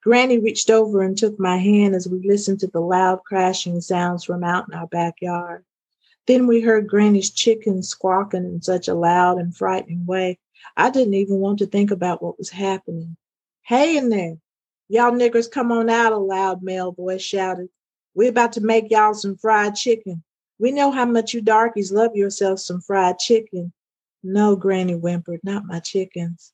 Granny 0.03 0.38
reached 0.38 0.70
over 0.70 1.03
and 1.03 1.16
took 1.16 1.38
my 1.38 1.57
hand 1.57 1.94
as 1.94 2.07
we 2.07 2.27
listened 2.27 2.61
to 2.61 2.66
the 2.66 2.81
loud 2.81 3.25
crashing 3.25 3.81
sounds 3.81 4.25
from 4.25 4.44
out 4.44 4.68
in 4.68 4.75
our 4.75 4.87
backyard. 4.87 5.64
Then 6.27 6.47
we 6.47 6.61
heard 6.61 6.88
Granny's 6.88 7.31
chickens 7.31 7.88
squawking 7.88 8.44
in 8.44 8.62
such 8.62 8.88
a 8.88 8.94
loud 8.94 9.38
and 9.38 9.57
frightening 9.57 10.05
way. 10.07 10.38
I 10.77 10.90
didn't 10.90 11.14
even 11.14 11.38
want 11.38 11.59
to 11.61 11.66
think 11.66 11.90
about 11.90 12.23
what 12.23 12.38
was 12.38 12.51
happening. 12.51 13.16
Hey 13.62 13.97
in 13.97 14.09
there. 14.09 14.37
Y'all 14.88 15.12
niggers 15.12 15.51
come 15.51 15.73
on 15.73 15.88
out, 15.88 16.12
a 16.12 16.18
loud 16.18 16.62
male 16.62 16.92
voice 16.92 17.23
shouted. 17.23 17.68
We're 18.14 18.31
about 18.31 18.53
to 18.53 18.61
make 18.61 18.90
y'all 18.90 19.14
some 19.14 19.37
fried 19.37 19.75
chicken. 19.75 20.23
We 20.59 20.71
know 20.73 20.90
how 20.90 21.05
much 21.05 21.35
you 21.35 21.40
darkies 21.40 21.93
love 21.93 22.14
yourselves 22.14 22.64
some 22.64 22.81
fried 22.81 23.19
chicken. 23.19 23.73
No, 24.23 24.57
Granny 24.57 24.95
whimpered, 24.95 25.40
not 25.43 25.67
my 25.67 25.81
chickens. 25.81 26.53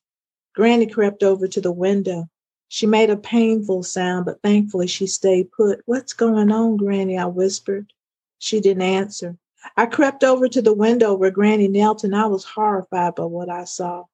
Granny 0.53 0.87
crept 0.87 1.23
over 1.23 1.47
to 1.47 1.61
the 1.61 1.71
window. 1.71 2.27
She 2.67 2.85
made 2.85 3.09
a 3.09 3.17
painful 3.17 3.83
sound, 3.83 4.25
but 4.25 4.41
thankfully 4.41 4.87
she 4.87 5.07
stayed 5.07 5.51
put. 5.51 5.81
What's 5.85 6.13
going 6.13 6.51
on, 6.51 6.77
Granny? 6.77 7.17
I 7.17 7.25
whispered. 7.25 7.93
She 8.39 8.59
didn't 8.59 8.83
answer. 8.83 9.37
I 9.77 9.85
crept 9.85 10.23
over 10.23 10.47
to 10.47 10.61
the 10.61 10.73
window 10.73 11.13
where 11.13 11.31
Granny 11.31 11.67
knelt, 11.67 12.03
and 12.03 12.15
I 12.15 12.25
was 12.25 12.43
horrified 12.43 13.15
by 13.15 13.25
what 13.25 13.49
I 13.49 13.65
saw. 13.65 14.05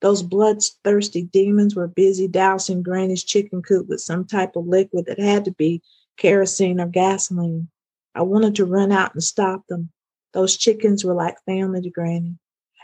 Those 0.00 0.22
bloodthirsty 0.22 1.22
demons 1.22 1.74
were 1.76 1.88
busy 1.88 2.28
dousing 2.28 2.82
Granny's 2.82 3.24
chicken 3.24 3.62
coop 3.62 3.88
with 3.88 4.00
some 4.00 4.24
type 4.24 4.56
of 4.56 4.66
liquid 4.66 5.06
that 5.06 5.18
had 5.18 5.44
to 5.44 5.52
be 5.52 5.82
kerosene 6.16 6.80
or 6.80 6.86
gasoline. 6.86 7.68
I 8.18 8.22
wanted 8.22 8.56
to 8.56 8.64
run 8.64 8.90
out 8.90 9.14
and 9.14 9.22
stop 9.22 9.64
them. 9.68 9.90
Those 10.32 10.56
chickens 10.56 11.04
were 11.04 11.14
like 11.14 11.36
family 11.46 11.80
to 11.82 11.88
Granny. 11.88 12.36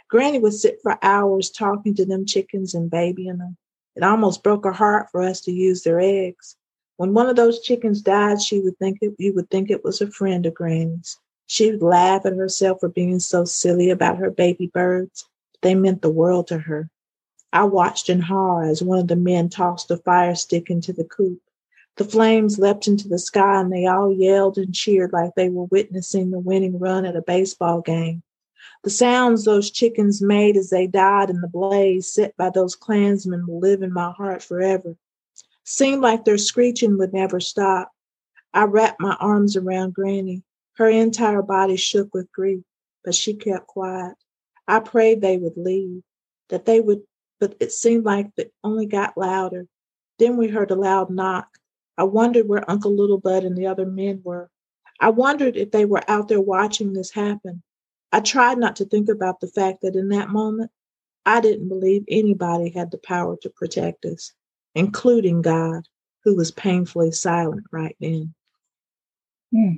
Granny 0.08 0.38
would 0.38 0.52
sit 0.52 0.78
for 0.80 0.96
hours 1.02 1.50
talking 1.50 1.92
to 1.96 2.04
them 2.04 2.24
chickens 2.24 2.72
and 2.72 2.88
babying 2.88 3.38
them. 3.38 3.56
It 3.96 4.04
almost 4.04 4.44
broke 4.44 4.64
her 4.64 4.70
heart 4.70 5.08
for 5.10 5.22
us 5.22 5.40
to 5.40 5.50
use 5.50 5.82
their 5.82 5.98
eggs. 5.98 6.54
When 6.98 7.14
one 7.14 7.28
of 7.28 7.34
those 7.34 7.62
chickens 7.62 8.00
died, 8.00 8.42
she 8.42 8.60
would 8.60 8.78
think 8.78 8.98
it, 9.00 9.16
you 9.18 9.34
would 9.34 9.50
think 9.50 9.72
it 9.72 9.82
was 9.82 10.00
a 10.00 10.06
friend 10.06 10.46
of 10.46 10.54
Granny's. 10.54 11.18
She 11.46 11.72
would 11.72 11.82
laugh 11.82 12.24
at 12.24 12.36
herself 12.36 12.78
for 12.78 12.88
being 12.88 13.18
so 13.18 13.44
silly 13.44 13.90
about 13.90 14.18
her 14.18 14.30
baby 14.30 14.68
birds. 14.68 15.28
They 15.62 15.74
meant 15.74 16.00
the 16.00 16.10
world 16.10 16.46
to 16.46 16.58
her. 16.58 16.90
I 17.52 17.64
watched 17.64 18.08
in 18.08 18.20
horror 18.20 18.66
as 18.66 18.84
one 18.84 19.00
of 19.00 19.08
the 19.08 19.16
men 19.16 19.48
tossed 19.48 19.90
a 19.90 19.96
fire 19.96 20.36
stick 20.36 20.70
into 20.70 20.92
the 20.92 21.04
coop. 21.04 21.40
The 21.96 22.04
flames 22.04 22.58
leapt 22.58 22.88
into 22.88 23.08
the 23.08 23.18
sky 23.18 23.60
and 23.60 23.72
they 23.72 23.86
all 23.86 24.12
yelled 24.12 24.58
and 24.58 24.74
cheered 24.74 25.12
like 25.12 25.34
they 25.34 25.48
were 25.48 25.64
witnessing 25.64 26.30
the 26.30 26.40
winning 26.40 26.78
run 26.78 27.04
at 27.04 27.16
a 27.16 27.22
baseball 27.22 27.80
game. 27.80 28.22
The 28.82 28.90
sounds 28.90 29.44
those 29.44 29.70
chickens 29.70 30.20
made 30.20 30.56
as 30.56 30.70
they 30.70 30.86
died 30.86 31.30
in 31.30 31.40
the 31.40 31.48
blaze 31.48 32.12
set 32.12 32.36
by 32.36 32.50
those 32.50 32.74
Klansmen 32.74 33.46
will 33.46 33.60
live 33.60 33.82
in 33.82 33.92
my 33.92 34.10
heart 34.10 34.42
forever. 34.42 34.96
Seemed 35.62 36.02
like 36.02 36.24
their 36.24 36.36
screeching 36.36 36.98
would 36.98 37.14
never 37.14 37.40
stop. 37.40 37.92
I 38.52 38.64
wrapped 38.64 39.00
my 39.00 39.16
arms 39.20 39.56
around 39.56 39.94
Granny. 39.94 40.42
Her 40.74 40.88
entire 40.88 41.42
body 41.42 41.76
shook 41.76 42.12
with 42.12 42.32
grief, 42.32 42.62
but 43.04 43.14
she 43.14 43.34
kept 43.34 43.68
quiet. 43.68 44.16
I 44.66 44.80
prayed 44.80 45.20
they 45.20 45.38
would 45.38 45.56
leave, 45.56 46.02
that 46.48 46.64
they 46.64 46.80
would, 46.80 47.02
but 47.38 47.54
it 47.60 47.72
seemed 47.72 48.04
like 48.04 48.30
it 48.36 48.52
only 48.62 48.86
got 48.86 49.16
louder. 49.16 49.66
Then 50.18 50.36
we 50.36 50.48
heard 50.48 50.70
a 50.70 50.76
loud 50.76 51.10
knock. 51.10 51.48
I 51.96 52.04
wondered 52.04 52.48
where 52.48 52.68
Uncle 52.70 52.96
Littlebud 52.96 53.44
and 53.44 53.56
the 53.56 53.66
other 53.66 53.86
men 53.86 54.20
were. 54.24 54.50
I 55.00 55.10
wondered 55.10 55.56
if 55.56 55.70
they 55.70 55.84
were 55.84 56.02
out 56.08 56.28
there 56.28 56.40
watching 56.40 56.92
this 56.92 57.10
happen. 57.10 57.62
I 58.12 58.20
tried 58.20 58.58
not 58.58 58.76
to 58.76 58.84
think 58.84 59.08
about 59.08 59.40
the 59.40 59.48
fact 59.48 59.82
that 59.82 59.96
in 59.96 60.08
that 60.10 60.28
moment, 60.28 60.70
I 61.26 61.40
didn't 61.40 61.68
believe 61.68 62.04
anybody 62.08 62.70
had 62.70 62.90
the 62.90 62.98
power 62.98 63.36
to 63.42 63.50
protect 63.50 64.04
us, 64.04 64.32
including 64.74 65.42
God, 65.42 65.84
who 66.22 66.36
was 66.36 66.50
painfully 66.50 67.12
silent 67.12 67.64
right 67.72 67.96
then. 68.00 68.34
Hmm. 69.52 69.74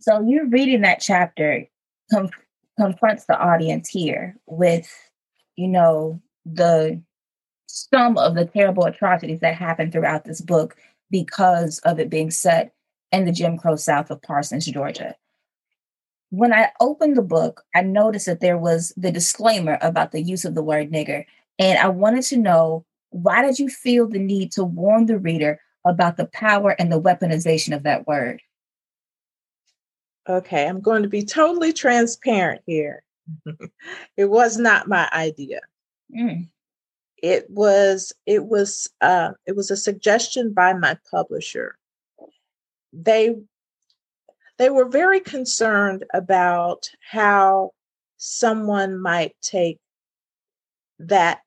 So 0.00 0.20
you're 0.26 0.46
reading 0.46 0.82
that 0.82 1.00
chapter 1.00 1.66
com- 2.12 2.30
confronts 2.78 3.24
the 3.24 3.38
audience 3.38 3.88
here 3.88 4.36
with, 4.46 4.92
you 5.56 5.68
know, 5.68 6.20
the 6.44 7.02
some 7.66 8.16
of 8.16 8.34
the 8.34 8.44
terrible 8.44 8.84
atrocities 8.84 9.40
that 9.40 9.54
happened 9.54 9.92
throughout 9.92 10.24
this 10.24 10.40
book 10.40 10.76
because 11.10 11.78
of 11.80 11.98
it 11.98 12.10
being 12.10 12.30
set 12.30 12.72
in 13.12 13.24
the 13.24 13.32
Jim 13.32 13.58
Crow 13.58 13.76
South 13.76 14.10
of 14.10 14.22
Parsons, 14.22 14.66
Georgia. 14.66 15.14
When 16.30 16.52
I 16.52 16.70
opened 16.80 17.16
the 17.16 17.22
book, 17.22 17.62
I 17.74 17.82
noticed 17.82 18.26
that 18.26 18.40
there 18.40 18.58
was 18.58 18.92
the 18.96 19.12
disclaimer 19.12 19.78
about 19.80 20.12
the 20.12 20.22
use 20.22 20.44
of 20.44 20.54
the 20.54 20.62
word 20.62 20.90
nigger. 20.90 21.24
And 21.58 21.78
I 21.78 21.88
wanted 21.88 22.22
to 22.24 22.36
know 22.36 22.84
why 23.10 23.42
did 23.42 23.58
you 23.58 23.68
feel 23.68 24.08
the 24.08 24.18
need 24.18 24.52
to 24.52 24.64
warn 24.64 25.06
the 25.06 25.18
reader 25.18 25.60
about 25.86 26.16
the 26.16 26.26
power 26.26 26.74
and 26.78 26.90
the 26.90 27.00
weaponization 27.00 27.74
of 27.74 27.84
that 27.84 28.06
word? 28.06 28.42
Okay, 30.28 30.66
I'm 30.66 30.80
going 30.80 31.04
to 31.04 31.08
be 31.08 31.24
totally 31.24 31.72
transparent 31.72 32.62
here. 32.66 33.04
it 34.16 34.24
was 34.24 34.58
not 34.58 34.88
my 34.88 35.08
idea. 35.12 35.60
Mm 36.14 36.48
it 37.22 37.48
was 37.48 38.12
it 38.26 38.44
was 38.44 38.90
uh, 39.00 39.32
it 39.46 39.56
was 39.56 39.70
a 39.70 39.76
suggestion 39.76 40.52
by 40.52 40.72
my 40.72 40.98
publisher. 41.10 41.76
They 42.92 43.36
they 44.58 44.70
were 44.70 44.88
very 44.88 45.20
concerned 45.20 46.04
about 46.14 46.90
how 47.00 47.72
someone 48.16 49.00
might 49.00 49.34
take 49.42 49.78
that 50.98 51.40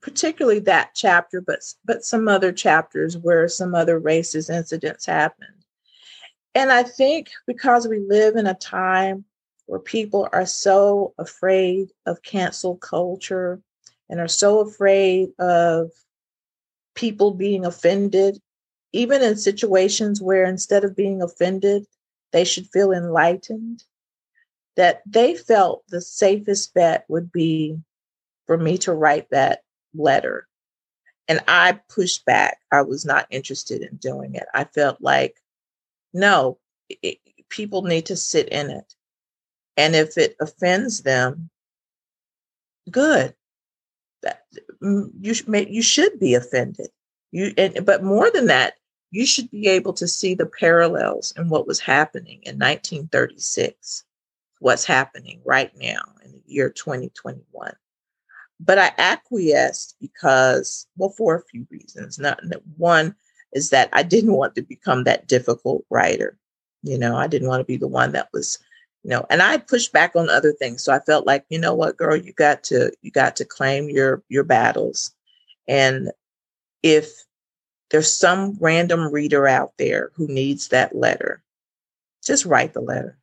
particularly 0.00 0.60
that 0.60 0.90
chapter 0.94 1.40
but 1.40 1.60
but 1.84 2.04
some 2.04 2.28
other 2.28 2.52
chapters 2.52 3.16
where 3.16 3.48
some 3.48 3.74
other 3.74 4.00
racist 4.00 4.50
incidents 4.54 5.06
happened. 5.06 5.64
And 6.54 6.70
i 6.70 6.82
think 6.82 7.30
because 7.46 7.88
we 7.88 7.98
live 7.98 8.36
in 8.36 8.46
a 8.46 8.54
time 8.54 9.24
where 9.66 9.80
people 9.80 10.28
are 10.32 10.46
so 10.46 11.14
afraid 11.18 11.90
of 12.06 12.22
cancel 12.22 12.76
culture 12.76 13.60
and 14.08 14.20
are 14.20 14.28
so 14.28 14.60
afraid 14.60 15.30
of 15.38 15.90
people 16.94 17.32
being 17.32 17.64
offended, 17.64 18.40
even 18.92 19.22
in 19.22 19.36
situations 19.36 20.20
where 20.20 20.44
instead 20.44 20.84
of 20.84 20.96
being 20.96 21.22
offended, 21.22 21.86
they 22.32 22.44
should 22.44 22.68
feel 22.68 22.92
enlightened, 22.92 23.84
that 24.76 25.02
they 25.06 25.34
felt 25.34 25.84
the 25.88 26.00
safest 26.00 26.74
bet 26.74 27.04
would 27.08 27.30
be 27.32 27.78
for 28.46 28.56
me 28.58 28.76
to 28.78 28.92
write 28.92 29.28
that 29.30 29.62
letter. 29.94 30.46
And 31.28 31.40
I 31.48 31.80
pushed 31.88 32.24
back. 32.24 32.58
I 32.70 32.82
was 32.82 33.04
not 33.04 33.26
interested 33.30 33.82
in 33.82 33.96
doing 33.96 34.34
it. 34.34 34.46
I 34.52 34.64
felt 34.64 35.00
like, 35.00 35.40
no, 36.12 36.58
it, 36.88 37.18
people 37.48 37.82
need 37.82 38.06
to 38.06 38.16
sit 38.16 38.48
in 38.50 38.68
it. 38.68 38.94
And 39.76 39.96
if 39.96 40.18
it 40.18 40.36
offends 40.40 41.02
them, 41.02 41.50
good 42.90 43.34
that 44.24 44.42
mm, 44.82 45.10
you 45.20 45.34
may, 45.46 45.68
you 45.68 45.82
should 45.82 46.18
be 46.18 46.34
offended. 46.34 46.88
You 47.30 47.52
and, 47.56 47.84
but 47.84 48.02
more 48.02 48.30
than 48.30 48.46
that, 48.46 48.74
you 49.10 49.26
should 49.26 49.50
be 49.50 49.68
able 49.68 49.92
to 49.94 50.08
see 50.08 50.34
the 50.34 50.46
parallels 50.46 51.32
in 51.36 51.48
what 51.48 51.66
was 51.66 51.78
happening 51.78 52.40
in 52.42 52.58
1936, 52.58 54.04
what's 54.58 54.84
happening 54.84 55.40
right 55.44 55.70
now 55.76 56.02
in 56.24 56.32
the 56.32 56.42
year 56.46 56.68
2021. 56.68 57.72
But 58.60 58.78
I 58.78 58.92
acquiesced 58.98 59.96
because, 60.00 60.86
well, 60.96 61.10
for 61.10 61.36
a 61.36 61.44
few 61.44 61.66
reasons. 61.70 62.18
Not 62.18 62.40
one 62.76 63.14
is 63.52 63.70
that 63.70 63.88
I 63.92 64.02
didn't 64.02 64.32
want 64.32 64.54
to 64.56 64.62
become 64.62 65.04
that 65.04 65.28
difficult 65.28 65.84
writer. 65.90 66.38
You 66.82 66.98
know, 66.98 67.16
I 67.16 67.26
didn't 67.26 67.48
want 67.48 67.60
to 67.60 67.64
be 67.64 67.76
the 67.76 67.88
one 67.88 68.12
that 68.12 68.28
was 68.32 68.58
you 69.04 69.10
know 69.10 69.24
and 69.30 69.42
i 69.42 69.58
pushed 69.58 69.92
back 69.92 70.16
on 70.16 70.28
other 70.30 70.52
things. 70.52 70.82
So 70.82 70.92
i 70.92 70.98
felt 71.00 71.26
like 71.26 71.44
you 71.48 71.58
know 71.58 71.74
what 71.74 71.96
girl 71.96 72.16
you 72.16 72.32
got 72.32 72.64
to 72.64 72.92
you 73.02 73.10
got 73.10 73.36
to 73.36 73.44
claim 73.44 73.88
your 73.88 74.22
your 74.28 74.44
battles. 74.44 75.12
And 75.68 76.10
if 76.82 77.10
there's 77.90 78.12
some 78.12 78.56
random 78.60 79.12
reader 79.12 79.46
out 79.46 79.72
there 79.78 80.10
who 80.14 80.26
needs 80.28 80.68
that 80.68 80.96
letter 80.96 81.42
just 82.26 82.46
write 82.46 82.72
the 82.72 82.80
letter. 82.80 83.18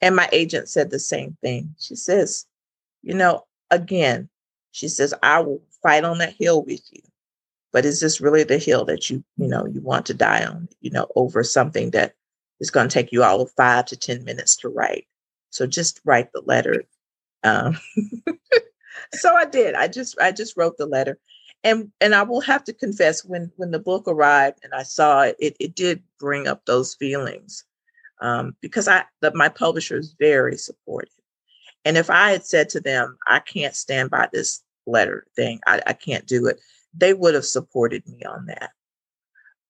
And 0.00 0.16
my 0.16 0.26
agent 0.32 0.70
said 0.70 0.90
the 0.90 0.98
same 0.98 1.36
thing. 1.42 1.74
She 1.78 1.94
says 1.94 2.46
you 3.02 3.14
know 3.14 3.44
again 3.70 4.28
she 4.72 4.88
says 4.88 5.14
i 5.22 5.40
will 5.40 5.62
fight 5.82 6.04
on 6.04 6.18
that 6.18 6.34
hill 6.38 6.62
with 6.64 6.82
you 6.90 7.00
but 7.72 7.84
is 7.84 8.00
this 8.00 8.20
really 8.20 8.44
the 8.44 8.58
hill 8.58 8.84
that 8.84 9.10
you 9.10 9.22
you 9.36 9.48
know 9.48 9.66
you 9.66 9.80
want 9.80 10.06
to 10.06 10.14
die 10.14 10.44
on 10.44 10.68
you 10.80 10.90
know 10.90 11.06
over 11.16 11.42
something 11.42 11.90
that 11.90 12.14
it's 12.60 12.70
going 12.70 12.88
to 12.88 12.92
take 12.92 13.10
you 13.10 13.24
all 13.24 13.46
five 13.56 13.86
to 13.86 13.96
10 13.96 14.24
minutes 14.24 14.56
to 14.56 14.68
write. 14.68 15.06
So 15.50 15.66
just 15.66 16.00
write 16.04 16.32
the 16.32 16.42
letter. 16.44 16.84
Um, 17.42 17.78
so 19.14 19.34
I 19.34 19.46
did. 19.46 19.74
I 19.74 19.88
just 19.88 20.20
I 20.20 20.30
just 20.30 20.56
wrote 20.56 20.76
the 20.76 20.86
letter. 20.86 21.18
And 21.64 21.90
and 22.00 22.14
I 22.14 22.22
will 22.22 22.40
have 22.40 22.64
to 22.64 22.72
confess 22.72 23.24
when 23.24 23.50
when 23.56 23.70
the 23.70 23.78
book 23.78 24.04
arrived 24.06 24.60
and 24.62 24.72
I 24.72 24.82
saw 24.82 25.22
it, 25.22 25.36
it, 25.38 25.56
it 25.58 25.74
did 25.74 26.02
bring 26.18 26.46
up 26.46 26.64
those 26.66 26.94
feelings. 26.94 27.64
Um, 28.22 28.54
because 28.60 28.86
I 28.86 29.04
the, 29.20 29.32
my 29.34 29.48
publisher 29.48 29.96
is 29.96 30.14
very 30.18 30.56
supportive. 30.56 31.12
And 31.84 31.96
if 31.96 32.10
I 32.10 32.30
had 32.30 32.44
said 32.44 32.68
to 32.70 32.80
them, 32.80 33.16
I 33.26 33.38
can't 33.40 33.74
stand 33.74 34.10
by 34.10 34.28
this 34.32 34.62
letter 34.86 35.26
thing, 35.34 35.60
I, 35.66 35.80
I 35.86 35.92
can't 35.94 36.26
do 36.26 36.46
it, 36.46 36.60
they 36.92 37.14
would 37.14 37.34
have 37.34 37.46
supported 37.46 38.06
me 38.06 38.22
on 38.24 38.46
that. 38.46 38.70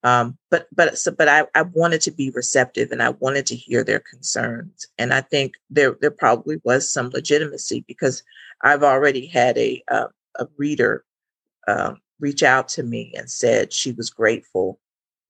Um, 0.03 0.39
but 0.51 0.67
but 0.75 0.97
so, 0.99 1.11
but 1.13 1.29
I, 1.29 1.45
I 1.55 1.63
wanted 1.63 2.01
to 2.03 2.11
be 2.11 2.31
receptive 2.31 2.91
and 2.91 3.03
I 3.03 3.11
wanted 3.11 3.47
to 3.47 3.57
hear 3.57 3.85
their 3.85 4.01
concerns. 4.01 4.87
And 4.99 5.13
I 5.13 5.21
think 5.21 5.55
there 5.69 5.97
there 6.01 6.11
probably 6.11 6.61
was 6.65 6.91
some 6.91 7.11
legitimacy 7.11 7.85
because 7.87 8.23
I've 8.63 8.83
already 8.83 9.27
had 9.27 9.59
a 9.59 9.83
uh, 9.91 10.09
a 10.39 10.47
reader 10.57 11.05
um, 11.69 12.01
reach 12.19 12.43
out 12.43 12.69
to 12.71 12.83
me 12.83 13.13
and 13.17 13.31
said 13.31 13.73
she 13.73 13.93
was 13.93 14.11
grateful 14.11 14.79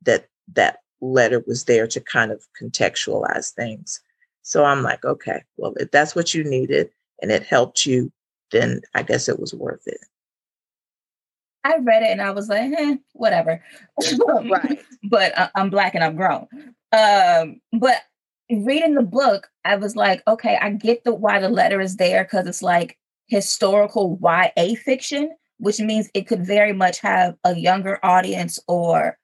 that 0.03 0.27
that 0.55 0.79
letter 1.01 1.43
was 1.47 1.65
there 1.65 1.87
to 1.89 2.01
kind 2.01 2.31
of 2.31 2.45
contextualize 2.61 3.53
things. 3.53 4.01
So 4.43 4.65
I'm 4.65 4.83
like, 4.83 5.05
okay, 5.05 5.43
well, 5.57 5.75
if 5.77 5.91
that's 5.91 6.15
what 6.15 6.35
you 6.35 6.45
needed 6.45 6.91
and 7.23 7.31
it 7.31 7.45
helped 7.45 7.87
you, 7.87 8.13
then 8.53 8.81
I 8.95 9.03
guess 9.03 9.29
it 9.29 9.39
was 9.39 9.55
worth 9.55 9.87
it. 9.87 10.01
I 11.65 11.77
read 11.79 12.03
it 12.03 12.11
and 12.11 12.23
I 12.23 12.31
was 12.31 12.49
like, 12.49 12.73
eh, 12.73 12.97
whatever. 13.13 13.63
right. 14.29 14.81
but 15.05 15.37
uh, 15.39 15.49
I'm 15.55 15.71
black 15.71 15.95
and 15.95 16.03
I'm 16.03 16.17
grown. 16.17 16.47
Um, 16.93 17.61
but 17.79 18.03
reading 18.51 18.95
the 18.95 19.03
book, 19.03 19.49
I 19.65 19.77
was 19.77 19.95
like, 19.95 20.23
okay, 20.27 20.59
I 20.61 20.71
get 20.71 21.05
the 21.05 21.15
why 21.15 21.39
the 21.39 21.49
letter 21.49 21.81
is 21.81 21.97
there 21.97 22.25
because 22.25 22.47
it's 22.47 22.63
like 22.63 22.99
historical 23.29 24.19
YA 24.23 24.75
fiction, 24.83 25.31
which 25.59 25.81
means 25.81 26.11
it 26.15 26.27
could 26.27 26.45
very 26.45 26.73
much 26.73 27.01
have 27.01 27.37
a 27.45 27.55
younger 27.55 27.99
audience 28.03 28.59
or 28.67 29.19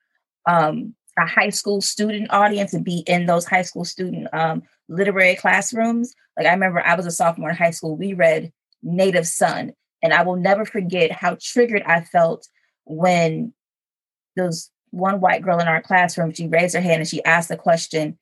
um, 0.46 0.94
a 1.18 1.26
high 1.26 1.50
school 1.50 1.80
student 1.80 2.30
audience 2.30 2.74
and 2.74 2.84
be 2.84 2.98
in 3.06 3.26
those 3.26 3.46
high 3.46 3.62
school 3.62 3.84
student 3.84 4.28
um, 4.32 4.62
literary 4.88 5.36
classrooms. 5.36 6.14
Like 6.36 6.46
I 6.46 6.52
remember 6.52 6.84
I 6.84 6.94
was 6.94 7.06
a 7.06 7.10
sophomore 7.10 7.50
in 7.50 7.56
high 7.56 7.70
school. 7.70 7.96
We 7.96 8.12
read 8.12 8.52
Native 8.82 9.26
Son 9.26 9.72
and 10.06 10.14
I 10.14 10.22
will 10.22 10.36
never 10.36 10.64
forget 10.64 11.10
how 11.10 11.36
triggered 11.40 11.82
I 11.82 12.02
felt 12.02 12.48
when 12.84 13.52
those 14.36 14.70
one 14.90 15.20
white 15.20 15.42
girl 15.42 15.58
in 15.58 15.66
our 15.66 15.82
classroom, 15.82 16.32
she 16.32 16.46
raised 16.46 16.74
her 16.74 16.80
hand 16.80 17.00
and 17.00 17.08
she 17.08 17.24
asked 17.24 17.48
the 17.48 17.56
question, 17.56 18.16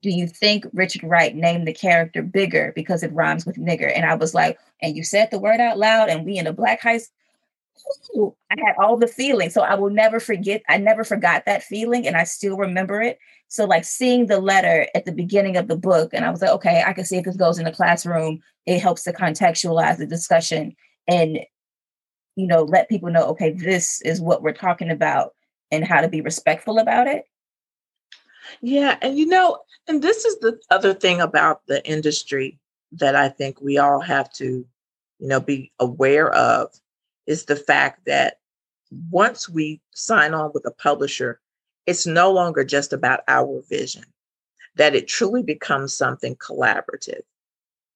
Do 0.00 0.10
you 0.10 0.28
think 0.28 0.66
Richard 0.74 1.02
Wright 1.04 1.34
named 1.34 1.66
the 1.66 1.72
character 1.72 2.22
bigger 2.22 2.72
because 2.76 3.02
it 3.02 3.12
rhymes 3.14 3.46
with 3.46 3.56
nigger? 3.56 3.90
And 3.94 4.04
I 4.04 4.14
was 4.14 4.34
like, 4.34 4.58
and 4.82 4.94
you 4.94 5.02
said 5.02 5.30
the 5.30 5.38
word 5.38 5.58
out 5.58 5.78
loud, 5.78 6.10
and 6.10 6.26
we 6.26 6.36
in 6.36 6.46
a 6.46 6.52
black 6.52 6.82
high 6.82 7.00
school, 8.02 8.36
I 8.50 8.56
had 8.62 8.74
all 8.78 8.98
the 8.98 9.06
feelings. 9.08 9.54
So 9.54 9.62
I 9.62 9.74
will 9.74 9.90
never 9.90 10.20
forget, 10.20 10.62
I 10.68 10.76
never 10.76 11.02
forgot 11.02 11.46
that 11.46 11.62
feeling, 11.62 12.06
and 12.06 12.14
I 12.14 12.24
still 12.24 12.58
remember 12.58 13.00
it. 13.00 13.18
So 13.48 13.64
like 13.64 13.84
seeing 13.84 14.26
the 14.26 14.40
letter 14.40 14.86
at 14.94 15.06
the 15.06 15.12
beginning 15.12 15.56
of 15.56 15.68
the 15.68 15.76
book, 15.76 16.12
and 16.12 16.26
I 16.26 16.30
was 16.30 16.42
like, 16.42 16.50
okay, 16.50 16.82
I 16.86 16.92
can 16.92 17.06
see 17.06 17.16
if 17.16 17.24
this 17.24 17.36
goes 17.36 17.58
in 17.58 17.64
the 17.64 17.72
classroom, 17.72 18.40
it 18.66 18.80
helps 18.80 19.04
to 19.04 19.12
contextualize 19.12 19.96
the 19.96 20.06
discussion 20.06 20.76
and 21.08 21.40
you 22.36 22.46
know 22.46 22.62
let 22.62 22.88
people 22.88 23.10
know, 23.10 23.24
okay, 23.28 23.52
this 23.52 24.00
is 24.02 24.20
what 24.20 24.42
we're 24.42 24.52
talking 24.52 24.90
about 24.90 25.34
and 25.70 25.84
how 25.84 26.00
to 26.00 26.08
be 26.08 26.20
respectful 26.20 26.78
about 26.78 27.06
it. 27.06 27.24
Yeah, 28.60 28.96
and 29.02 29.18
you 29.18 29.26
know, 29.26 29.58
and 29.88 30.02
this 30.02 30.24
is 30.24 30.38
the 30.38 30.58
other 30.70 30.94
thing 30.94 31.20
about 31.20 31.62
the 31.66 31.86
industry 31.88 32.58
that 32.92 33.16
I 33.16 33.28
think 33.28 33.60
we 33.60 33.78
all 33.78 34.00
have 34.00 34.32
to, 34.34 34.44
you 35.18 35.28
know, 35.28 35.40
be 35.40 35.72
aware 35.80 36.32
of 36.32 36.72
is 37.26 37.44
the 37.44 37.56
fact 37.56 38.06
that 38.06 38.38
once 39.10 39.48
we 39.48 39.80
sign 39.92 40.34
on 40.34 40.52
with 40.54 40.64
a 40.66 40.70
publisher, 40.70 41.40
it's 41.86 42.06
no 42.06 42.32
longer 42.32 42.64
just 42.64 42.92
about 42.92 43.20
our 43.28 43.62
vision, 43.68 44.04
that 44.76 44.94
it 44.94 45.08
truly 45.08 45.42
becomes 45.42 45.94
something 45.94 46.36
collaborative. 46.36 47.22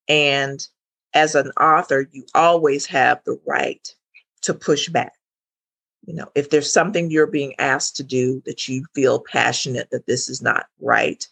And 0.09 0.67
as 1.15 1.35
an 1.35 1.51
author, 1.61 2.09
you 2.13 2.25
always 2.35 2.87
have 2.87 3.21
the 3.25 3.41
right 3.47 3.95
to 4.43 4.55
push 4.55 4.89
back. 4.89 5.13
You 6.07 6.15
know, 6.15 6.29
if 6.35 6.51
there's 6.51 6.73
something 6.73 7.11
you're 7.11 7.27
being 7.27 7.55
asked 7.59 7.97
to 7.97 8.03
do 8.03 8.43
that 8.47 8.69
you 8.69 8.85
feel 8.95 9.21
passionate 9.21 9.91
that 9.91 10.07
this 10.07 10.29
is 10.29 10.41
not 10.41 10.67
right, 10.81 11.27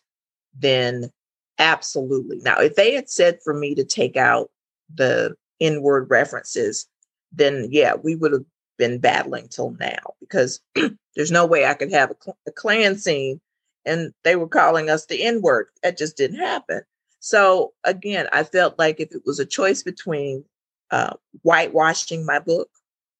then 0.57 1.11
absolutely. 1.59 2.41
Now, 2.43 2.59
if 2.59 2.77
they 2.77 2.95
had 2.95 3.09
said 3.09 3.39
for 3.43 3.55
me 3.55 3.75
to 3.75 3.85
take 3.85 4.17
out 4.17 4.51
the 4.95 5.35
N 5.61 5.83
word 5.83 6.11
references, 6.11 6.87
then 7.33 7.69
yeah, 7.71 7.95
we 7.95 8.15
would 8.15 8.33
have 8.33 8.45
been 8.79 8.99
battling 8.99 9.49
till 9.49 9.71
now 9.81 10.15
because 10.21 10.61
there's 11.17 11.33
no 11.33 11.47
way 11.47 11.65
I 11.67 11.75
could 11.75 11.93
have 11.93 12.11
a, 12.11 12.33
a 12.47 12.53
Klan 12.53 12.97
scene 12.97 13.41
and 13.85 14.13
they 14.23 14.37
were 14.37 14.49
calling 14.49 14.91
us 14.91 15.07
the 15.07 15.25
N 15.25 15.41
word. 15.43 15.69
That 15.83 15.99
just 15.99 16.17
didn't 16.17 16.39
happen. 16.39 16.83
So 17.21 17.73
again, 17.85 18.29
I 18.33 18.45
felt 18.45 18.79
like 18.79 19.01
if 19.01 19.13
it 19.13 19.23
was 19.27 19.39
a 19.39 19.47
choice 19.47 19.83
between 19.83 20.45
uh, 20.91 21.15
whitewashing 21.43 22.25
my 22.25 22.39
book 22.39 22.69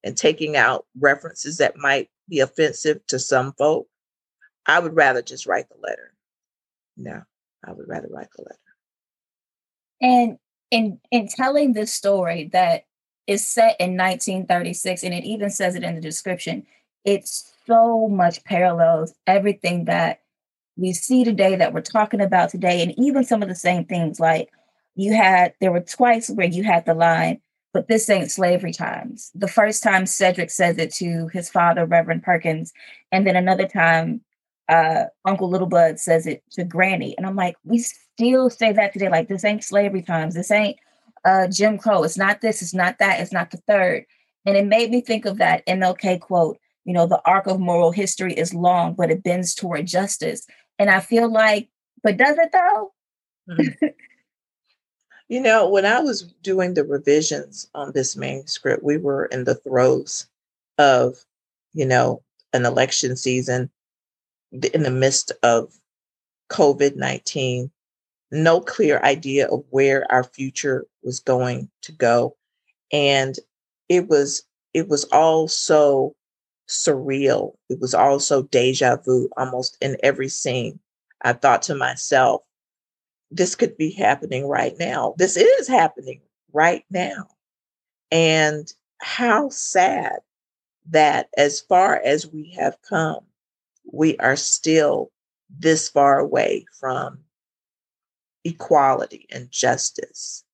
and 0.05 0.17
taking 0.17 0.57
out 0.57 0.87
references 0.99 1.59
that 1.59 1.77
might 1.77 2.09
be 2.29 2.41
offensive 2.41 3.05
to 3.09 3.19
some 3.19 3.53
folk, 3.55 3.89
I 4.67 4.79
would 4.79 4.95
rather 4.95 5.23
just 5.23 5.47
write 5.47 5.69
the 5.69 5.77
letter. 5.81 6.13
No, 6.97 7.23
I 7.65 7.73
would 7.73 7.89
rather 7.89 8.09
write 8.11 8.29
the 8.37 8.43
letter. 8.43 8.59
And 10.01 10.39
in 10.71 11.01
in 11.11 11.29
telling 11.29 11.73
this 11.73 11.93
story 11.93 12.51
that 12.53 12.85
is 13.27 13.47
set 13.47 13.77
in 13.79 13.97
1936, 13.97 15.03
and 15.03 15.15
it 15.15 15.25
even 15.25 15.51
says 15.51 15.75
it 15.75 15.83
in 15.83 15.95
the 15.95 16.01
description. 16.01 16.67
It's 17.05 17.53
so 17.67 18.09
much 18.09 18.45
parallels 18.45 19.15
everything 19.27 19.87
that 19.87 20.21
we 20.79 20.93
see 20.93 21.25
today 21.25 21.57
that 21.57 21.75
we're 21.75 21.81
talking 21.81 22.21
about 22.21 22.51
today, 22.51 22.83
and 22.83 22.99
even 22.99 23.25
some 23.25 23.43
of 23.43 23.49
the 23.49 23.55
same 23.55 23.85
things. 23.85 24.19
Like 24.19 24.49
you 24.95 25.13
had, 25.13 25.53
there 25.61 25.73
were 25.73 25.81
twice 25.81 26.31
where 26.31 26.47
you 26.47 26.63
had 26.63 26.87
the 26.87 26.95
line, 26.95 27.41
but 27.75 27.89
this 27.89 28.09
ain't 28.09 28.31
slavery 28.31 28.73
times. 28.73 29.31
The 29.35 29.49
first 29.49 29.83
time 29.83 30.07
Cedric 30.07 30.51
says 30.51 30.79
it 30.79 30.95
to 30.95 31.29
his 31.29 31.51
father, 31.51 31.85
Reverend 31.85 32.23
Perkins, 32.23 32.73
and 33.13 33.27
then 33.27 33.37
another 33.37 33.67
time 33.67 34.23
uh, 34.69 35.05
Uncle 35.25 35.51
Littlebud 35.51 35.99
says 35.99 36.27
it 36.27 36.43
to 36.53 36.65
Granny. 36.65 37.17
And 37.17 37.27
I'm 37.27 37.37
like, 37.37 37.57
we 37.65 37.79
still 37.79 38.51
say 38.51 38.73
that 38.73 38.93
today. 38.93 39.09
Like, 39.09 39.29
this 39.29 39.45
ain't 39.45 39.65
slavery 39.65 40.03
times. 40.03 40.35
This 40.35 40.51
ain't 40.51 40.77
uh, 41.25 41.49
Jim 41.49 41.79
Crow. 41.79 42.03
It's 42.03 42.19
not 42.19 42.41
this, 42.41 42.63
it's 42.63 42.75
not 42.75 42.99
that, 42.99 43.21
it's 43.21 43.33
not 43.33 43.51
the 43.51 43.57
third. 43.67 44.05
And 44.47 44.57
it 44.57 44.67
made 44.67 44.91
me 44.91 45.01
think 45.01 45.25
of 45.25 45.39
that 45.39 45.67
MLK 45.67 46.21
quote, 46.21 46.59
you 46.85 46.95
know, 46.95 47.07
the 47.07 47.21
arc 47.25 47.47
of 47.47 47.61
moral 47.61 47.93
history 47.93 48.33
is 48.33 48.55
long, 48.55 48.95
but 48.95 49.11
it 49.11 49.23
bends 49.23 49.55
toward 49.55 49.87
justice. 49.87 50.47
And 50.79 50.91
I 50.91 51.01
feel 51.01 51.31
like, 51.31 51.69
but 52.03 52.17
does 52.17 52.39
it 52.39 52.51
though? 52.53 52.93
Mm-hmm. 53.51 53.87
you 55.29 55.41
know, 55.41 55.69
when 55.69 55.85
I 55.85 56.01
was 56.01 56.23
doing 56.43 56.75
the 56.75 56.85
revisions 56.85 57.69
on 57.75 57.93
this 57.93 58.17
manuscript, 58.17 58.83
we 58.83 58.97
were 58.97 59.27
in 59.27 59.45
the 59.45 59.55
throes 59.55 60.27
of, 60.79 61.17
you 61.73 61.87
know, 61.87 62.23
an 62.53 62.65
election 62.65 63.17
season 63.17 63.71
in 64.53 64.83
the 64.83 64.91
midst 64.91 65.33
of 65.43 65.73
COVID 66.51 66.97
19 66.97 67.71
no 68.31 68.61
clear 68.61 69.01
idea 69.01 69.49
of 69.49 69.65
where 69.71 70.11
our 70.13 70.25
future 70.25 70.87
was 71.03 71.21
going 71.21 71.71
to 71.83 71.93
go 71.93 72.37
and 72.93 73.37
it 73.89 74.09
was 74.09 74.43
it 74.75 74.89
was 74.89 75.05
all 75.05 75.49
so 75.49 76.15
surreal. 76.69 77.55
It 77.69 77.81
was 77.81 77.95
also 77.95 78.43
deja 78.43 78.97
vu 78.97 79.29
almost 79.37 79.77
in 79.81 79.97
every 80.03 80.29
scene. 80.29 80.79
I 81.23 81.33
thought 81.33 81.63
to 81.63 81.75
myself 81.75 82.43
this 83.31 83.55
could 83.55 83.77
be 83.77 83.91
happening 83.91 84.47
right 84.47 84.75
now. 84.79 85.15
This 85.19 85.37
is 85.37 85.69
happening 85.69 86.23
right 86.53 86.85
now. 86.91 87.29
And 88.11 88.73
how 89.01 89.51
sad 89.51 90.21
that 90.91 91.29
as 91.37 91.61
far 91.61 92.01
as 92.03 92.27
we 92.27 92.55
have 92.59 92.77
come 92.89 93.21
we 93.93 94.17
are 94.19 94.37
still 94.37 95.11
this 95.51 95.89
far 95.89 96.19
away 96.19 96.67
from 96.79 97.21
equality 98.45 99.27
and 99.31 99.51
justice, 99.51 100.45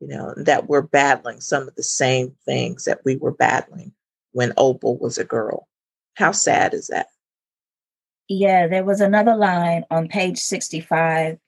you 0.00 0.08
know, 0.08 0.34
that 0.36 0.68
we're 0.68 0.82
battling 0.82 1.40
some 1.40 1.68
of 1.68 1.74
the 1.76 1.82
same 1.82 2.34
things 2.44 2.84
that 2.84 3.00
we 3.04 3.16
were 3.16 3.32
battling 3.32 3.92
when 4.32 4.52
Opal 4.56 4.98
was 4.98 5.18
a 5.18 5.24
girl. 5.24 5.68
How 6.14 6.32
sad 6.32 6.74
is 6.74 6.88
that? 6.88 7.06
Yeah, 8.28 8.68
there 8.68 8.84
was 8.84 9.00
another 9.00 9.34
line 9.34 9.84
on 9.90 10.08
page 10.08 10.38
65 10.38 11.38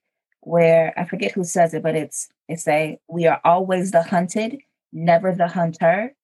where 0.41 0.93
I 0.99 1.05
forget 1.05 1.33
who 1.33 1.45
says 1.45 1.74
it, 1.74 1.83
but 1.83 1.95
it's 1.95 2.28
it's 2.49 2.66
a 2.66 2.99
we 3.09 3.26
are 3.26 3.41
always 3.45 3.93
the 3.93 4.03
hunted, 4.03 4.59
never 4.93 5.33
the 5.33 5.49
hunter. 5.49 6.14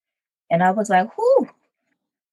And 0.50 0.62
I 0.62 0.72
was 0.72 0.90
like, 0.90 1.16
whoo, 1.16 1.48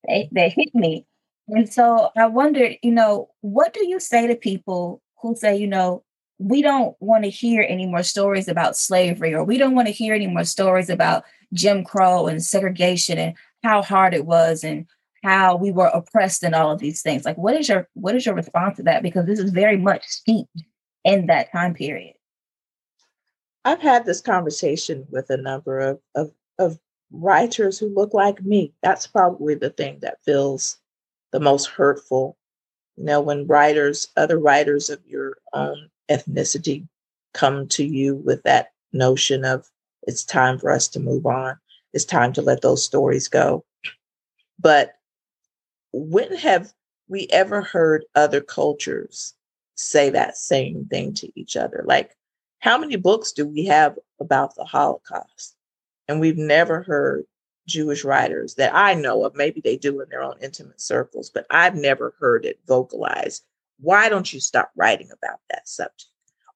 they, 0.07 0.29
they 0.31 0.49
hit 0.49 0.73
me. 0.73 1.05
And 1.47 1.71
so 1.71 2.09
I 2.17 2.27
wondered, 2.27 2.77
you 2.81 2.91
know, 2.91 3.29
what 3.41 3.73
do 3.73 3.87
you 3.87 3.99
say 3.99 4.27
to 4.27 4.35
people 4.35 5.01
who 5.21 5.35
say, 5.35 5.57
you 5.57 5.67
know, 5.67 6.03
we 6.37 6.61
don't 6.61 6.95
want 6.99 7.23
to 7.23 7.29
hear 7.29 7.65
any 7.67 7.85
more 7.85 8.03
stories 8.03 8.47
about 8.47 8.75
slavery 8.75 9.33
or 9.33 9.43
we 9.43 9.57
don't 9.57 9.75
want 9.75 9.87
to 9.87 9.93
hear 9.93 10.13
any 10.13 10.27
more 10.27 10.43
stories 10.43 10.89
about 10.89 11.23
Jim 11.53 11.83
Crow 11.83 12.27
and 12.27 12.43
segregation 12.43 13.17
and 13.17 13.35
how 13.65 13.81
hard 13.81 14.13
it 14.13 14.25
was 14.25 14.63
and 14.63 14.85
how 15.23 15.55
we 15.55 15.71
were 15.71 15.87
oppressed 15.87 16.43
and 16.43 16.53
all 16.53 16.71
of 16.71 16.79
these 16.79 17.01
things. 17.01 17.25
Like 17.25 17.37
what 17.37 17.55
is 17.55 17.67
your 17.67 17.87
what 17.93 18.15
is 18.15 18.25
your 18.25 18.35
response 18.35 18.77
to 18.77 18.83
that? 18.83 19.03
Because 19.03 19.25
this 19.25 19.39
is 19.39 19.51
very 19.51 19.77
much 19.77 20.05
steeped 20.05 20.61
in 21.03 21.27
that 21.27 21.51
time 21.51 21.73
period. 21.73 22.13
I've 23.65 23.81
had 23.81 24.05
this 24.05 24.21
conversation 24.21 25.07
with 25.09 25.29
a 25.31 25.37
number 25.37 25.79
of, 25.79 25.99
of, 26.13 26.31
of 26.59 26.79
writers 27.11 27.79
who 27.79 27.87
look 27.87 28.13
like 28.13 28.43
me. 28.43 28.73
That's 28.83 29.07
probably 29.07 29.55
the 29.55 29.71
thing 29.71 29.97
that 30.01 30.23
feels 30.23 30.77
the 31.31 31.39
most 31.39 31.65
hurtful. 31.65 32.37
You 32.95 33.05
know, 33.05 33.21
when 33.21 33.47
writers, 33.47 34.07
other 34.15 34.37
writers 34.37 34.91
of 34.91 34.99
your 35.07 35.37
own 35.53 35.89
ethnicity 36.11 36.87
come 37.33 37.67
to 37.69 37.83
you 37.83 38.15
with 38.17 38.43
that 38.43 38.71
notion 38.93 39.43
of 39.43 39.67
it's 40.03 40.23
time 40.23 40.59
for 40.59 40.69
us 40.69 40.87
to 40.89 40.99
move 40.99 41.25
on. 41.25 41.57
It's 41.95 42.05
time 42.05 42.31
to 42.33 42.43
let 42.43 42.61
those 42.61 42.85
stories 42.85 43.27
go. 43.27 43.65
But 44.59 44.93
when 45.91 46.35
have 46.35 46.71
we 47.07 47.27
ever 47.31 47.61
heard 47.61 48.05
other 48.13 48.41
cultures 48.41 49.33
say 49.73 50.11
that 50.11 50.37
same 50.37 50.85
thing 50.85 51.15
to 51.15 51.39
each 51.39 51.55
other? 51.55 51.83
Like, 51.87 52.15
how 52.59 52.77
many 52.77 52.97
books 52.97 53.31
do 53.31 53.47
we 53.47 53.65
have 53.65 53.97
about 54.19 54.55
the 54.55 54.65
Holocaust? 54.65 55.55
And 56.07 56.19
we've 56.19 56.37
never 56.37 56.83
heard 56.83 57.25
Jewish 57.67 58.03
writers 58.03 58.53
that 58.55 58.75
I 58.75 58.93
know 58.93 59.23
of. 59.23 59.35
Maybe 59.35 59.59
they 59.59 59.77
do 59.77 60.01
in 60.01 60.09
their 60.09 60.21
own 60.21 60.35
intimate 60.39 60.81
circles, 60.81 61.31
but 61.31 61.47
I've 61.49 61.75
never 61.75 62.13
heard 62.19 62.45
it 62.45 62.59
vocalized 62.67 63.43
why 63.79 64.09
don't 64.09 64.31
you 64.31 64.39
stop 64.39 64.71
writing 64.75 65.09
about 65.11 65.39
that 65.49 65.67
subject? 65.67 66.05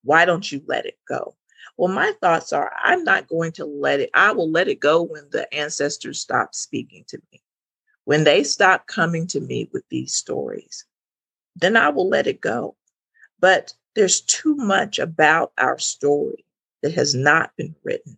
Why 0.04 0.26
don't 0.26 0.50
you 0.52 0.62
let 0.68 0.86
it 0.86 0.98
go? 1.08 1.36
Well, 1.80 1.94
my 1.94 2.12
thoughts 2.20 2.52
are 2.52 2.74
I'm 2.78 3.06
not 3.06 3.30
going 3.30 3.54
to 3.54 3.64
let 3.64 4.02
it, 4.02 4.10
I 4.14 4.34
will 4.34 4.52
let 4.52 4.68
it 4.68 4.82
go 4.82 5.02
when 5.02 5.30
the 5.32 5.52
ancestors 5.54 6.20
stop 6.20 6.54
speaking 6.54 7.06
to 7.08 7.22
me. 7.32 7.42
When 8.04 8.26
they 8.26 8.44
stop 8.44 8.86
coming 8.88 9.28
to 9.28 9.40
me 9.40 9.70
with 9.72 9.84
these 9.90 10.14
stories, 10.14 10.84
then 11.56 11.78
I 11.78 11.88
will 11.88 12.10
let 12.10 12.28
it 12.28 12.42
go. 12.42 12.76
But 13.40 13.74
there's 13.96 14.20
too 14.20 14.56
much 14.58 15.00
about 15.00 15.54
our 15.58 15.80
story 15.80 16.44
that 16.82 16.96
has 16.96 17.16
not 17.16 17.56
been 17.56 17.74
written. 17.86 18.18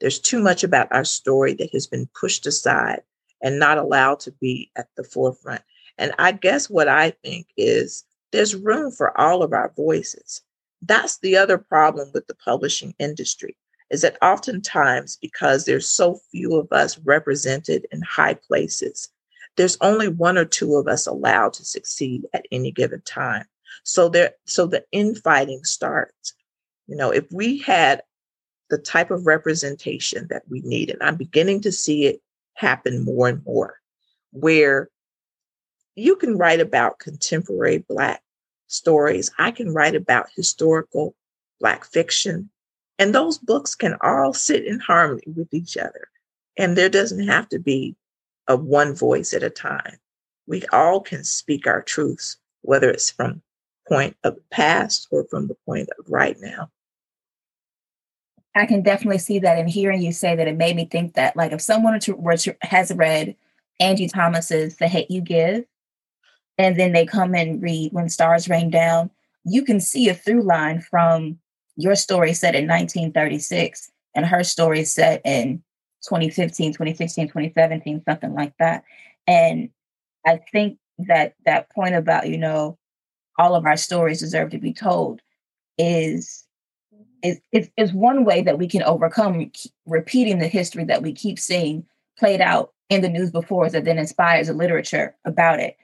There's 0.00 0.18
too 0.18 0.40
much 0.40 0.64
about 0.64 0.88
our 0.90 1.04
story 1.04 1.54
that 1.54 1.70
has 1.74 1.86
been 1.86 2.08
pushed 2.20 2.44
aside 2.44 3.02
and 3.40 3.60
not 3.60 3.78
allowed 3.78 4.18
to 4.20 4.32
be 4.32 4.72
at 4.74 4.88
the 4.96 5.04
forefront. 5.04 5.62
And 5.96 6.12
I 6.18 6.32
guess 6.32 6.68
what 6.68 6.88
I 6.88 7.10
think 7.22 7.46
is 7.56 8.02
there's 8.32 8.56
room 8.56 8.90
for 8.90 9.16
all 9.16 9.44
of 9.44 9.52
our 9.52 9.72
voices. 9.76 10.42
That's 10.82 11.18
the 11.18 11.36
other 11.36 11.58
problem 11.58 12.10
with 12.12 12.26
the 12.26 12.34
publishing 12.34 12.94
industry 12.98 13.56
is 13.90 14.02
that 14.02 14.18
oftentimes 14.20 15.16
because 15.20 15.64
there's 15.64 15.88
so 15.88 16.18
few 16.30 16.56
of 16.56 16.72
us 16.72 16.98
represented 16.98 17.86
in 17.92 18.02
high 18.02 18.34
places, 18.34 19.08
there's 19.56 19.78
only 19.80 20.08
one 20.08 20.36
or 20.36 20.44
two 20.44 20.74
of 20.74 20.88
us 20.88 21.06
allowed 21.06 21.52
to 21.54 21.64
succeed 21.64 22.24
at 22.34 22.46
any 22.50 22.72
given 22.72 23.00
time. 23.02 23.44
So 23.84 24.08
there, 24.08 24.32
so 24.44 24.66
the 24.66 24.84
infighting 24.92 25.64
starts. 25.64 26.34
You 26.86 26.96
know, 26.96 27.10
if 27.10 27.24
we 27.32 27.58
had 27.58 28.02
the 28.70 28.78
type 28.78 29.10
of 29.10 29.26
representation 29.26 30.26
that 30.30 30.42
we 30.48 30.60
need, 30.60 30.90
and 30.90 31.02
I'm 31.02 31.16
beginning 31.16 31.62
to 31.62 31.72
see 31.72 32.06
it 32.06 32.20
happen 32.54 33.04
more 33.04 33.28
and 33.28 33.44
more, 33.44 33.76
where 34.32 34.88
you 35.94 36.16
can 36.16 36.36
write 36.36 36.60
about 36.60 36.98
contemporary 36.98 37.78
Black 37.78 38.22
stories. 38.66 39.30
I 39.38 39.50
can 39.50 39.72
write 39.72 39.94
about 39.94 40.30
historical 40.34 41.14
Black 41.60 41.84
fiction. 41.84 42.50
And 42.98 43.14
those 43.14 43.38
books 43.38 43.74
can 43.74 43.96
all 44.00 44.32
sit 44.32 44.64
in 44.64 44.80
harmony 44.80 45.22
with 45.34 45.52
each 45.52 45.76
other. 45.76 46.08
And 46.56 46.76
there 46.76 46.88
doesn't 46.88 47.26
have 47.26 47.48
to 47.50 47.58
be 47.58 47.96
a 48.48 48.56
one 48.56 48.94
voice 48.94 49.34
at 49.34 49.42
a 49.42 49.50
time. 49.50 49.98
We 50.46 50.62
all 50.72 51.00
can 51.00 51.24
speak 51.24 51.66
our 51.66 51.82
truths, 51.82 52.36
whether 52.62 52.88
it's 52.90 53.10
from 53.10 53.42
point 53.88 54.16
of 54.24 54.36
the 54.36 54.42
past 54.50 55.08
or 55.10 55.24
from 55.24 55.48
the 55.48 55.56
point 55.66 55.88
of 55.98 56.06
right 56.08 56.36
now. 56.40 56.70
I 58.54 58.64
can 58.64 58.82
definitely 58.82 59.18
see 59.18 59.38
that 59.40 59.58
in 59.58 59.68
hearing 59.68 60.00
you 60.00 60.12
say 60.12 60.34
that 60.34 60.48
it 60.48 60.56
made 60.56 60.76
me 60.76 60.86
think 60.86 61.14
that 61.14 61.36
like 61.36 61.52
if 61.52 61.60
someone 61.60 62.00
were 62.16 62.36
to 62.38 62.56
has 62.62 62.90
read 62.94 63.36
Angie 63.80 64.08
Thomas's 64.08 64.76
The 64.76 64.88
Hate 64.88 65.10
You 65.10 65.20
Give, 65.20 65.64
and 66.58 66.78
then 66.78 66.92
they 66.92 67.06
come 67.06 67.34
and 67.34 67.62
read 67.62 67.92
When 67.92 68.08
Stars 68.08 68.48
Rain 68.48 68.70
Down, 68.70 69.10
you 69.44 69.62
can 69.62 69.80
see 69.80 70.08
a 70.08 70.14
through 70.14 70.42
line 70.42 70.80
from 70.80 71.38
your 71.76 71.94
story 71.94 72.32
set 72.32 72.54
in 72.54 72.66
1936 72.66 73.90
and 74.14 74.24
her 74.26 74.42
story 74.42 74.84
set 74.84 75.20
in 75.24 75.62
2015, 76.08 76.72
2016, 76.72 77.28
2017, 77.28 78.02
something 78.08 78.34
like 78.34 78.54
that. 78.58 78.84
And 79.26 79.70
I 80.26 80.40
think 80.52 80.78
that 80.98 81.34
that 81.44 81.70
point 81.70 81.94
about, 81.94 82.28
you 82.28 82.38
know, 82.38 82.78
all 83.38 83.54
of 83.54 83.66
our 83.66 83.76
stories 83.76 84.20
deserve 84.20 84.50
to 84.50 84.58
be 84.58 84.72
told 84.72 85.20
is 85.78 86.44
is, 87.22 87.40
is, 87.50 87.70
is 87.76 87.92
one 87.92 88.24
way 88.24 88.42
that 88.42 88.58
we 88.58 88.68
can 88.68 88.82
overcome 88.82 89.50
repeating 89.86 90.38
the 90.38 90.48
history 90.48 90.84
that 90.84 91.02
we 91.02 91.12
keep 91.12 91.38
seeing 91.38 91.84
played 92.18 92.40
out 92.40 92.72
in 92.88 93.00
the 93.02 93.08
news 93.08 93.30
before 93.30 93.66
us 93.66 93.72
that 93.72 93.84
then 93.84 93.98
inspires 93.98 94.48
a 94.48 94.54
literature 94.54 95.14
about 95.24 95.58
it. 95.58 95.76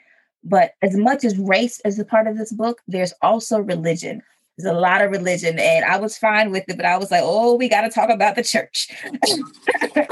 But 0.45 0.73
as 0.83 0.97
much 0.97 1.25
as 1.25 1.39
race 1.39 1.81
is 1.85 1.99
a 1.99 2.05
part 2.05 2.27
of 2.27 2.37
this 2.37 2.53
book, 2.53 2.81
there's 2.89 3.13
also 3.23 3.61
religion. 3.61 4.23
There's 4.59 4.75
a 4.75 4.79
lot 4.79 5.03
of 5.03 5.11
religion, 5.11 5.59
and 5.59 5.85
I 5.85 5.99
was 5.99 6.19
fine 6.19 6.51
with 6.51 6.65
it, 6.69 6.77
but 6.77 6.85
I 6.85 6.99
was 6.99 7.11
like, 7.11 7.23
oh, 7.25 7.55
we 7.55 7.69
got 7.69 7.83
to 7.83 7.91
talk 7.91 8.11
about 8.11 8.37
the 8.37 8.43
church. 8.43 8.89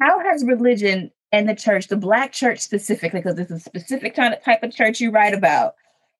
How 0.00 0.20
has 0.20 0.44
religion 0.44 1.10
and 1.32 1.48
the 1.48 1.54
church, 1.54 1.88
the 1.88 1.96
Black 1.96 2.32
church 2.32 2.58
specifically, 2.58 3.20
because 3.20 3.38
it's 3.38 3.50
a 3.50 3.60
specific 3.60 4.14
kind 4.14 4.34
of 4.34 4.42
type 4.42 4.62
of 4.62 4.74
church 4.74 5.00
you 5.00 5.10
write 5.10 5.34
about, 5.34 5.74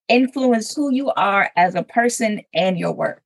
influenced 0.08 0.74
who 0.76 0.92
you 0.92 1.10
are 1.12 1.50
as 1.56 1.74
a 1.74 1.82
person 1.82 2.42
and 2.54 2.78
your 2.78 2.92
work? 2.92 3.22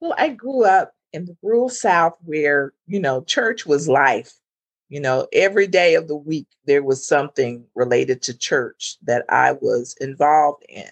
Well, 0.00 0.14
I 0.16 0.30
grew 0.30 0.64
up 0.64 0.94
in 1.12 1.26
the 1.26 1.36
rural 1.42 1.68
South 1.68 2.16
where, 2.24 2.72
you 2.86 3.00
know, 3.00 3.22
church 3.22 3.66
was 3.66 3.88
life. 3.88 4.32
You 4.92 5.00
know, 5.00 5.26
every 5.32 5.68
day 5.68 5.94
of 5.94 6.06
the 6.06 6.16
week, 6.16 6.48
there 6.66 6.82
was 6.82 7.06
something 7.06 7.64
related 7.74 8.20
to 8.24 8.36
church 8.36 8.98
that 9.04 9.24
I 9.30 9.52
was 9.52 9.96
involved 10.02 10.66
in. 10.68 10.90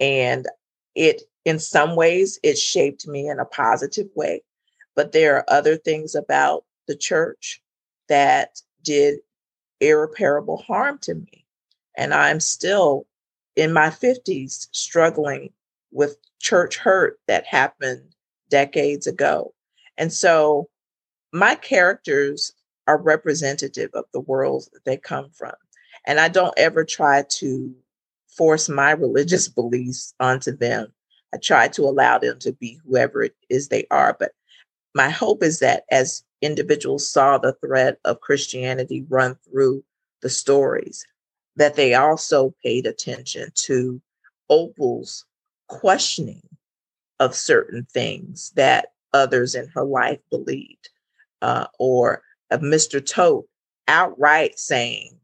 And 0.00 0.46
it, 0.94 1.22
in 1.46 1.58
some 1.58 1.96
ways, 1.96 2.38
it 2.42 2.58
shaped 2.58 3.08
me 3.08 3.28
in 3.28 3.38
a 3.38 3.46
positive 3.46 4.08
way. 4.14 4.42
But 4.94 5.12
there 5.12 5.34
are 5.36 5.46
other 5.48 5.78
things 5.78 6.14
about 6.14 6.66
the 6.86 6.94
church 6.94 7.62
that 8.10 8.60
did 8.84 9.20
irreparable 9.80 10.58
harm 10.58 10.98
to 11.04 11.14
me. 11.14 11.46
And 11.96 12.12
I'm 12.12 12.38
still 12.38 13.06
in 13.56 13.72
my 13.72 13.88
50s 13.88 14.68
struggling 14.72 15.54
with 15.90 16.18
church 16.38 16.76
hurt 16.76 17.18
that 17.28 17.46
happened 17.46 18.12
decades 18.50 19.06
ago. 19.06 19.54
And 19.96 20.12
so 20.12 20.68
my 21.32 21.54
characters 21.54 22.52
are 22.86 23.00
representative 23.00 23.90
of 23.94 24.04
the 24.12 24.20
world 24.20 24.68
that 24.72 24.84
they 24.84 24.96
come 24.96 25.30
from. 25.30 25.52
And 26.06 26.18
I 26.18 26.28
don't 26.28 26.54
ever 26.56 26.84
try 26.84 27.24
to 27.38 27.74
force 28.28 28.68
my 28.68 28.92
religious 28.92 29.48
beliefs 29.60 30.14
onto 30.20 30.56
them. 30.56 30.92
I 31.34 31.38
try 31.38 31.68
to 31.68 31.82
allow 31.82 32.18
them 32.18 32.38
to 32.40 32.52
be 32.52 32.78
whoever 32.84 33.22
it 33.22 33.34
is 33.48 33.68
they 33.68 33.86
are. 33.90 34.16
But 34.18 34.32
my 34.94 35.08
hope 35.08 35.42
is 35.42 35.60
that 35.60 35.84
as 35.90 36.22
individuals 36.42 37.08
saw 37.08 37.38
the 37.38 37.54
thread 37.54 37.96
of 38.04 38.20
Christianity 38.20 39.06
run 39.08 39.36
through 39.48 39.84
the 40.20 40.28
stories, 40.28 41.06
that 41.56 41.76
they 41.76 41.94
also 41.94 42.54
paid 42.62 42.86
attention 42.86 43.50
to 43.54 44.00
Opal's 44.50 45.24
questioning 45.68 46.42
of 47.20 47.34
certain 47.34 47.86
things 47.92 48.52
that 48.56 48.88
others 49.14 49.54
in 49.54 49.68
her 49.68 49.84
life 49.84 50.18
believed, 50.30 50.90
uh, 51.40 51.66
or 51.78 52.22
of 52.52 52.60
Mr. 52.60 53.04
Tote 53.04 53.46
outright 53.88 54.58
saying, 54.58 55.18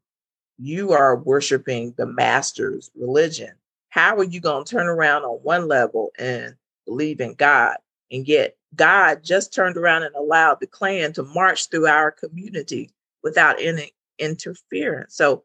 You 0.59 0.93
are 0.93 1.17
worshiping 1.17 1.95
the 1.97 2.07
master's 2.07 2.91
religion. 2.97 3.53
How 3.91 4.17
are 4.17 4.25
you 4.25 4.41
going 4.41 4.65
to 4.65 4.71
turn 4.71 4.87
around 4.87 5.25
on 5.25 5.39
one 5.43 5.69
level 5.69 6.11
and 6.19 6.55
believe 6.87 7.21
in 7.21 7.35
God? 7.35 7.77
And 8.11 8.27
yet, 8.27 8.57
God 8.75 9.25
just 9.25 9.55
turned 9.55 9.77
around 9.77 10.03
and 10.03 10.15
allowed 10.15 10.61
the 10.61 10.67
Klan 10.67 11.13
to 11.15 11.23
march 11.23 11.69
through 11.69 11.87
our 11.87 12.11
community 12.11 12.91
without 13.23 13.61
any 13.61 13.93
interference. 14.19 15.17
So, 15.17 15.45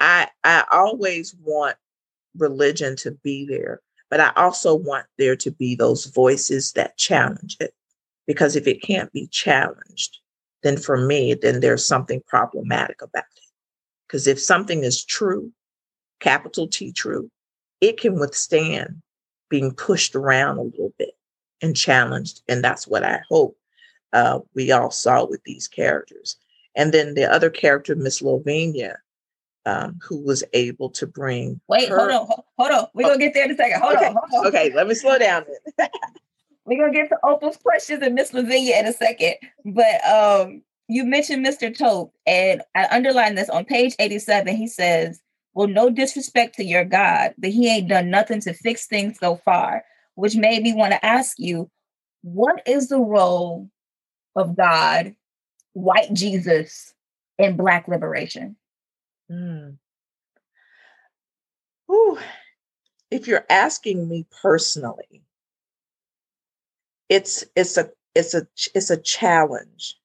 I 0.00 0.28
I 0.42 0.64
always 0.72 1.34
want 1.42 1.76
religion 2.36 2.96
to 2.96 3.12
be 3.12 3.46
there 3.46 3.80
but 4.14 4.20
I 4.20 4.32
also 4.36 4.76
want 4.76 5.06
there 5.18 5.34
to 5.34 5.50
be 5.50 5.74
those 5.74 6.04
voices 6.06 6.72
that 6.74 6.96
challenge 6.96 7.56
it. 7.58 7.74
Because 8.28 8.54
if 8.54 8.68
it 8.68 8.80
can't 8.80 9.12
be 9.12 9.26
challenged, 9.26 10.18
then 10.64 10.76
for 10.76 10.96
me, 10.96 11.34
then 11.34 11.60
there's 11.60 11.86
something 11.86 12.22
problematic 12.26 13.02
about 13.02 13.24
it. 13.36 13.42
Because 14.08 14.26
if 14.26 14.40
something 14.40 14.82
is 14.82 15.04
true, 15.04 15.52
capital 16.20 16.66
T 16.66 16.90
true, 16.90 17.30
it 17.80 18.00
can 18.00 18.18
withstand 18.18 19.02
being 19.50 19.72
pushed 19.72 20.16
around 20.16 20.58
a 20.58 20.62
little 20.62 20.92
bit 20.98 21.16
and 21.62 21.76
challenged. 21.76 22.40
And 22.48 22.64
that's 22.64 22.88
what 22.88 23.04
I 23.04 23.20
hope 23.28 23.56
uh, 24.12 24.40
we 24.54 24.72
all 24.72 24.90
saw 24.90 25.26
with 25.26 25.42
these 25.44 25.68
characters. 25.68 26.36
And 26.74 26.92
then 26.92 27.14
the 27.14 27.30
other 27.30 27.50
character, 27.50 27.94
Miss 27.94 28.22
Lavinia, 28.22 28.98
um, 29.66 29.98
who 30.02 30.18
was 30.22 30.42
able 30.54 30.90
to 30.90 31.06
bring. 31.06 31.60
Wait, 31.68 31.88
her... 31.88 31.98
hold 31.98 32.10
on, 32.10 32.42
hold 32.58 32.70
on. 32.70 32.86
We're 32.94 33.06
oh. 33.06 33.08
gonna 33.10 33.18
get 33.18 33.34
there 33.34 33.44
in 33.44 33.52
a 33.52 33.56
second. 33.56 33.80
Hold 33.80 33.96
okay. 33.96 34.06
on, 34.06 34.16
hold 34.28 34.46
on. 34.46 34.46
Okay, 34.48 34.72
let 34.74 34.88
me 34.88 34.94
slow 34.94 35.18
down. 35.18 35.44
We're 36.66 36.78
gonna 36.80 36.92
get 36.92 37.08
to 37.10 37.18
Opal's 37.22 37.56
questions 37.58 38.02
and 38.02 38.14
Miss 38.14 38.32
Lavinia 38.32 38.78
in 38.78 38.86
a 38.86 38.92
second. 38.92 39.34
But 39.64 40.04
um, 40.06 40.62
you 40.88 41.04
mentioned 41.04 41.44
Mr. 41.44 41.76
Tope, 41.76 42.14
and 42.26 42.62
I 42.74 42.86
underlined 42.90 43.36
this 43.36 43.50
on 43.50 43.64
page 43.64 43.94
87. 43.98 44.56
He 44.56 44.66
says, 44.66 45.20
Well, 45.52 45.68
no 45.68 45.90
disrespect 45.90 46.54
to 46.56 46.64
your 46.64 46.84
God, 46.84 47.34
but 47.38 47.50
he 47.50 47.68
ain't 47.68 47.88
done 47.88 48.10
nothing 48.10 48.40
to 48.42 48.54
fix 48.54 48.86
things 48.86 49.18
so 49.18 49.36
far, 49.36 49.84
which 50.14 50.36
made 50.36 50.62
me 50.62 50.74
want 50.74 50.92
to 50.92 51.04
ask 51.04 51.38
you, 51.38 51.70
what 52.22 52.62
is 52.66 52.88
the 52.88 53.00
role 53.00 53.68
of 54.34 54.56
God, 54.56 55.14
white 55.74 56.12
Jesus, 56.14 56.94
in 57.38 57.56
Black 57.56 57.88
liberation? 57.88 58.56
Mm. 59.30 59.76
Ooh, 61.90 62.18
if 63.10 63.26
you're 63.26 63.44
asking 63.50 64.08
me 64.08 64.26
personally, 64.42 65.23
it's 67.08 67.44
it's 67.56 67.76
a 67.76 67.90
it's 68.14 68.34
a 68.34 68.46
it's 68.74 68.90
a 68.90 68.96
challenge. 68.96 69.98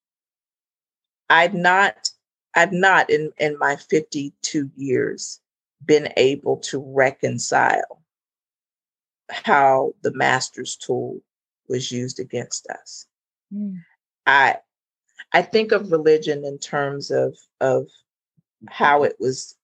I've 1.30 1.54
not 1.54 2.10
I've 2.56 2.74
not 2.74 3.10
in 3.10 3.32
in 3.38 3.58
my 3.58 3.76
52 3.76 4.70
years 4.76 5.40
been 5.86 6.12
able 6.18 6.58
to 6.58 6.80
reconcile 6.80 8.04
how 9.30 9.94
the 10.02 10.14
master's 10.14 10.76
tool 10.76 11.22
was 11.68 11.92
used 11.92 12.20
against 12.20 12.68
us. 12.68 13.06
Mm. 13.54 13.78
I 14.26 14.58
I 15.32 15.42
think 15.44 15.72
of 15.72 15.92
religion 15.92 16.44
in 16.44 16.58
terms 16.58 17.12
of 17.12 17.38
of 17.62 17.88
how 18.68 19.04
it 19.04 19.16
was 19.20 19.56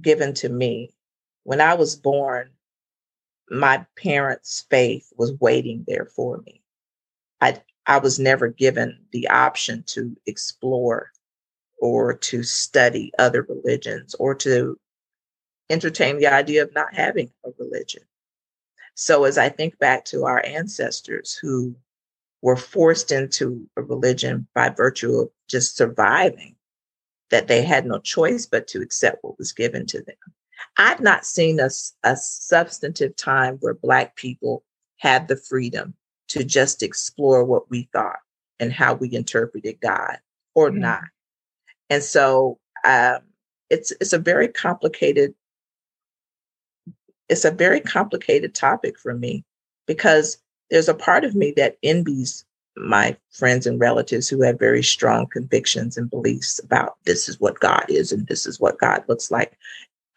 given 0.00 0.34
to 0.34 0.48
me. 0.48 0.92
When 1.44 1.60
I 1.60 1.74
was 1.74 1.94
born, 1.94 2.50
my 3.50 3.84
parents' 3.96 4.64
faith 4.70 5.12
was 5.16 5.32
waiting 5.40 5.84
there 5.86 6.06
for 6.06 6.38
me. 6.38 6.63
I 7.86 7.98
was 7.98 8.18
never 8.18 8.48
given 8.48 8.98
the 9.12 9.28
option 9.28 9.82
to 9.88 10.16
explore 10.26 11.12
or 11.78 12.14
to 12.14 12.42
study 12.42 13.12
other 13.18 13.42
religions 13.42 14.14
or 14.14 14.34
to 14.36 14.78
entertain 15.68 16.18
the 16.18 16.26
idea 16.26 16.62
of 16.62 16.74
not 16.74 16.94
having 16.94 17.30
a 17.44 17.50
religion. 17.58 18.02
So 18.94 19.24
as 19.24 19.38
I 19.38 19.48
think 19.48 19.78
back 19.78 20.04
to 20.06 20.24
our 20.24 20.44
ancestors 20.44 21.34
who 21.34 21.76
were 22.42 22.56
forced 22.56 23.10
into 23.10 23.68
a 23.76 23.82
religion 23.82 24.46
by 24.54 24.68
virtue 24.68 25.14
of 25.20 25.30
just 25.48 25.76
surviving, 25.76 26.56
that 27.30 27.48
they 27.48 27.62
had 27.62 27.86
no 27.86 27.98
choice 27.98 28.46
but 28.46 28.68
to 28.68 28.80
accept 28.80 29.24
what 29.24 29.38
was 29.38 29.52
given 29.52 29.86
to 29.86 30.02
them. 30.02 30.16
I've 30.76 31.00
not 31.00 31.26
seen 31.26 31.58
a, 31.58 31.70
a 32.04 32.16
substantive 32.16 33.16
time 33.16 33.56
where 33.60 33.74
Black 33.74 34.14
people 34.14 34.62
had 34.98 35.26
the 35.26 35.36
freedom 35.36 35.94
to 36.28 36.44
just 36.44 36.82
explore 36.82 37.44
what 37.44 37.70
we 37.70 37.88
thought 37.92 38.18
and 38.60 38.72
how 38.72 38.94
we 38.94 39.14
interpreted 39.14 39.80
God 39.80 40.18
or 40.54 40.70
mm-hmm. 40.70 40.80
not. 40.80 41.04
And 41.90 42.02
so 42.02 42.58
um, 42.84 43.18
it's 43.70 43.92
it's 44.00 44.12
a 44.12 44.18
very 44.18 44.48
complicated 44.48 45.34
it's 47.28 47.44
a 47.44 47.50
very 47.50 47.80
complicated 47.80 48.54
topic 48.54 48.98
for 48.98 49.14
me 49.14 49.44
because 49.86 50.36
there's 50.70 50.88
a 50.88 50.94
part 50.94 51.24
of 51.24 51.34
me 51.34 51.52
that 51.56 51.76
envies 51.82 52.44
my 52.76 53.16
friends 53.30 53.66
and 53.66 53.80
relatives 53.80 54.28
who 54.28 54.42
have 54.42 54.58
very 54.58 54.82
strong 54.82 55.26
convictions 55.26 55.96
and 55.96 56.10
beliefs 56.10 56.58
about 56.58 56.96
this 57.04 57.28
is 57.28 57.40
what 57.40 57.60
God 57.60 57.84
is 57.88 58.12
and 58.12 58.26
this 58.26 58.46
is 58.46 58.58
what 58.58 58.78
God 58.78 59.04
looks 59.08 59.30
like. 59.30 59.56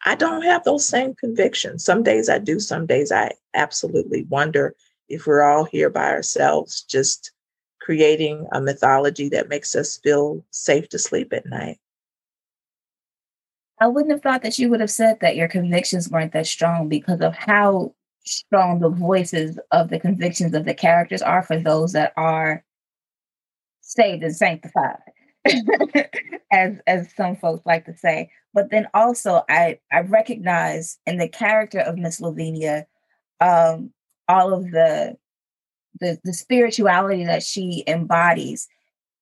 I 0.04 0.14
don't 0.14 0.42
have 0.42 0.64
those 0.64 0.86
same 0.86 1.14
convictions. 1.14 1.84
Some 1.84 2.02
days 2.02 2.28
I 2.28 2.38
do, 2.38 2.60
some 2.60 2.86
days 2.86 3.12
I 3.12 3.32
absolutely 3.54 4.24
wonder 4.24 4.74
if 5.08 5.26
we're 5.26 5.42
all 5.42 5.64
here 5.64 5.90
by 5.90 6.08
ourselves, 6.10 6.82
just 6.82 7.32
creating 7.80 8.46
a 8.52 8.60
mythology 8.60 9.28
that 9.30 9.48
makes 9.48 9.74
us 9.74 9.98
feel 9.98 10.44
safe 10.50 10.88
to 10.90 10.98
sleep 10.98 11.32
at 11.32 11.46
night. 11.46 11.78
I 13.80 13.86
wouldn't 13.86 14.12
have 14.12 14.22
thought 14.22 14.42
that 14.42 14.58
you 14.58 14.68
would 14.70 14.80
have 14.80 14.90
said 14.90 15.20
that 15.20 15.36
your 15.36 15.48
convictions 15.48 16.10
weren't 16.10 16.32
that 16.32 16.46
strong 16.46 16.88
because 16.88 17.20
of 17.20 17.34
how 17.34 17.94
strong 18.24 18.80
the 18.80 18.90
voices 18.90 19.58
of 19.70 19.88
the 19.88 20.00
convictions 20.00 20.54
of 20.54 20.64
the 20.64 20.74
characters 20.74 21.22
are 21.22 21.42
for 21.42 21.58
those 21.58 21.92
that 21.92 22.12
are 22.16 22.64
saved 23.80 24.22
and 24.22 24.36
sanctified, 24.36 24.98
as 26.52 26.74
as 26.86 27.14
some 27.14 27.36
folks 27.36 27.64
like 27.64 27.86
to 27.86 27.96
say. 27.96 28.30
But 28.52 28.70
then 28.70 28.88
also, 28.94 29.44
I 29.48 29.78
I 29.92 30.00
recognize 30.00 30.98
in 31.06 31.16
the 31.16 31.28
character 31.28 31.78
of 31.78 31.96
Miss 31.96 32.20
Lavinia, 32.20 32.86
um, 33.40 33.92
all 34.28 34.52
of 34.52 34.70
the 34.70 35.16
the 36.00 36.18
the 36.24 36.32
spirituality 36.32 37.24
that 37.24 37.42
she 37.42 37.84
embodies, 37.86 38.68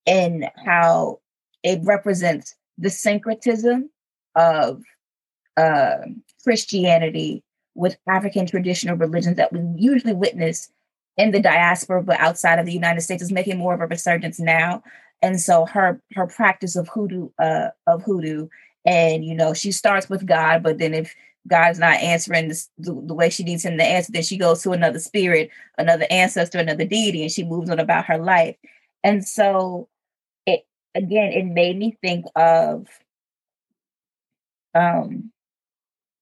and 0.06 0.50
how 0.64 1.20
it 1.62 1.80
represents 1.82 2.54
the 2.78 2.90
syncretism 2.90 3.90
of 4.34 4.82
uh, 5.56 5.98
Christianity 6.44 7.42
with 7.74 7.96
African 8.08 8.46
traditional 8.46 8.96
religions 8.96 9.36
that 9.36 9.52
we 9.52 9.60
usually 9.76 10.14
witness 10.14 10.70
in 11.16 11.30
the 11.30 11.40
diaspora, 11.40 12.02
but 12.02 12.20
outside 12.20 12.58
of 12.58 12.66
the 12.66 12.72
United 12.72 13.00
States 13.00 13.22
is 13.22 13.32
making 13.32 13.58
more 13.58 13.74
of 13.74 13.80
a 13.80 13.86
resurgence 13.86 14.38
now. 14.38 14.82
And 15.22 15.40
so 15.40 15.64
her 15.66 16.00
her 16.14 16.26
practice 16.26 16.76
of 16.76 16.88
hoodoo 16.88 17.30
uh, 17.38 17.68
of 17.86 18.02
hoodoo, 18.02 18.48
and 18.84 19.24
you 19.24 19.34
know 19.34 19.54
she 19.54 19.72
starts 19.72 20.10
with 20.10 20.26
God, 20.26 20.62
but 20.62 20.78
then 20.78 20.92
if 20.92 21.14
God's 21.46 21.78
not 21.78 22.00
answering 22.00 22.48
the, 22.48 22.66
the, 22.78 23.14
way 23.14 23.30
she 23.30 23.44
needs 23.44 23.64
him 23.64 23.78
to 23.78 23.84
answer, 23.84 24.12
then 24.12 24.22
she 24.22 24.36
goes 24.36 24.62
to 24.62 24.72
another 24.72 24.98
spirit, 24.98 25.50
another 25.78 26.06
ancestor, 26.10 26.58
another 26.58 26.84
deity, 26.84 27.22
and 27.22 27.30
she 27.30 27.44
moves 27.44 27.70
on 27.70 27.78
about 27.78 28.06
her 28.06 28.18
life. 28.18 28.56
And 29.04 29.26
so 29.26 29.88
it 30.46 30.66
again, 30.94 31.32
it 31.32 31.44
made 31.44 31.78
me 31.78 31.96
think 32.02 32.26
of 32.34 32.88
um 34.74 35.30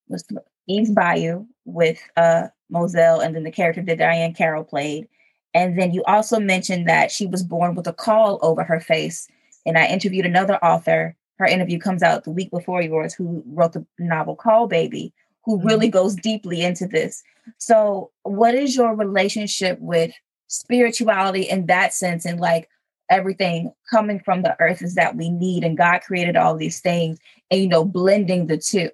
what's 0.07 0.25
the, 0.25 0.43
Eve's 0.67 0.91
Bayou 0.91 1.47
with 1.65 1.99
uh 2.17 2.49
Mozelle 2.73 3.25
and 3.25 3.35
then 3.35 3.45
the 3.45 3.51
character 3.51 3.83
that 3.83 3.99
Diahann 3.99 4.37
Carroll 4.37 4.65
played. 4.65 5.09
And 5.55 5.79
then 5.79 5.93
you 5.93 6.03
also 6.05 6.41
mentioned 6.41 6.89
that 6.89 7.13
she 7.13 7.27
was 7.27 7.43
born 7.43 7.75
with 7.75 7.87
a 7.87 7.93
caul 7.93 8.39
over 8.43 8.65
her 8.65 8.81
face. 8.81 9.29
And 9.65 9.79
I 9.79 9.87
interviewed 9.87 10.27
another 10.27 10.57
author. 10.57 11.17
Her 11.39 11.47
interview 11.47 11.79
comes 11.79 12.03
out 12.03 12.25
the 12.25 12.31
week 12.31 12.51
before 12.51 12.83
yours, 12.83 13.15
who 13.15 13.43
wrote 13.47 13.73
the 13.73 13.85
novel 13.99 14.37
Caul 14.37 14.67
Baby, 14.67 15.13
who 15.45 15.59
mm-hmm. 15.59 15.67
really 15.67 15.89
goes 15.89 16.15
deeply 16.15 16.63
into 16.63 16.87
this. 16.87 17.23
So, 17.59 18.11
what 18.23 18.55
is 18.55 18.77
your 18.77 18.95
relationship 18.95 19.79
with 19.81 20.13
spirituality 20.47 21.43
in 21.43 21.67
that 21.67 21.93
sense? 21.93 22.25
And 22.25 22.41
like 22.41 22.69
everything 23.11 23.73
coming 23.91 24.21
from 24.21 24.43
the 24.43 24.57
earth 24.61 24.83
is 24.83 24.95
that 24.95 25.17
we 25.17 25.29
need, 25.29 25.65
and 25.65 25.77
God 25.77 26.01
created 26.01 26.37
all 26.37 26.57
these 26.57 26.81
things, 26.81 27.19
and 27.51 27.61
you 27.61 27.69
know, 27.69 27.85
blending 27.85 28.47
the 28.47 28.59
two. 28.59 28.91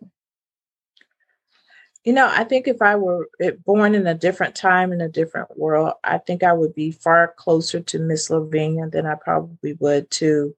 You 2.04 2.14
know, 2.14 2.26
I 2.26 2.44
think 2.44 2.66
if 2.66 2.80
I 2.80 2.96
were 2.96 3.28
born 3.66 3.94
in 3.94 4.06
a 4.06 4.14
different 4.14 4.54
time 4.54 4.90
in 4.90 5.02
a 5.02 5.08
different 5.08 5.58
world, 5.58 5.92
I 6.02 6.16
think 6.16 6.42
I 6.42 6.54
would 6.54 6.74
be 6.74 6.92
far 6.92 7.34
closer 7.36 7.80
to 7.80 7.98
Miss 7.98 8.30
Lavinia 8.30 8.88
than 8.88 9.04
I 9.04 9.16
probably 9.16 9.74
would 9.80 10.10
to 10.12 10.56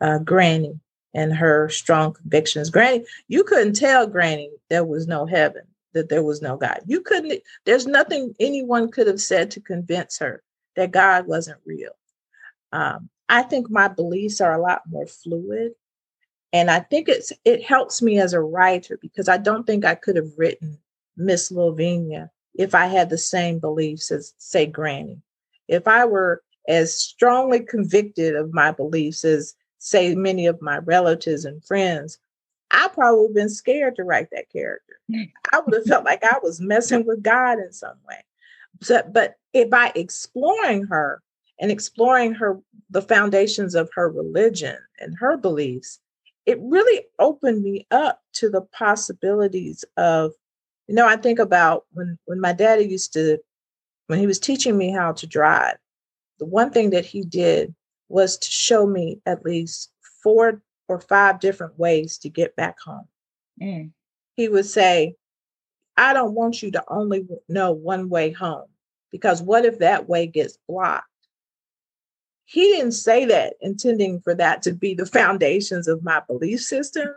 uh, 0.00 0.18
Granny 0.18 0.80
and 1.14 1.32
her 1.32 1.68
strong 1.68 2.12
convictions. 2.12 2.70
Granny, 2.70 3.04
you 3.28 3.44
couldn't 3.44 3.74
tell 3.74 4.06
Granny 4.06 4.50
there 4.68 4.84
was 4.84 5.06
no 5.06 5.26
heaven, 5.26 5.62
that 5.92 6.08
there 6.08 6.22
was 6.22 6.40
no 6.40 6.56
God. 6.56 6.80
You 6.86 7.00
couldn't, 7.00 7.42
there's 7.64 7.86
nothing 7.86 8.34
anyone 8.38 8.90
could 8.90 9.06
have 9.06 9.20
said 9.20 9.50
to 9.52 9.60
convince 9.60 10.18
her 10.18 10.42
that 10.76 10.92
God 10.92 11.26
wasn't 11.26 11.60
real. 11.66 11.92
Um, 12.72 13.08
I 13.28 13.42
think 13.42 13.70
my 13.70 13.88
beliefs 13.88 14.40
are 14.40 14.54
a 14.54 14.62
lot 14.62 14.82
more 14.88 15.06
fluid. 15.06 15.72
And 16.52 16.70
I 16.70 16.80
think 16.80 17.08
it's 17.08 17.32
it 17.44 17.62
helps 17.62 18.02
me 18.02 18.18
as 18.18 18.32
a 18.32 18.40
writer 18.40 18.98
because 19.00 19.28
I 19.28 19.36
don't 19.36 19.66
think 19.66 19.84
I 19.84 19.94
could 19.94 20.16
have 20.16 20.32
written 20.36 20.78
Miss 21.16 21.50
Lavinia 21.50 22.30
if 22.54 22.74
I 22.74 22.86
had 22.86 23.08
the 23.08 23.18
same 23.18 23.60
beliefs 23.60 24.10
as, 24.10 24.34
say, 24.38 24.66
Granny. 24.66 25.20
If 25.68 25.86
I 25.86 26.04
were 26.04 26.42
as 26.66 26.94
strongly 26.94 27.60
convicted 27.60 28.34
of 28.34 28.52
my 28.52 28.72
beliefs 28.72 29.24
as, 29.24 29.54
say, 29.80 30.14
many 30.14 30.46
of 30.46 30.62
my 30.62 30.78
relatives 30.78 31.44
and 31.44 31.64
friends, 31.64 32.18
I 32.70 32.88
probably 32.88 33.22
would 33.22 33.28
have 33.30 33.34
been 33.34 33.48
scared 33.48 33.96
to 33.96 34.04
write 34.04 34.28
that 34.30 34.50
character. 34.52 35.00
I 35.52 35.60
would 35.60 35.74
have 35.74 35.84
felt 35.86 36.04
like 36.04 36.22
I 36.22 36.38
was 36.42 36.60
messing 36.60 37.04
with 37.04 37.22
God 37.22 37.58
in 37.58 37.72
some 37.72 37.96
way. 38.08 38.22
So, 38.82 39.02
but 39.10 39.34
if 39.52 39.68
by 39.68 39.90
exploring 39.96 40.84
her 40.84 41.22
and 41.58 41.70
exploring 41.70 42.34
her, 42.34 42.60
the 42.90 43.02
foundations 43.02 43.74
of 43.74 43.90
her 43.94 44.08
religion 44.08 44.76
and 45.00 45.16
her 45.18 45.36
beliefs, 45.36 45.98
it 46.46 46.58
really 46.60 47.06
opened 47.18 47.62
me 47.62 47.86
up 47.90 48.20
to 48.34 48.48
the 48.50 48.62
possibilities 48.62 49.84
of, 49.96 50.32
you 50.86 50.94
know, 50.94 51.06
I 51.06 51.16
think 51.16 51.38
about 51.38 51.86
when 51.92 52.18
when 52.26 52.40
my 52.40 52.52
daddy 52.52 52.84
used 52.84 53.12
to, 53.14 53.38
when 54.06 54.18
he 54.18 54.26
was 54.26 54.38
teaching 54.38 54.76
me 54.76 54.90
how 54.90 55.12
to 55.12 55.26
drive, 55.26 55.76
the 56.38 56.46
one 56.46 56.70
thing 56.70 56.90
that 56.90 57.04
he 57.04 57.22
did 57.22 57.74
was 58.10 58.38
to 58.38 58.50
show 58.50 58.86
me 58.86 59.20
at 59.26 59.44
least 59.44 59.90
four 60.22 60.62
or 60.88 61.00
five 61.00 61.40
different 61.40 61.78
ways 61.78 62.18
to 62.18 62.28
get 62.28 62.56
back 62.56 62.78
home. 62.80 63.08
Mm. 63.60 63.90
He 64.34 64.48
would 64.48 64.66
say, 64.66 65.14
I 65.96 66.12
don't 66.12 66.34
want 66.34 66.62
you 66.62 66.70
to 66.72 66.84
only 66.88 67.26
know 67.48 67.72
one 67.72 68.08
way 68.08 68.32
home 68.32 68.68
because 69.12 69.42
what 69.42 69.64
if 69.64 69.78
that 69.78 70.08
way 70.08 70.26
gets 70.26 70.58
blocked? 70.68 71.06
he 72.50 72.62
didn't 72.62 72.92
say 72.92 73.24
that 73.26 73.54
intending 73.60 74.20
for 74.20 74.34
that 74.34 74.60
to 74.62 74.72
be 74.72 74.92
the 74.94 75.06
foundations 75.18 75.86
of 75.86 76.02
my 76.02 76.20
belief 76.26 76.60
system 76.60 77.08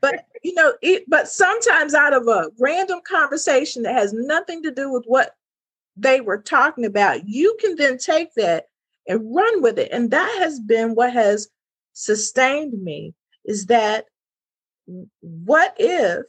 but 0.00 0.24
you 0.42 0.54
know 0.54 0.72
it 0.80 1.04
but 1.08 1.28
sometimes 1.28 1.94
out 1.94 2.14
of 2.14 2.26
a 2.26 2.50
random 2.58 3.00
conversation 3.06 3.82
that 3.82 3.94
has 3.94 4.12
nothing 4.14 4.62
to 4.62 4.70
do 4.70 4.90
with 4.90 5.04
what 5.06 5.34
they 5.98 6.20
were 6.20 6.38
talking 6.38 6.84
about 6.84 7.28
you 7.28 7.56
can 7.60 7.76
then 7.76 7.98
take 7.98 8.32
that 8.34 8.66
and 9.06 9.34
run 9.34 9.62
with 9.62 9.78
it 9.78 9.88
and 9.92 10.10
that 10.10 10.38
has 10.38 10.60
been 10.60 10.94
what 10.94 11.12
has 11.12 11.48
sustained 11.92 12.80
me 12.82 13.14
is 13.44 13.66
that 13.66 14.06
what 15.20 15.74
if 15.78 16.24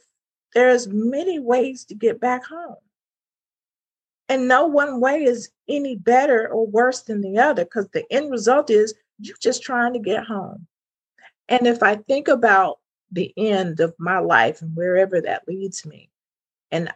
there's 0.54 0.88
many 0.88 1.38
ways 1.38 1.84
to 1.84 1.94
get 1.94 2.20
back 2.20 2.44
home 2.44 2.76
and 4.30 4.46
no 4.46 4.64
one 4.64 5.00
way 5.00 5.24
is 5.24 5.50
any 5.68 5.96
better 5.96 6.48
or 6.48 6.64
worse 6.64 7.00
than 7.00 7.20
the 7.20 7.36
other 7.36 7.64
because 7.64 7.88
the 7.88 8.04
end 8.12 8.30
result 8.30 8.70
is 8.70 8.94
you're 9.18 9.36
just 9.42 9.60
trying 9.60 9.92
to 9.92 9.98
get 9.98 10.24
home. 10.24 10.68
And 11.48 11.66
if 11.66 11.82
I 11.82 11.96
think 11.96 12.28
about 12.28 12.78
the 13.10 13.34
end 13.36 13.80
of 13.80 13.92
my 13.98 14.20
life 14.20 14.62
and 14.62 14.74
wherever 14.76 15.20
that 15.20 15.48
leads 15.48 15.84
me, 15.84 16.10
and 16.70 16.92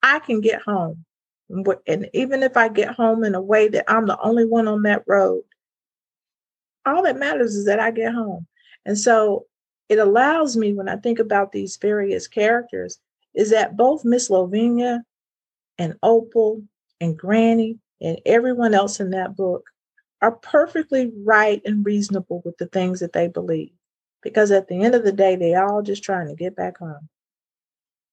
I 0.00 0.20
can 0.20 0.40
get 0.40 0.62
home, 0.62 1.04
and 1.48 2.08
even 2.12 2.42
if 2.42 2.56
I 2.56 2.68
get 2.68 2.94
home 2.94 3.24
in 3.24 3.34
a 3.34 3.40
way 3.40 3.68
that 3.68 3.84
I'm 3.88 4.06
the 4.06 4.18
only 4.20 4.44
one 4.44 4.68
on 4.68 4.82
that 4.82 5.04
road, 5.06 5.42
all 6.84 7.02
that 7.02 7.18
matters 7.18 7.54
is 7.54 7.66
that 7.66 7.80
I 7.80 7.90
get 7.90 8.12
home. 8.12 8.46
And 8.84 8.98
so 8.98 9.46
it 9.88 9.98
allows 9.98 10.56
me, 10.56 10.72
when 10.72 10.88
I 10.88 10.96
think 10.96 11.18
about 11.18 11.52
these 11.52 11.76
various 11.76 12.26
characters, 12.26 12.98
is 13.34 13.50
that 13.50 13.76
both 13.76 14.04
Miss 14.04 14.30
Lavinia 14.30 15.02
and 15.78 15.94
Opal 16.02 16.62
and 17.00 17.16
Granny 17.16 17.78
and 18.00 18.20
everyone 18.26 18.74
else 18.74 19.00
in 19.00 19.10
that 19.10 19.36
book 19.36 19.64
are 20.22 20.32
perfectly 20.32 21.12
right 21.24 21.60
and 21.64 21.84
reasonable 21.84 22.42
with 22.44 22.56
the 22.58 22.66
things 22.66 23.00
that 23.00 23.12
they 23.12 23.28
believe. 23.28 23.72
Because 24.22 24.50
at 24.50 24.68
the 24.68 24.82
end 24.82 24.94
of 24.94 25.04
the 25.04 25.12
day, 25.12 25.36
they 25.36 25.54
all 25.54 25.82
just 25.82 26.02
trying 26.02 26.26
to 26.28 26.34
get 26.34 26.56
back 26.56 26.78
home. 26.78 27.08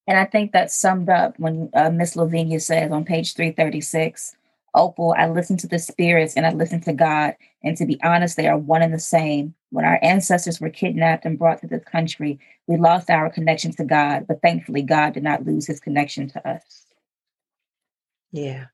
And 0.08 0.18
I 0.18 0.26
think 0.26 0.52
that's 0.52 0.76
summed 0.76 1.10
up 1.10 1.40
when 1.40 1.70
uh, 1.74 1.90
Miss 1.90 2.16
Lavinia 2.16 2.60
says 2.60 2.92
on 2.92 3.06
page 3.06 3.34
336 3.36 4.36
Opal, 4.76 5.14
I 5.18 5.30
listen 5.30 5.56
to 5.58 5.68
the 5.68 5.78
spirits 5.78 6.36
and 6.36 6.46
I 6.46 6.52
listen 6.52 6.82
to 6.82 6.94
God. 6.94 7.36
And 7.64 7.78
to 7.78 7.86
be 7.86 8.02
honest, 8.04 8.36
they 8.36 8.48
are 8.48 8.58
one 8.58 8.82
and 8.82 8.94
the 8.94 9.00
same. 9.00 9.54
When 9.70 9.86
our 9.86 10.00
ancestors 10.02 10.60
were 10.60 10.70
kidnapped 10.70 11.26
and 11.26 11.38
brought 11.38 11.62
to 11.62 11.68
this 11.68 11.84
country, 11.84 12.40
we 12.68 12.78
lost 12.78 13.10
our 13.10 13.30
connection 13.30 13.72
to 13.74 13.84
God, 13.84 14.26
but 14.28 14.42
thankfully, 14.42 14.82
God 14.82 15.14
did 15.14 15.24
not 15.24 15.46
lose 15.46 15.68
his 15.68 15.80
connection 15.80 16.28
to 16.30 16.50
us. 16.50 16.86
Yeah. 18.32 18.66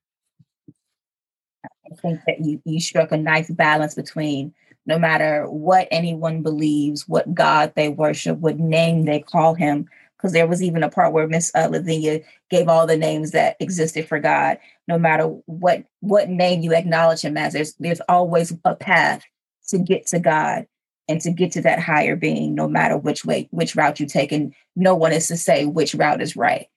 I 1.91 1.95
think 2.01 2.21
that 2.27 2.39
you, 2.45 2.61
you 2.65 2.79
struck 2.79 3.11
a 3.11 3.17
nice 3.17 3.49
balance 3.49 3.95
between 3.95 4.53
no 4.85 4.97
matter 4.97 5.49
what 5.49 5.87
anyone 5.91 6.41
believes, 6.41 7.07
what 7.07 7.33
God 7.33 7.73
they 7.75 7.89
worship, 7.89 8.37
what 8.39 8.57
name 8.57 9.05
they 9.05 9.19
call 9.19 9.53
him, 9.53 9.89
because 10.19 10.33
there 10.33 10.47
was 10.47 10.61
even 10.61 10.83
a 10.83 10.89
part 10.89 11.13
where 11.13 11.27
Miss 11.27 11.51
uh, 11.55 11.69
Lavinia 11.71 12.19
gave 12.49 12.67
all 12.67 12.85
the 12.85 12.97
names 12.97 13.31
that 13.31 13.55
existed 13.59 14.07
for 14.07 14.19
God. 14.19 14.57
No 14.87 14.99
matter 14.99 15.25
what 15.45 15.85
what 16.01 16.29
name 16.29 16.61
you 16.61 16.73
acknowledge 16.73 17.21
Him 17.21 17.37
as, 17.37 17.53
there's 17.53 17.73
there's 17.75 18.01
always 18.09 18.53
a 18.65 18.75
path 18.75 19.23
to 19.69 19.79
get 19.79 20.07
to 20.07 20.19
God 20.19 20.67
and 21.07 21.21
to 21.21 21.31
get 21.31 21.51
to 21.53 21.61
that 21.61 21.79
higher 21.79 22.15
being, 22.15 22.53
no 22.53 22.67
matter 22.67 22.97
which 22.97 23.23
way 23.23 23.47
which 23.51 23.75
route 23.75 23.99
you 23.99 24.05
take. 24.05 24.31
And 24.31 24.53
no 24.75 24.93
one 24.93 25.13
is 25.13 25.27
to 25.29 25.37
say 25.37 25.65
which 25.65 25.95
route 25.95 26.21
is 26.21 26.35
right. 26.35 26.67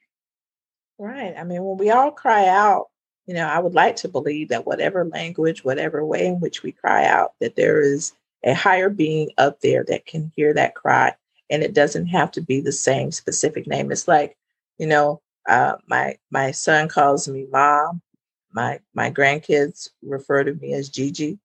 Right. 0.99 1.35
I 1.37 1.43
mean, 1.43 1.65
when 1.65 1.79
we 1.79 1.91
all 1.91 2.13
cry 2.13 2.47
out, 2.47 2.87
you 3.27 3.35
know, 3.35 3.47
I 3.47 3.59
would 3.59 3.75
like 3.75 3.97
to 3.97 4.09
believe 4.09 4.49
that 4.51 4.67
whatever 4.67 5.05
language, 5.05 5.65
whatever 5.65 6.05
way 6.05 6.27
in 6.27 6.39
which 6.39 6.63
we 6.63 6.73
cry 6.73 7.07
out, 7.07 7.33
that 7.41 7.57
there 7.57 7.81
is 7.81 8.13
a 8.45 8.55
higher 8.55 8.89
being 8.89 9.31
up 9.39 9.61
there 9.61 9.85
that 9.89 10.07
can 10.07 10.33
hear 10.37 10.55
that 10.55 10.75
cry 10.75 11.15
and 11.53 11.63
it 11.63 11.75
doesn't 11.75 12.07
have 12.07 12.33
to 12.33 12.41
be 12.41 12.61
the 12.61 12.73
same 12.73 13.13
specific 13.13 13.67
name. 13.69 13.93
It's 13.93 14.09
like, 14.09 14.37
you 14.79 14.87
know, 14.87 15.21
uh, 15.49 15.75
my 15.87 16.17
my 16.31 16.51
son 16.51 16.89
calls 16.89 17.29
me 17.29 17.47
mom. 17.53 18.01
My 18.53 18.81
my 18.95 19.11
grandkids 19.11 19.91
refer 20.03 20.45
to 20.45 20.55
me 20.55 20.73
as 20.73 20.89
Gigi, 20.89 21.39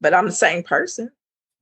but 0.00 0.14
I'm 0.14 0.26
the 0.26 0.32
same 0.32 0.64
person. 0.64 1.12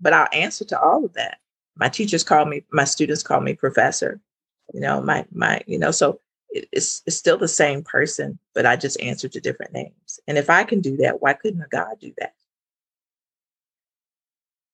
But 0.00 0.12
I'll 0.12 0.28
answer 0.32 0.64
to 0.66 0.80
all 0.80 1.04
of 1.04 1.14
that. 1.14 1.38
My 1.76 1.88
teachers 1.88 2.22
call 2.22 2.44
me, 2.44 2.64
my 2.72 2.84
students 2.84 3.24
call 3.24 3.40
me 3.40 3.54
professor. 3.54 4.20
You 4.72 4.80
know, 4.80 5.02
my 5.02 5.26
my 5.32 5.61
you 5.66 5.78
know, 5.78 5.90
so 5.90 6.20
it, 6.50 6.68
it's 6.70 7.02
it's 7.06 7.16
still 7.16 7.38
the 7.38 7.48
same 7.48 7.82
person, 7.82 8.38
but 8.54 8.66
I 8.66 8.76
just 8.76 9.00
answer 9.00 9.28
to 9.28 9.40
different 9.40 9.72
names. 9.72 10.20
And 10.28 10.38
if 10.38 10.48
I 10.48 10.62
can 10.62 10.80
do 10.80 10.96
that, 10.98 11.20
why 11.22 11.32
couldn't 11.32 11.62
a 11.62 11.68
God 11.68 11.96
do 12.00 12.12
that? 12.18 12.34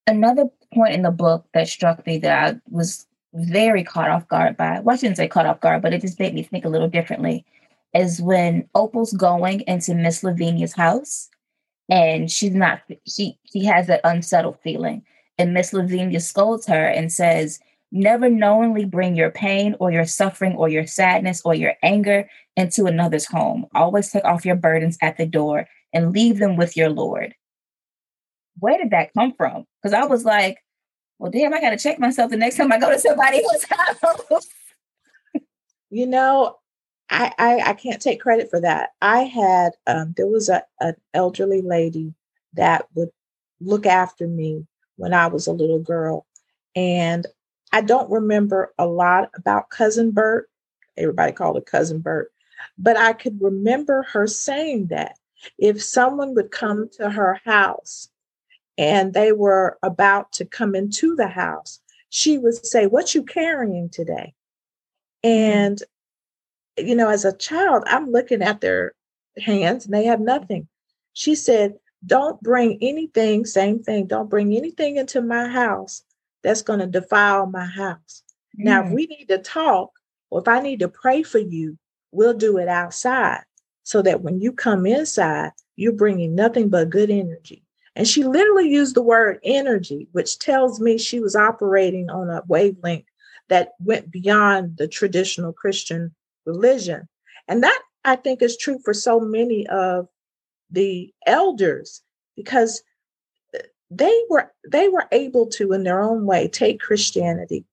Another 0.06 0.44
point 0.72 0.94
in 0.94 1.02
the 1.02 1.10
book 1.10 1.46
that 1.54 1.68
struck 1.68 2.06
me 2.06 2.18
that 2.18 2.54
I 2.54 2.60
was 2.70 3.06
very 3.34 3.82
caught 3.82 4.10
off 4.10 4.28
guard 4.28 4.56
by, 4.56 4.80
well, 4.80 4.94
I 4.94 4.96
shouldn't 4.96 5.16
say 5.16 5.28
caught 5.28 5.46
off 5.46 5.60
guard, 5.60 5.82
but 5.82 5.92
it 5.92 6.00
just 6.00 6.20
made 6.20 6.34
me 6.34 6.42
think 6.42 6.64
a 6.64 6.68
little 6.68 6.88
differently, 6.88 7.44
is 7.94 8.20
when 8.20 8.68
Opal's 8.74 9.12
going 9.12 9.60
into 9.66 9.94
Miss 9.94 10.22
Lavinia's 10.22 10.74
house 10.74 11.28
and 11.88 12.30
she's 12.30 12.54
not, 12.54 12.80
she, 13.06 13.38
she 13.50 13.64
has 13.64 13.86
that 13.86 14.00
unsettled 14.04 14.58
feeling. 14.62 15.02
And 15.38 15.52
Miss 15.52 15.72
Lavinia 15.72 16.20
scolds 16.20 16.66
her 16.66 16.86
and 16.86 17.12
says, 17.12 17.58
Never 17.90 18.28
knowingly 18.28 18.84
bring 18.84 19.14
your 19.14 19.30
pain 19.30 19.76
or 19.78 19.92
your 19.92 20.04
suffering 20.04 20.56
or 20.56 20.68
your 20.68 20.86
sadness 20.86 21.42
or 21.44 21.54
your 21.54 21.74
anger 21.82 22.28
into 22.56 22.86
another's 22.86 23.26
home. 23.26 23.66
Always 23.74 24.10
take 24.10 24.24
off 24.24 24.44
your 24.44 24.56
burdens 24.56 24.98
at 25.00 25.16
the 25.16 25.26
door 25.26 25.68
and 25.92 26.12
leave 26.12 26.38
them 26.38 26.56
with 26.56 26.76
your 26.76 26.88
Lord 26.88 27.34
where 28.58 28.78
did 28.78 28.90
that 28.90 29.12
come 29.14 29.34
from? 29.34 29.66
Because 29.82 29.94
I 29.94 30.04
was 30.06 30.24
like, 30.24 30.58
well, 31.18 31.30
damn, 31.30 31.54
I 31.54 31.60
got 31.60 31.70
to 31.70 31.78
check 31.78 31.98
myself 31.98 32.30
the 32.30 32.36
next 32.36 32.56
time 32.56 32.72
I 32.72 32.78
go 32.78 32.90
to 32.90 32.98
somebody 32.98 33.42
house. 33.70 34.46
you 35.90 36.06
know, 36.06 36.58
I, 37.10 37.32
I, 37.38 37.60
I 37.70 37.72
can't 37.74 38.02
take 38.02 38.20
credit 38.20 38.50
for 38.50 38.60
that. 38.60 38.90
I 39.00 39.22
had 39.22 39.72
um, 39.86 40.14
there 40.16 40.26
was 40.26 40.48
a 40.48 40.64
an 40.80 40.96
elderly 41.12 41.62
lady 41.62 42.14
that 42.54 42.86
would 42.94 43.10
look 43.60 43.86
after 43.86 44.26
me 44.26 44.66
when 44.96 45.12
I 45.12 45.26
was 45.26 45.46
a 45.46 45.52
little 45.52 45.78
girl, 45.78 46.26
and 46.74 47.26
I 47.72 47.82
don't 47.82 48.10
remember 48.10 48.72
a 48.78 48.86
lot 48.86 49.30
about 49.36 49.70
cousin 49.70 50.10
Bert. 50.10 50.48
Everybody 50.96 51.32
called 51.32 51.56
her 51.56 51.62
cousin 51.62 52.00
Bert, 52.00 52.32
but 52.78 52.96
I 52.96 53.12
could 53.12 53.40
remember 53.40 54.02
her 54.12 54.26
saying 54.26 54.86
that 54.86 55.18
if 55.58 55.82
someone 55.82 56.34
would 56.34 56.50
come 56.50 56.88
to 56.96 57.10
her 57.10 57.40
house 57.44 58.08
and 58.76 59.14
they 59.14 59.32
were 59.32 59.78
about 59.82 60.32
to 60.32 60.44
come 60.44 60.74
into 60.74 61.14
the 61.14 61.28
house, 61.28 61.80
she 62.08 62.38
would 62.38 62.64
say, 62.66 62.86
What 62.86 63.14
you 63.14 63.22
carrying 63.22 63.88
today? 63.88 64.34
Mm-hmm. 65.24 65.58
And, 65.58 65.82
you 66.76 66.94
know, 66.94 67.08
as 67.08 67.24
a 67.24 67.36
child, 67.36 67.84
I'm 67.86 68.10
looking 68.10 68.42
at 68.42 68.60
their 68.60 68.94
hands 69.38 69.84
and 69.84 69.94
they 69.94 70.04
have 70.04 70.20
nothing. 70.20 70.68
She 71.12 71.34
said, 71.34 71.74
Don't 72.04 72.40
bring 72.40 72.78
anything, 72.80 73.44
same 73.44 73.82
thing, 73.82 74.06
don't 74.06 74.30
bring 74.30 74.56
anything 74.56 74.96
into 74.96 75.20
my 75.20 75.48
house 75.48 76.02
that's 76.42 76.62
going 76.62 76.80
to 76.80 76.86
defile 76.86 77.46
my 77.46 77.64
house. 77.64 78.22
Mm. 78.58 78.64
Now, 78.64 78.82
if 78.82 78.86
mm. 78.88 78.94
we 78.94 79.06
need 79.06 79.26
to 79.28 79.38
talk 79.38 79.90
or 80.30 80.40
if 80.40 80.48
I 80.48 80.60
need 80.60 80.80
to 80.80 80.88
pray 80.88 81.22
for 81.22 81.38
you, 81.38 81.78
we'll 82.12 82.34
do 82.34 82.58
it 82.58 82.68
outside 82.68 83.42
so 83.82 84.02
that 84.02 84.22
when 84.22 84.40
you 84.40 84.52
come 84.52 84.86
inside, 84.86 85.50
you're 85.76 85.92
bringing 85.92 86.34
nothing 86.34 86.68
but 86.68 86.90
good 86.90 87.10
energy. 87.10 87.63
And 87.96 88.08
she 88.08 88.24
literally 88.24 88.68
used 88.68 88.96
the 88.96 89.02
word 89.02 89.38
energy, 89.44 90.08
which 90.12 90.38
tells 90.38 90.80
me 90.80 90.98
she 90.98 91.20
was 91.20 91.36
operating 91.36 92.10
on 92.10 92.28
a 92.28 92.42
wavelength 92.48 93.06
that 93.48 93.72
went 93.78 94.10
beyond 94.10 94.76
the 94.78 94.88
traditional 94.88 95.52
Christian 95.52 96.14
religion. 96.44 97.08
And 97.46 97.62
that 97.62 97.80
I 98.04 98.16
think 98.16 98.42
is 98.42 98.56
true 98.56 98.78
for 98.84 98.92
so 98.92 99.20
many 99.20 99.66
of 99.68 100.08
the 100.70 101.12
elders 101.26 102.02
because 102.36 102.82
uh, 103.54 103.60
they 103.90 104.22
were 104.28 104.52
they 104.68 104.88
were 104.88 105.06
able 105.12 105.46
to 105.46 105.72
in 105.72 105.84
their 105.84 106.02
own 106.02 106.26
way 106.26 106.48
take 106.48 106.80
Christianity 106.80 107.64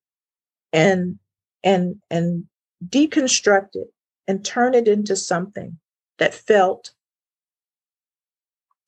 and 0.72 1.18
and 1.64 1.96
and 2.10 2.44
deconstruct 2.86 3.74
it 3.74 3.88
and 4.28 4.44
turn 4.44 4.74
it 4.74 4.88
into 4.88 5.16
something 5.16 5.78
that 6.18 6.34
felt 6.34 6.92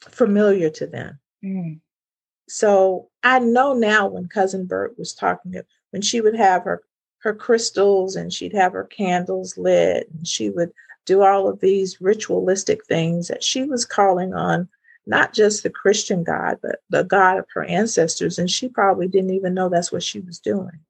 familiar 0.00 0.70
to 0.70 0.86
them. 0.86 1.18
Mm. 1.44 1.80
So 2.48 3.08
I 3.22 3.38
know 3.38 3.74
now 3.74 4.06
when 4.06 4.28
cousin 4.28 4.66
Bert 4.66 4.98
was 4.98 5.14
talking, 5.14 5.54
when 5.90 6.02
she 6.02 6.20
would 6.20 6.36
have 6.36 6.64
her 6.64 6.82
her 7.24 7.34
crystals 7.34 8.16
and 8.16 8.32
she'd 8.32 8.52
have 8.52 8.74
her 8.74 8.84
candles 8.84 9.56
lit 9.56 10.10
and 10.12 10.28
she 10.28 10.50
would 10.50 10.70
do 11.06 11.22
all 11.22 11.48
of 11.48 11.60
these 11.60 12.00
ritualistic 12.00 12.84
things 12.84 13.28
that 13.28 13.42
she 13.42 13.64
was 13.64 13.86
calling 13.86 14.34
on 14.34 14.68
not 15.06 15.32
just 15.32 15.62
the 15.62 15.70
Christian 15.70 16.22
God, 16.22 16.58
but 16.62 16.80
the 16.90 17.02
God 17.02 17.38
of 17.38 17.46
her 17.54 17.64
ancestors. 17.64 18.38
And 18.38 18.50
she 18.50 18.68
probably 18.68 19.08
didn't 19.08 19.34
even 19.34 19.54
know 19.54 19.68
that's 19.68 19.92
what 19.92 20.02
she 20.02 20.20
was 20.20 20.38
doing. 20.38 20.80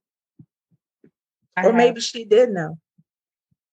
I 1.57 1.62
or 1.62 1.64
have, 1.66 1.74
maybe 1.74 2.00
she 2.00 2.24
did 2.24 2.50
know. 2.50 2.78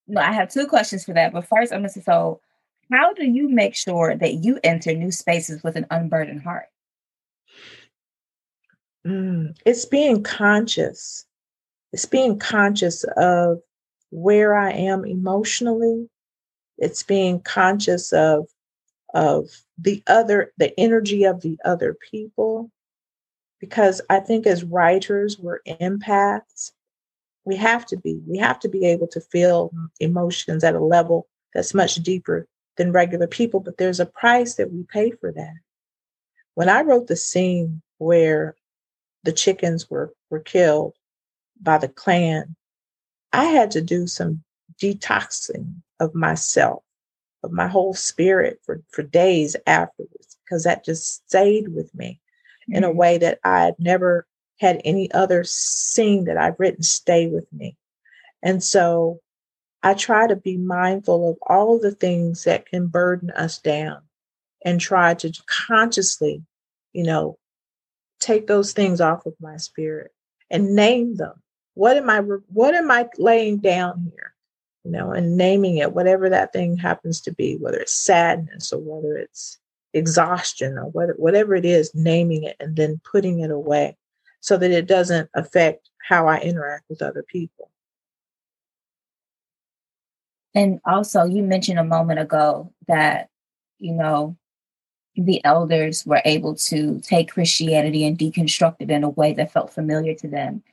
No, 0.07 0.21
I 0.21 0.32
have 0.32 0.51
two 0.51 0.67
questions 0.67 1.03
for 1.03 1.13
that. 1.13 1.34
But 1.34 1.47
first, 1.47 1.71
I'm 1.71 1.79
going 1.79 1.89
to 1.89 1.93
say, 1.93 2.01
so 2.01 2.41
how 2.92 3.14
do 3.14 3.26
you 3.26 3.50
make 3.50 3.76
sure 3.76 4.16
that 4.16 4.44
you 4.44 4.60
enter 4.64 4.94
new 4.94 5.12
spaces 5.12 5.64
with 5.64 5.76
an 5.76 5.86
unburdened 5.89 6.44
heart? 6.44 6.66
Mm, 9.08 9.56
it's 9.66 9.86
being 9.86 10.24
conscious. 10.24 11.26
It's 11.94 12.06
being 12.06 12.38
conscious 12.38 13.04
of 13.18 13.60
where 14.12 14.56
I 14.56 14.72
am 14.72 15.06
emotionally. 15.06 16.10
It's 16.78 17.04
being 17.04 17.42
conscious 17.42 18.12
of 18.14 18.48
of 19.14 19.50
the 19.78 20.02
other, 20.08 20.54
the 20.58 20.78
energy 20.80 21.26
of 21.26 21.42
the 21.42 21.58
other 21.66 21.98
people. 22.12 22.72
Because 23.60 24.02
I 24.10 24.20
think 24.20 24.48
as 24.48 24.64
writers, 24.64 25.38
we're 25.38 25.62
empaths. 25.68 26.72
We 27.46 27.56
have 27.58 27.86
to 27.88 27.98
be. 27.98 28.22
We 28.28 28.38
have 28.38 28.60
to 28.62 28.70
be 28.70 28.86
able 28.86 29.08
to 29.08 29.22
feel 29.22 29.72
emotions 30.00 30.64
at 30.64 30.76
a 30.76 30.84
level 30.84 31.28
that's 31.54 31.74
much 31.74 31.96
deeper 31.96 32.48
than 32.78 32.91
regular 32.91 33.28
people. 33.28 33.59
But 33.59 33.78
there's 33.78 33.99
a 33.99 34.05
price 34.05 34.55
that 34.55 34.72
we 34.72 34.84
pay 34.84 35.11
for 35.11 35.32
that. 35.32 35.53
When 36.55 36.69
I 36.69 36.82
wrote 36.82 37.07
the 37.07 37.15
scene 37.15 37.82
where 37.97 38.55
the 39.24 39.32
chickens 39.32 39.89
were 39.89 40.13
were 40.30 40.39
killed 40.39 40.93
by 41.61 41.78
the 41.78 41.88
Klan, 41.88 42.55
I 43.34 43.45
had 43.45 43.72
to 43.72 43.82
do 43.82 44.07
some 44.07 44.43
detoxing 44.82 45.76
of 45.99 46.15
myself, 46.15 46.84
of 47.43 47.51
my 47.51 47.67
whole 47.67 47.93
spirit 47.93 48.59
for, 48.65 48.82
for 48.89 49.03
days 49.03 49.55
afterwards, 49.67 50.38
because 50.43 50.63
that 50.63 50.84
just 50.84 51.26
stayed 51.28 51.69
with 51.69 51.93
me 51.93 52.19
mm-hmm. 52.63 52.78
in 52.78 52.84
a 52.84 52.88
mm-hmm. 52.88 52.97
way 52.97 53.17
that 53.19 53.39
I 53.43 53.61
had 53.61 53.76
never 53.80 54.26
had 54.59 54.82
any 54.84 55.11
other 55.11 55.43
scene 55.43 56.26
that 56.26 56.38
I've 56.38 56.59
written 56.59 56.84
stay 56.84 57.28
with 57.28 57.51
me. 57.53 57.78
And 58.43 58.63
so 58.63 59.19
I 59.84 59.93
try 59.93 60.27
to 60.27 60.36
be 60.36 60.57
mindful 60.57 61.32
of 61.32 61.38
all 61.47 61.79
the 61.79 61.91
things 61.91 62.43
that 62.43 62.67
can 62.67 62.88
burden 62.88 63.32
us 63.32 63.57
down 63.57 64.01
and 64.63 64.79
try 64.79 65.13
to 65.15 65.34
consciously, 65.47 66.43
you 66.93 67.03
know, 67.03 67.38
take 68.19 68.47
those 68.47 68.73
things 68.73 69.01
off 69.01 69.25
of 69.25 69.34
my 69.41 69.57
spirit 69.57 70.11
and 70.49 70.75
name 70.75 71.15
them. 71.15 71.41
What 71.73 71.97
am 71.97 72.09
I 72.09 72.19
what 72.19 72.75
am 72.75 72.91
I 72.91 73.09
laying 73.17 73.57
down 73.57 74.11
here? 74.13 74.32
you 74.84 74.91
know, 74.91 75.11
and 75.11 75.38
naming 75.38 75.77
it, 75.77 75.93
whatever 75.93 76.29
that 76.29 76.53
thing 76.53 76.77
happens 76.77 77.21
to 77.21 77.32
be, 77.32 77.55
whether 77.57 77.79
it's 77.79 77.93
sadness 77.93 78.73
or 78.73 78.79
whether 78.79 79.15
it's 79.15 79.59
exhaustion 79.93 80.77
or 80.77 80.86
whether, 80.86 81.13
whatever 81.13 81.55
it 81.55 81.65
is, 81.65 81.93
naming 81.93 82.43
it 82.43 82.55
and 82.59 82.75
then 82.75 82.99
putting 83.09 83.41
it 83.41 83.51
away 83.51 83.97
so 84.39 84.57
that 84.57 84.71
it 84.71 84.88
doesn't 84.88 85.29
affect 85.36 85.89
how 86.07 86.27
I 86.27 86.39
interact 86.39 86.86
with 86.89 87.01
other 87.01 87.23
people. 87.23 87.69
And 90.54 90.80
also, 90.86 91.24
you 91.24 91.43
mentioned 91.43 91.80
a 91.80 91.84
moment 91.84 92.20
ago 92.20 92.74
that, 92.88 93.30
you 93.80 93.93
know, 93.93 94.36
the 95.16 95.43
elders 95.43 96.06
were 96.06 96.22
able 96.26 96.56
to 96.56 96.99
take 97.02 97.32
Christianity 97.32 98.06
and 98.06 98.18
deconstruct 98.18 98.78
it 98.80 98.91
in 98.91 99.04
a 99.04 99.10
way 99.10 99.34
that 99.34 99.52
felt 99.52 99.74
familiar 99.74 100.16
to 100.16 100.28
them. 100.28 100.64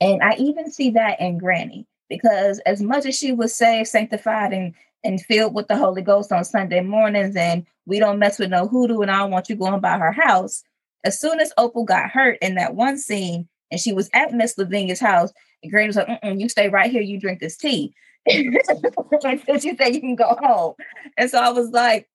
And 0.00 0.22
I 0.22 0.34
even 0.34 0.70
see 0.70 0.90
that 0.90 1.20
in 1.20 1.38
Granny, 1.38 1.86
because 2.08 2.58
as 2.60 2.82
much 2.82 3.06
as 3.06 3.16
she 3.16 3.32
was 3.32 3.54
saved, 3.54 3.88
sanctified, 3.88 4.52
and, 4.52 4.74
and 5.04 5.20
filled 5.20 5.54
with 5.54 5.68
the 5.68 5.76
Holy 5.76 6.02
Ghost 6.02 6.32
on 6.32 6.44
Sunday 6.44 6.80
mornings, 6.80 7.36
and 7.36 7.66
we 7.86 7.98
don't 7.98 8.18
mess 8.18 8.38
with 8.38 8.50
no 8.50 8.66
hoodoo, 8.66 9.00
and 9.00 9.10
I 9.10 9.18
don't 9.18 9.30
want 9.30 9.48
you 9.48 9.56
going 9.56 9.80
by 9.80 9.98
her 9.98 10.12
house. 10.12 10.62
As 11.04 11.20
soon 11.20 11.40
as 11.40 11.52
Opal 11.58 11.84
got 11.84 12.10
hurt 12.10 12.38
in 12.40 12.54
that 12.56 12.74
one 12.74 12.98
scene, 12.98 13.48
and 13.70 13.80
she 13.80 13.92
was 13.92 14.10
at 14.12 14.32
Miss 14.32 14.56
Lavinia's 14.56 15.00
house, 15.00 15.32
and 15.62 15.70
Granny 15.70 15.88
was 15.88 15.96
like, 15.96 16.08
"You 16.22 16.48
stay 16.48 16.68
right 16.68 16.90
here. 16.90 17.02
You 17.02 17.18
drink 17.18 17.40
this 17.40 17.56
tea." 17.56 17.94
and 18.26 19.62
she 19.62 19.76
said, 19.76 19.94
"You 19.94 20.00
can 20.00 20.16
go 20.16 20.36
home." 20.40 20.74
And 21.16 21.30
so 21.30 21.38
I 21.38 21.50
was 21.50 21.70
like, 21.70 22.08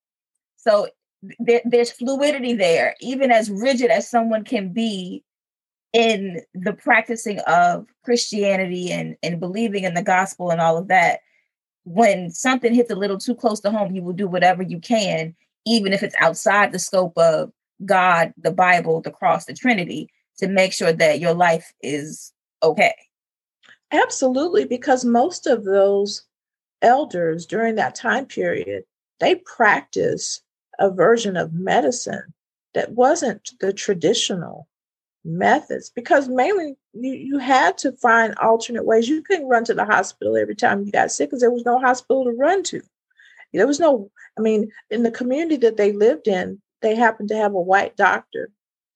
"So 0.55 0.87
there, 1.39 1.61
there's 1.65 1.91
fluidity 1.91 2.53
there, 2.53 2.95
even 3.01 3.31
as 3.31 3.49
rigid 3.49 3.89
as 3.89 4.09
someone 4.09 4.43
can 4.43 4.73
be 4.73 5.23
in 5.93 6.41
the 6.53 6.73
practicing 6.73 7.39
of 7.41 7.87
Christianity 8.03 8.91
and, 8.91 9.15
and 9.23 9.39
believing 9.39 9.83
in 9.83 9.93
the 9.93 10.03
gospel 10.03 10.51
and 10.51 10.61
all 10.61 10.77
of 10.77 10.87
that. 10.89 11.21
When 11.85 12.29
something 12.29 12.73
hits 12.73 12.91
a 12.91 12.95
little 12.95 13.17
too 13.17 13.33
close 13.33 13.61
to 13.61 13.71
home, 13.71 13.95
you 13.95 14.03
will 14.03 14.13
do 14.13 14.27
whatever 14.27 14.61
you 14.61 14.79
can, 14.79 15.35
even 15.65 15.93
if 15.93 16.03
it's 16.03 16.15
outside 16.19 16.71
the 16.71 16.79
scope 16.79 17.17
of 17.17 17.51
God, 17.85 18.33
the 18.37 18.51
Bible, 18.51 19.01
the 19.01 19.11
cross, 19.11 19.45
the 19.45 19.53
Trinity, 19.53 20.09
to 20.37 20.47
make 20.47 20.73
sure 20.73 20.91
that 20.91 21.19
your 21.19 21.33
life 21.33 21.73
is 21.81 22.33
okay. 22.61 22.93
Absolutely, 23.91 24.65
because 24.65 25.05
most 25.05 25.47
of 25.47 25.63
those 25.63 26.23
elders 26.81 27.45
during 27.45 27.75
that 27.75 27.95
time 27.95 28.25
period, 28.25 28.83
they 29.19 29.35
practice 29.35 30.41
a 30.79 30.91
version 30.91 31.37
of 31.37 31.53
medicine 31.53 32.33
that 32.73 32.91
wasn't 32.91 33.51
the 33.59 33.73
traditional 33.73 34.67
methods 35.23 35.89
because 35.89 36.29
mainly 36.29 36.75
you, 36.93 37.13
you 37.13 37.37
had 37.37 37.77
to 37.79 37.91
find 37.93 38.35
alternate 38.35 38.85
ways. 38.85 39.09
You 39.09 39.21
couldn't 39.21 39.47
run 39.49 39.63
to 39.65 39.73
the 39.73 39.85
hospital 39.85 40.37
every 40.37 40.55
time 40.55 40.83
you 40.83 40.91
got 40.91 41.11
sick 41.11 41.29
because 41.29 41.41
there 41.41 41.51
was 41.51 41.65
no 41.65 41.79
hospital 41.79 42.25
to 42.25 42.31
run 42.31 42.63
to. 42.63 42.81
There 43.53 43.67
was 43.67 43.79
no, 43.79 44.11
I 44.37 44.41
mean, 44.41 44.71
in 44.91 45.03
the 45.03 45.11
community 45.11 45.55
that 45.57 45.77
they 45.77 45.91
lived 45.91 46.27
in, 46.27 46.61
they 46.81 46.93
happened 46.95 47.29
to 47.29 47.35
have 47.35 47.53
a 47.53 47.59
white 47.59 47.97
doctor 47.97 48.51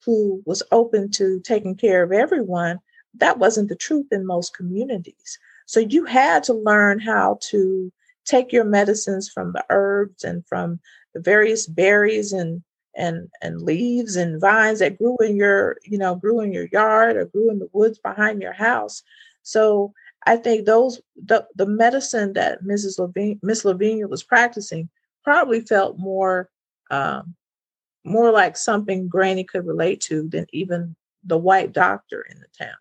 who 0.05 0.43
was 0.45 0.61
open 0.71 1.09
to 1.11 1.39
taking 1.39 1.75
care 1.75 2.03
of 2.03 2.11
everyone. 2.11 2.79
That 3.15 3.39
wasn't 3.39 3.69
the 3.69 3.75
truth 3.75 4.07
in 4.11 4.25
most 4.25 4.55
communities. 4.55 5.37
So 5.65 5.79
you 5.79 6.05
had 6.05 6.43
to 6.43 6.53
learn 6.53 6.99
how 6.99 7.39
to 7.49 7.91
take 8.25 8.51
your 8.51 8.63
medicines 8.63 9.29
from 9.29 9.53
the 9.53 9.65
herbs 9.69 10.23
and 10.23 10.45
from 10.47 10.79
the 11.13 11.19
various 11.19 11.67
berries 11.67 12.31
and 12.31 12.61
and 12.95 13.29
and 13.41 13.61
leaves 13.61 14.15
and 14.15 14.41
vines 14.41 14.79
that 14.79 14.97
grew 14.97 15.15
in 15.21 15.35
your 15.35 15.77
you 15.85 15.97
know 15.97 16.15
grew 16.15 16.41
in 16.41 16.51
your 16.51 16.67
yard 16.71 17.15
or 17.15 17.25
grew 17.25 17.49
in 17.49 17.59
the 17.59 17.69
woods 17.71 17.99
behind 17.99 18.41
your 18.41 18.53
house 18.53 19.01
so 19.43 19.93
i 20.25 20.35
think 20.35 20.65
those 20.65 21.01
the, 21.25 21.45
the 21.55 21.65
medicine 21.65 22.33
that 22.33 22.63
mrs 22.63 22.99
lavinia 22.99 23.35
miss 23.41 23.63
lavinia 23.63 24.07
was 24.07 24.23
practicing 24.23 24.89
probably 25.23 25.61
felt 25.61 25.97
more 25.97 26.49
um, 26.89 27.33
more 28.03 28.31
like 28.31 28.57
something 28.57 29.07
granny 29.07 29.45
could 29.45 29.65
relate 29.65 30.01
to 30.01 30.27
than 30.27 30.45
even 30.51 30.95
the 31.23 31.37
white 31.37 31.71
doctor 31.71 32.25
in 32.29 32.39
the 32.39 32.65
town 32.65 32.75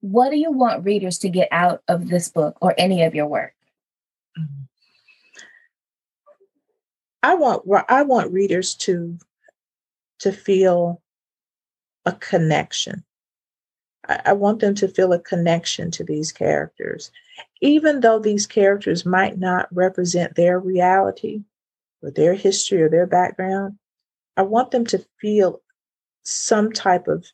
what 0.00 0.30
do 0.30 0.36
you 0.36 0.52
want 0.52 0.84
readers 0.84 1.18
to 1.18 1.28
get 1.28 1.48
out 1.50 1.82
of 1.88 2.08
this 2.08 2.28
book 2.28 2.56
or 2.60 2.74
any 2.78 3.02
of 3.02 3.14
your 3.14 3.26
work. 3.26 3.54
I 7.22 7.34
want 7.34 7.64
I 7.88 8.02
want 8.02 8.32
readers 8.32 8.74
to 8.76 9.18
to 10.20 10.32
feel 10.32 11.02
a 12.04 12.12
connection. 12.12 13.04
I 14.08 14.34
want 14.34 14.60
them 14.60 14.76
to 14.76 14.86
feel 14.86 15.12
a 15.12 15.18
connection 15.18 15.90
to 15.92 16.04
these 16.04 16.30
characters, 16.30 17.10
even 17.60 18.00
though 18.00 18.20
these 18.20 18.46
characters 18.46 19.04
might 19.04 19.38
not 19.38 19.68
represent 19.74 20.36
their 20.36 20.60
reality 20.60 21.42
or 22.02 22.12
their 22.12 22.34
history 22.34 22.80
or 22.80 22.88
their 22.88 23.06
background. 23.06 23.76
I 24.36 24.42
want 24.42 24.70
them 24.70 24.86
to 24.86 25.04
feel 25.20 25.60
some 26.22 26.70
type 26.70 27.08
of 27.08 27.26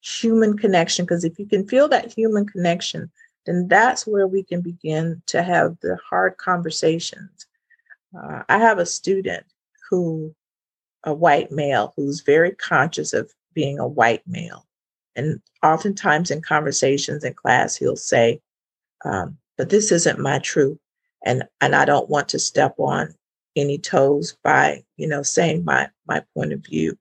human 0.00 0.56
connection 0.56 1.04
because 1.04 1.24
if 1.24 1.38
you 1.38 1.46
can 1.46 1.66
feel 1.66 1.88
that 1.88 2.12
human 2.12 2.46
connection, 2.46 3.10
then 3.46 3.68
that's 3.68 4.06
where 4.06 4.26
we 4.26 4.42
can 4.42 4.60
begin 4.60 5.22
to 5.26 5.42
have 5.42 5.76
the 5.80 5.98
hard 6.08 6.36
conversations 6.36 7.46
uh, 8.16 8.42
I 8.48 8.58
have 8.58 8.78
a 8.78 8.86
student 8.86 9.44
who, 9.88 10.34
a 11.04 11.14
white 11.14 11.50
male, 11.50 11.92
who's 11.96 12.20
very 12.20 12.52
conscious 12.52 13.12
of 13.12 13.32
being 13.54 13.78
a 13.78 13.86
white 13.86 14.26
male. 14.26 14.66
And 15.16 15.40
oftentimes 15.62 16.30
in 16.30 16.42
conversations 16.42 17.24
in 17.24 17.34
class, 17.34 17.76
he'll 17.76 17.96
say, 17.96 18.40
um, 19.04 19.38
but 19.56 19.70
this 19.70 19.92
isn't 19.92 20.18
my 20.18 20.38
truth. 20.38 20.78
And, 21.24 21.44
and 21.60 21.74
I 21.74 21.84
don't 21.84 22.08
want 22.08 22.28
to 22.30 22.38
step 22.38 22.74
on 22.78 23.14
any 23.56 23.78
toes 23.78 24.36
by, 24.42 24.84
you 24.96 25.06
know, 25.06 25.22
saying 25.22 25.64
my, 25.64 25.88
my 26.06 26.22
point 26.34 26.52
of 26.52 26.64
view. 26.64 26.96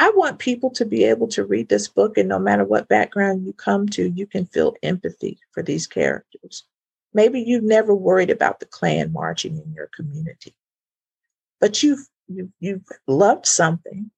I 0.00 0.10
want 0.16 0.38
people 0.38 0.70
to 0.70 0.86
be 0.86 1.04
able 1.04 1.28
to 1.28 1.44
read 1.44 1.68
this 1.68 1.86
book, 1.86 2.16
and 2.16 2.26
no 2.26 2.38
matter 2.38 2.64
what 2.64 2.88
background 2.88 3.44
you 3.44 3.52
come 3.52 3.86
to, 3.90 4.08
you 4.08 4.26
can 4.26 4.46
feel 4.46 4.74
empathy 4.82 5.38
for 5.52 5.62
these 5.62 5.86
characters. 5.86 6.64
Maybe 7.12 7.42
you've 7.42 7.64
never 7.64 7.94
worried 7.94 8.30
about 8.30 8.60
the 8.60 8.66
Klan 8.66 9.12
marching 9.12 9.58
in 9.58 9.74
your 9.74 9.90
community, 9.94 10.54
but 11.60 11.82
you've 11.82 12.08
you've, 12.28 12.48
you've 12.60 12.88
loved 13.06 13.44
something, 13.44 14.10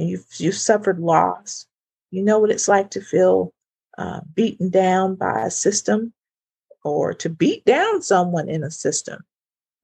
and 0.00 0.08
you've 0.08 0.26
you've 0.38 0.56
suffered 0.56 0.98
loss. 0.98 1.64
You 2.10 2.24
know 2.24 2.40
what 2.40 2.50
it's 2.50 2.66
like 2.66 2.90
to 2.90 3.00
feel 3.00 3.52
uh, 3.96 4.20
beaten 4.34 4.68
down 4.68 5.14
by 5.14 5.46
a 5.46 5.50
system, 5.50 6.12
or 6.82 7.14
to 7.14 7.28
beat 7.28 7.64
down 7.64 8.02
someone 8.02 8.48
in 8.48 8.64
a 8.64 8.70
system. 8.70 9.22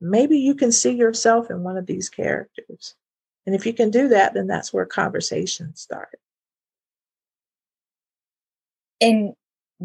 Maybe 0.01 0.39
you 0.39 0.57
can 0.57 0.73
see 0.73 0.93
yourself 0.93 1.51
in 1.51 1.63
one 1.63 1.77
of 1.77 1.87
these 1.87 2.09
characters, 2.09 2.97
and 3.47 3.55
if 3.55 3.67
you 3.67 3.73
can 3.73 3.91
do 3.91 4.09
that, 4.09 4.35
then 4.35 4.47
that's 4.47 4.73
where 4.73 4.87
conversations 4.87 5.81
start. 5.81 6.19
In 9.01 9.35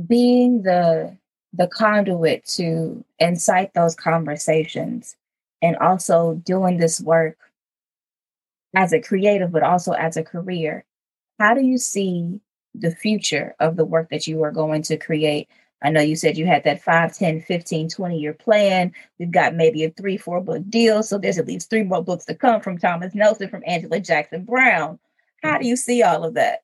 being 0.08 0.64
the 0.64 1.18
the 1.54 1.68
conduit 1.68 2.46
to 2.46 3.04
incite 3.18 3.74
those 3.74 3.96
conversations 3.96 5.16
and 5.62 5.78
also 5.78 6.36
doing 6.44 6.78
this 6.78 7.00
work 7.00 7.38
as 8.76 8.92
a 8.92 9.00
creative, 9.00 9.52
but 9.52 9.64
also 9.64 9.94
as 9.94 10.18
a 10.18 10.24
career. 10.24 10.84
How 11.40 11.54
do 11.54 11.62
you 11.62 11.78
see 11.78 12.42
the 12.74 12.92
future 12.92 13.56
of 13.60 13.78
the 13.78 13.86
work 13.86 14.10
that 14.10 14.28
you 14.28 14.44
are 14.44 14.52
going 14.52 14.82
to 14.84 14.98
create? 14.98 15.48
I 15.86 15.90
know 15.90 16.02
you 16.02 16.16
said 16.16 16.36
you 16.36 16.48
had 16.48 16.64
that 16.64 16.82
5, 16.82 17.16
10, 17.16 17.42
15, 17.42 17.90
20 17.90 18.18
year 18.18 18.34
plan. 18.34 18.92
We've 19.20 19.30
got 19.30 19.54
maybe 19.54 19.84
a 19.84 19.92
three, 19.92 20.18
four 20.18 20.42
book 20.42 20.64
deal. 20.68 21.04
So 21.04 21.20
there's 21.20 21.38
at 21.38 21.46
least 21.46 21.70
three 21.70 21.84
more 21.84 22.04
books 22.04 22.26
to 22.26 22.34
come 22.34 22.60
from 22.60 22.80
Thomas 22.80 23.14
Nelson, 23.14 23.50
from 23.50 23.62
Angela 23.68 24.00
Jackson 24.00 24.46
Brown. 24.46 24.98
How 25.44 25.60
do 25.60 25.68
you 25.68 25.76
see 25.76 26.02
all 26.02 26.24
of 26.24 26.34
that? 26.34 26.62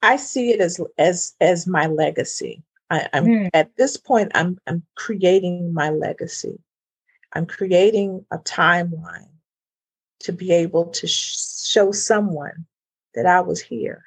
I 0.00 0.14
see 0.14 0.50
it 0.50 0.60
as 0.60 0.80
as 0.96 1.34
as 1.40 1.66
my 1.66 1.88
legacy. 1.88 2.62
I, 2.88 3.08
am 3.12 3.24
mm. 3.24 3.50
at 3.52 3.76
this 3.76 3.96
point. 3.96 4.30
I'm 4.36 4.58
I'm 4.68 4.84
creating 4.94 5.74
my 5.74 5.90
legacy. 5.90 6.60
I'm 7.32 7.46
creating 7.46 8.24
a 8.30 8.38
timeline 8.38 9.32
to 10.20 10.32
be 10.32 10.52
able 10.52 10.86
to 10.90 11.08
sh- 11.08 11.64
show 11.64 11.90
someone 11.90 12.66
that 13.16 13.26
I 13.26 13.40
was 13.40 13.60
here, 13.60 14.04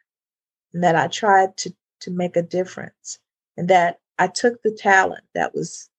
and 0.73 0.81
that 0.81 0.95
I 0.95 1.07
tried 1.07 1.57
to 1.57 1.75
to 2.01 2.11
make 2.11 2.35
a 2.35 2.41
difference, 2.41 3.19
and 3.57 3.67
that 3.69 3.99
I 4.19 4.27
took 4.27 4.61
the 4.61 4.71
talent 4.71 5.23
that 5.33 5.55
was 5.55 5.89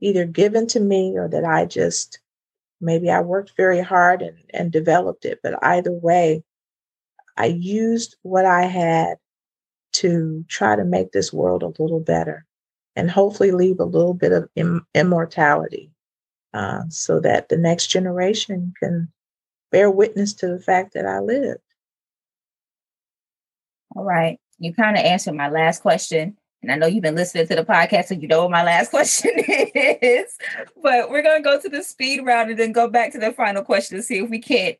either 0.00 0.24
given 0.24 0.66
to 0.68 0.80
me 0.80 1.16
or 1.16 1.28
that 1.28 1.44
I 1.44 1.64
just 1.64 2.20
maybe 2.80 3.10
I 3.10 3.20
worked 3.20 3.52
very 3.56 3.80
hard 3.80 4.22
and, 4.22 4.36
and 4.50 4.72
developed 4.72 5.24
it. 5.24 5.40
But 5.42 5.62
either 5.62 5.92
way, 5.92 6.42
I 7.36 7.46
used 7.46 8.16
what 8.22 8.44
I 8.44 8.62
had 8.62 9.18
to 9.94 10.44
try 10.48 10.76
to 10.76 10.84
make 10.84 11.12
this 11.12 11.32
world 11.32 11.62
a 11.62 11.82
little 11.82 12.00
better 12.00 12.44
and 12.96 13.10
hopefully 13.10 13.52
leave 13.52 13.80
a 13.80 13.84
little 13.84 14.14
bit 14.14 14.32
of 14.32 14.48
Im- 14.56 14.86
immortality 14.94 15.90
uh, 16.52 16.82
so 16.88 17.20
that 17.20 17.48
the 17.48 17.56
next 17.56 17.86
generation 17.86 18.74
can 18.82 19.10
bear 19.70 19.90
witness 19.90 20.34
to 20.34 20.48
the 20.48 20.60
fact 20.60 20.94
that 20.94 21.06
I 21.06 21.20
lived. 21.20 21.60
All 23.94 24.04
right. 24.04 24.38
You 24.62 24.72
kind 24.72 24.96
of 24.96 25.02
answered 25.02 25.34
my 25.34 25.48
last 25.48 25.82
question. 25.82 26.36
and 26.62 26.70
I 26.70 26.76
know 26.76 26.86
you've 26.86 27.02
been 27.02 27.16
listening 27.16 27.48
to 27.48 27.56
the 27.56 27.64
podcast, 27.64 28.04
so 28.04 28.14
you 28.14 28.28
know 28.28 28.42
what 28.42 28.52
my 28.52 28.62
last 28.62 28.90
question 28.90 29.32
is. 29.36 30.38
But 30.80 31.10
we're 31.10 31.22
gonna 31.22 31.42
go 31.42 31.60
to 31.60 31.68
the 31.68 31.82
speed 31.82 32.24
round 32.24 32.48
and 32.48 32.58
then 32.58 32.70
go 32.70 32.88
back 32.88 33.10
to 33.12 33.18
the 33.18 33.32
final 33.32 33.64
question 33.64 33.96
to 33.96 34.04
see 34.04 34.18
if 34.18 34.30
we 34.30 34.38
can't 34.38 34.78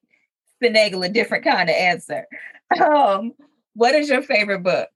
finagle 0.62 1.05
a 1.05 1.09
different 1.09 1.43
kind 1.43 1.68
of 1.68 1.74
answer. 1.74 2.26
Um, 2.80 3.33
what 3.74 3.97
is 3.97 4.09
your 4.09 4.22
favorite 4.22 4.62
book? 4.62 4.89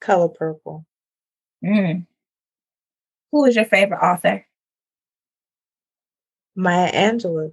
Color 0.00 0.28
Purple. 0.28 0.86
Mm. 1.64 2.06
Who 3.32 3.44
is 3.46 3.56
your 3.56 3.64
favorite 3.64 3.98
author? 3.98 4.46
Maya 6.54 6.92
Angelou. 6.92 7.52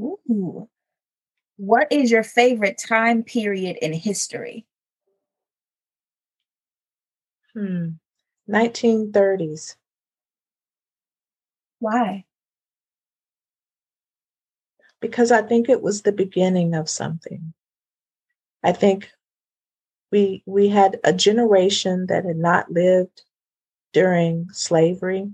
Ooh. 0.00 0.68
What 1.56 1.88
is 1.90 2.10
your 2.10 2.22
favorite 2.22 2.78
time 2.78 3.22
period 3.22 3.76
in 3.80 3.92
history? 3.92 4.66
Hmm. 7.54 7.92
1930s. 8.48 9.76
Why? 11.78 12.24
Because 15.00 15.30
I 15.30 15.42
think 15.42 15.68
it 15.68 15.82
was 15.82 16.02
the 16.02 16.12
beginning 16.12 16.74
of 16.74 16.88
something. 16.88 17.54
I 18.62 18.72
think 18.72 19.10
we 20.12 20.42
we 20.46 20.68
had 20.68 21.00
a 21.04 21.12
generation 21.12 22.06
that 22.06 22.24
had 22.24 22.36
not 22.36 22.70
lived 22.70 23.22
during 23.92 24.48
slavery 24.52 25.30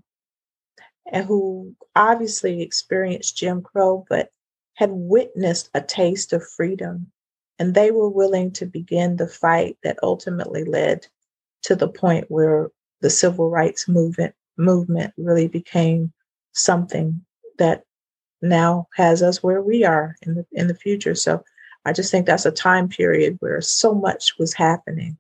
and 1.10 1.24
who 1.26 1.74
obviously 1.94 2.62
experienced 2.62 3.36
Jim 3.36 3.62
Crow, 3.62 4.04
but 4.08 4.30
had 4.82 4.90
witnessed 4.90 5.70
a 5.74 5.80
taste 5.80 6.32
of 6.32 6.42
freedom. 6.44 7.06
And 7.60 7.72
they 7.72 7.92
were 7.92 8.08
willing 8.08 8.50
to 8.54 8.66
begin 8.66 9.14
the 9.14 9.28
fight 9.28 9.76
that 9.84 9.96
ultimately 10.02 10.64
led 10.64 11.06
to 11.62 11.76
the 11.76 11.86
point 11.86 12.24
where 12.28 12.68
the 13.00 13.10
civil 13.10 13.48
rights 13.48 13.86
movement 13.86 14.34
movement 14.58 15.14
really 15.16 15.46
became 15.46 16.12
something 16.50 17.24
that 17.58 17.84
now 18.42 18.88
has 18.96 19.22
us 19.22 19.40
where 19.40 19.62
we 19.62 19.84
are 19.84 20.16
in 20.22 20.34
the 20.34 20.44
in 20.50 20.66
the 20.66 20.74
future. 20.74 21.14
So 21.14 21.44
I 21.84 21.92
just 21.92 22.10
think 22.10 22.26
that's 22.26 22.46
a 22.46 22.50
time 22.50 22.88
period 22.88 23.36
where 23.38 23.60
so 23.60 23.94
much 23.94 24.36
was 24.36 24.52
happening 24.52 25.16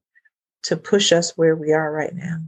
to 0.64 0.76
push 0.76 1.12
us 1.12 1.36
where 1.36 1.54
we 1.54 1.72
are 1.72 1.92
right 1.92 2.14
now. 2.14 2.38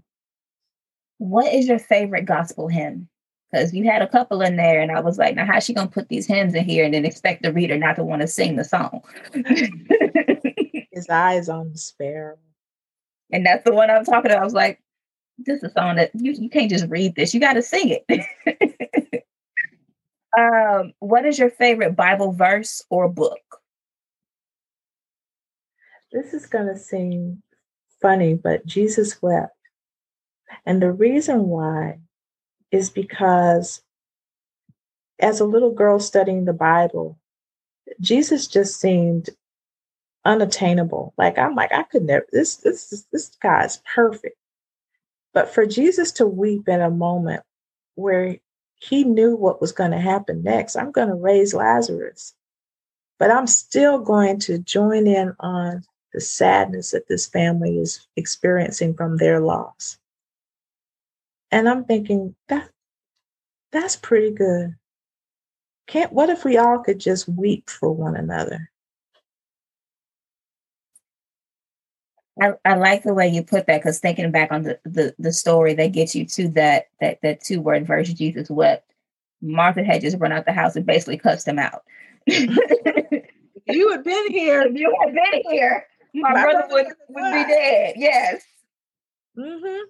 What 1.19 1.53
is 1.53 1.69
your 1.69 1.79
favorite 1.79 2.27
gospel 2.27 2.67
hymn? 2.67 3.09
Because 3.55 3.73
you 3.73 3.85
had 3.85 4.03
a 4.03 4.09
couple 4.09 4.43
in 4.43 4.57
there, 4.57 4.81
and 4.81 4.91
I 4.91 4.99
was 4.99 5.17
like, 5.17 5.37
now 5.37 5.47
how's 5.47 5.65
she 5.65 5.75
gonna 5.75 5.89
put 5.89 6.09
these 6.09 6.27
hymns 6.27 6.57
in 6.57 6.65
here 6.65 6.85
and 6.85 6.93
then 6.93 7.05
expect 7.05 7.45
the 7.45 7.53
reader 7.53 7.79
not 7.79 7.95
to 7.97 8.05
want 8.05 8.21
to 8.23 8.27
sing 8.27 8.57
the 8.57 8.65
song? 8.65 9.01
His 10.91 11.09
eyes 11.09 11.49
on 11.49 11.71
the 11.71 11.79
sparrow. 11.79 12.37
And 13.31 13.47
that's 13.47 13.63
the 13.65 13.73
one 13.73 13.91
I'm 13.91 14.05
talking 14.05 14.33
about. 14.33 14.41
I 14.41 14.45
was 14.45 14.55
like, 14.55 14.83
this 15.39 15.59
is 15.59 15.71
a 15.71 15.73
song 15.73 15.97
that 15.97 16.11
you, 16.15 16.33
you 16.33 16.51
can't 16.51 16.69
just 16.69 16.89
read 16.89 17.15
this, 17.15 17.33
you 17.33 17.39
gotta 17.39 17.63
sing 17.63 17.97
it. 18.09 19.25
um, 20.37 20.93
what 20.99 21.25
is 21.25 21.39
your 21.39 21.51
favorite 21.51 21.95
Bible 21.95 22.33
verse 22.33 22.83
or 22.91 23.09
book? 23.09 23.39
This 26.11 26.35
is 26.35 26.47
gonna 26.47 26.77
seem 26.77 27.41
funny, 28.03 28.35
but 28.35 28.67
Jesus 28.67 29.23
wept. 29.23 29.57
And 30.67 30.83
the 30.83 30.91
reason 30.91 31.47
why 31.47 31.99
is 32.75 32.91
because 32.91 33.81
as 35.20 35.39
a 35.39 35.45
little 35.45 35.72
girl 35.72 36.01
studying 36.01 36.45
the 36.45 36.53
Bible, 36.53 37.16
Jesus 38.01 38.49
just 38.49 38.81
seemed 38.81 39.31
unattainable. 40.25 41.14
Like 41.16 41.39
I'm 41.39 41.55
like, 41.55 41.72
I 41.72 41.85
could 41.85 42.03
never 42.03 42.27
this 42.33 42.57
this 42.57 43.07
this 43.12 43.29
guy's 43.41 43.81
perfect. 43.95 44.37
But 45.33 45.53
for 45.53 45.66
Jesus 45.66 46.11
to 46.12 46.27
weep 46.27 46.68
in 46.68 46.81
a 46.81 46.91
moment 46.91 47.43
where 47.95 48.37
he 48.77 49.05
knew 49.05 49.37
what 49.37 49.61
was 49.61 49.72
going 49.72 49.93
to 49.93 50.01
happen 50.01 50.43
next, 50.43 50.77
I'm 50.77 50.93
going 50.93 51.09
to 51.09 51.14
raise 51.14 51.55
Lazarus. 51.55 52.35
But 53.18 53.31
I'm 53.31 53.47
still 53.47 53.99
going 53.99 54.41
to 54.41 54.59
join 54.59 55.07
in 55.07 55.35
on 55.39 55.85
the 56.12 56.20
sadness 56.20 56.91
that 56.91 57.09
this 57.09 57.27
family 57.27 57.79
is 57.79 58.07
experiencing 58.16 58.95
from 58.95 59.16
their 59.16 59.41
loss. 59.41 59.99
And 61.55 61.69
I'm 61.69 61.85
thinking 61.85 62.35
that 62.49 62.69
that's 63.71 63.95
pretty 63.95 64.33
good. 64.33 64.75
Can't 65.87 66.13
what 66.13 66.29
if 66.29 66.45
we 66.45 66.59
all 66.59 66.81
could 66.81 66.99
just 66.99 67.29
weep 67.29 67.71
for 67.71 67.93
one 67.93 68.17
another? 68.17 68.73
I, 72.43 72.55
I 72.65 72.75
like 72.75 73.05
the 73.05 73.15
way 73.15 73.29
you 73.29 73.45
put 73.45 73.69
that 73.69 73.79
because 73.79 74.01
thinking 74.01 74.33
back 74.33 74.51
on 74.51 74.65
the, 74.65 74.81
the 74.85 75.15
the 75.21 75.33
story 75.33 75.75
that 75.75 75.93
gets 75.93 76.17
you 76.17 76.27
to 76.27 76.49
that 76.49 76.89
that 77.01 77.21
that 77.23 77.45
two 77.45 77.61
word 77.61 77.87
verse 77.87 78.13
Jesus 78.13 78.51
wept. 78.51 78.93
Martha 79.41 79.85
had 79.85 80.01
just 80.01 80.19
run 80.19 80.33
out 80.33 80.47
the 80.47 80.53
house 80.53 80.75
and 80.75 80.85
basically 80.85 81.19
cussed 81.19 81.47
him 81.47 81.61
out. 81.61 81.85
you 82.27 83.91
had 83.93 84.03
been 84.03 84.31
here. 84.33 84.63
If 84.63 84.75
you 84.77 84.93
had 85.05 85.15
been 85.15 85.43
here, 85.53 85.87
my, 86.15 86.33
my 86.33 86.43
brother, 86.43 86.67
brother 86.67 86.75
would, 86.75 86.87
would 87.11 87.33
be 87.33 87.45
dead. 87.45 87.95
Yes. 87.97 88.43
Mm-hmm. 89.39 89.85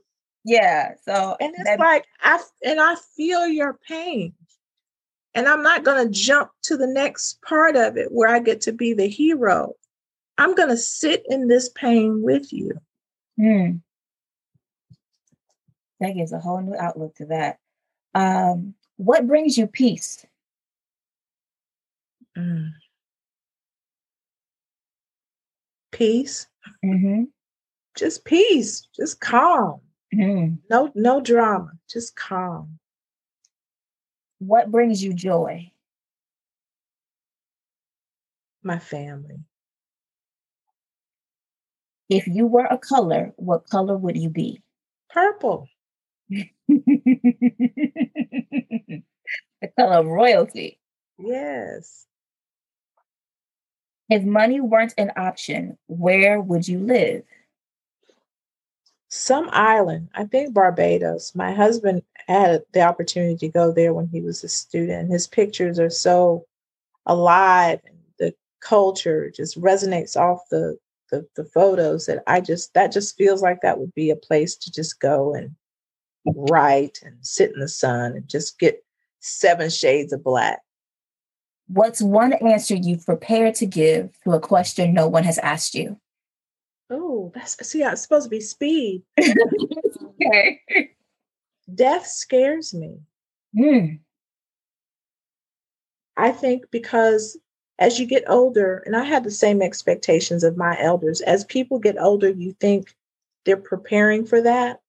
Yeah. 0.45 0.93
So 1.05 1.37
and 1.41 1.55
it's 1.55 1.65
that, 1.65 1.81
like 1.81 2.07
I 2.21 2.41
and 2.65 2.81
I 2.81 2.97
feel 3.17 3.47
your 3.47 3.79
pain. 3.89 4.35
And 5.35 5.49
I'm 5.49 5.63
not 5.63 5.85
gonna 5.85 6.09
jump 6.09 6.51
to 6.63 6.77
the 6.77 6.87
next 6.87 7.43
part 7.43 7.77
of 7.77 7.97
it 7.97 8.13
where 8.13 8.29
I 8.29 8.39
get 8.39 8.61
to 8.63 8.73
be 8.73 8.93
the 8.93 9.09
hero. 9.09 9.73
I'm 10.39 10.55
gonna 10.55 10.77
sit 10.77 11.25
in 11.29 11.49
this 11.49 11.71
pain 11.71 12.23
with 12.23 12.53
you. 12.53 12.73
Hmm. 13.37 13.77
That 16.01 16.15
gives 16.15 16.33
a 16.33 16.39
whole 16.39 16.61
new 16.61 16.77
outlook 16.77 17.15
to 17.17 17.27
that. 17.27 17.59
Um, 18.15 18.75
what 18.97 19.27
brings 19.27 19.57
you 19.57 19.67
peace? 19.67 20.25
Mm. 22.37 22.73
Peace. 25.93 26.47
Mm-hmm. 26.85 27.25
Just 27.97 28.25
peace. 28.25 28.89
Just 28.95 29.21
calm. 29.21 29.81
Mm. 30.15 30.59
No, 30.71 30.91
no 30.95 31.21
drama. 31.21 31.73
Just 31.89 32.17
calm. 32.17 32.79
What 34.39 34.71
brings 34.71 35.03
you 35.03 35.15
joy? 35.15 35.71
My 38.63 38.79
family. 38.79 39.37
If 42.09 42.27
you 42.27 42.47
were 42.47 42.67
a 42.67 42.79
color, 42.79 43.33
what 43.37 43.69
color 43.69 43.97
would 43.97 44.17
you 44.17 44.29
be? 44.29 44.63
Purple. 45.11 45.69
the 46.29 46.49
color 49.79 49.97
of 49.97 50.07
royalty. 50.07 50.79
Yes. 51.19 52.07
If 54.11 54.23
money 54.23 54.61
weren't 54.61 54.95
an 54.99 55.13
option, 55.17 55.79
where 55.87 56.41
would 56.41 56.69
you 56.69 56.79
live? 56.79 57.23
Some 59.15 59.49
island, 59.53 60.09
I 60.15 60.25
think 60.25 60.53
Barbados. 60.53 61.37
My 61.37 61.53
husband 61.53 62.03
had 62.27 62.63
the 62.73 62.81
opportunity 62.81 63.37
to 63.37 63.49
go 63.49 63.71
there 63.71 63.95
when 63.95 64.09
he 64.09 64.21
was 64.21 64.43
a 64.43 64.49
student. 64.49 65.13
His 65.13 65.29
pictures 65.29 65.79
are 65.79 65.89
so 65.89 66.47
alive 67.07 67.79
and 67.87 67.97
the 68.19 68.35
culture 68.61 69.31
just 69.31 69.61
resonates 69.61 70.17
off 70.17 70.41
the, 70.51 70.77
the, 71.13 71.25
the 71.37 71.45
photos 71.45 72.07
that 72.07 72.25
I 72.27 72.41
just 72.41 72.75
that 72.75 72.91
just 72.91 73.17
feels 73.17 73.41
like 73.41 73.61
that 73.63 73.79
would 73.79 73.95
be 73.95 74.11
a 74.11 74.17
place 74.17 74.57
to 74.57 74.73
just 74.73 74.99
go 74.99 75.33
and 75.33 75.55
write 76.27 76.99
and 77.05 77.17
sit 77.21 77.53
in 77.55 77.61
the 77.61 77.69
sun 77.69 78.17
and 78.17 78.29
just 78.29 78.59
get 78.59 78.85
seven 79.21 79.71
shades 79.71 80.13
of 80.13 80.25
black. 80.25 80.61
What's 81.69 82.03
one 82.03 82.33
answer 82.33 82.75
you've 82.75 83.07
prepared 83.07 83.55
to 83.57 83.67
give 83.67 84.11
to 84.25 84.33
a 84.33 84.41
question 84.41 84.93
no 84.93 85.07
one 85.07 85.23
has 85.23 85.39
asked 85.39 85.77
you? 85.77 86.01
Oh, 86.91 87.33
that's 87.35 87.57
see, 87.67 87.83
it's 87.83 88.03
supposed 88.03 88.25
to 88.25 88.31
be 88.31 88.41
speed. 88.41 89.03
okay. 89.21 90.61
Death 91.75 92.07
scares 92.07 92.75
me. 92.75 92.99
Mm. 93.57 94.01
I 96.17 96.31
think 96.31 96.65
because 96.71 97.37
as 97.79 97.99
you 97.99 98.07
get 98.07 98.25
older, 98.29 98.83
and 98.87 98.95
I 98.95 99.05
had 99.05 99.25
the 99.25 99.31
same 99.31 99.61
expectations 99.63 100.45
of 100.45 100.57
my 100.57 100.79
elders, 100.81 101.21
as 101.23 101.45
people 101.45 101.79
get 101.79 101.99
older, 101.99 102.29
you 102.29 102.53
think 102.61 102.95
they're 103.45 103.57
preparing 103.57 104.25
for 104.25 104.41
that, 104.43 104.81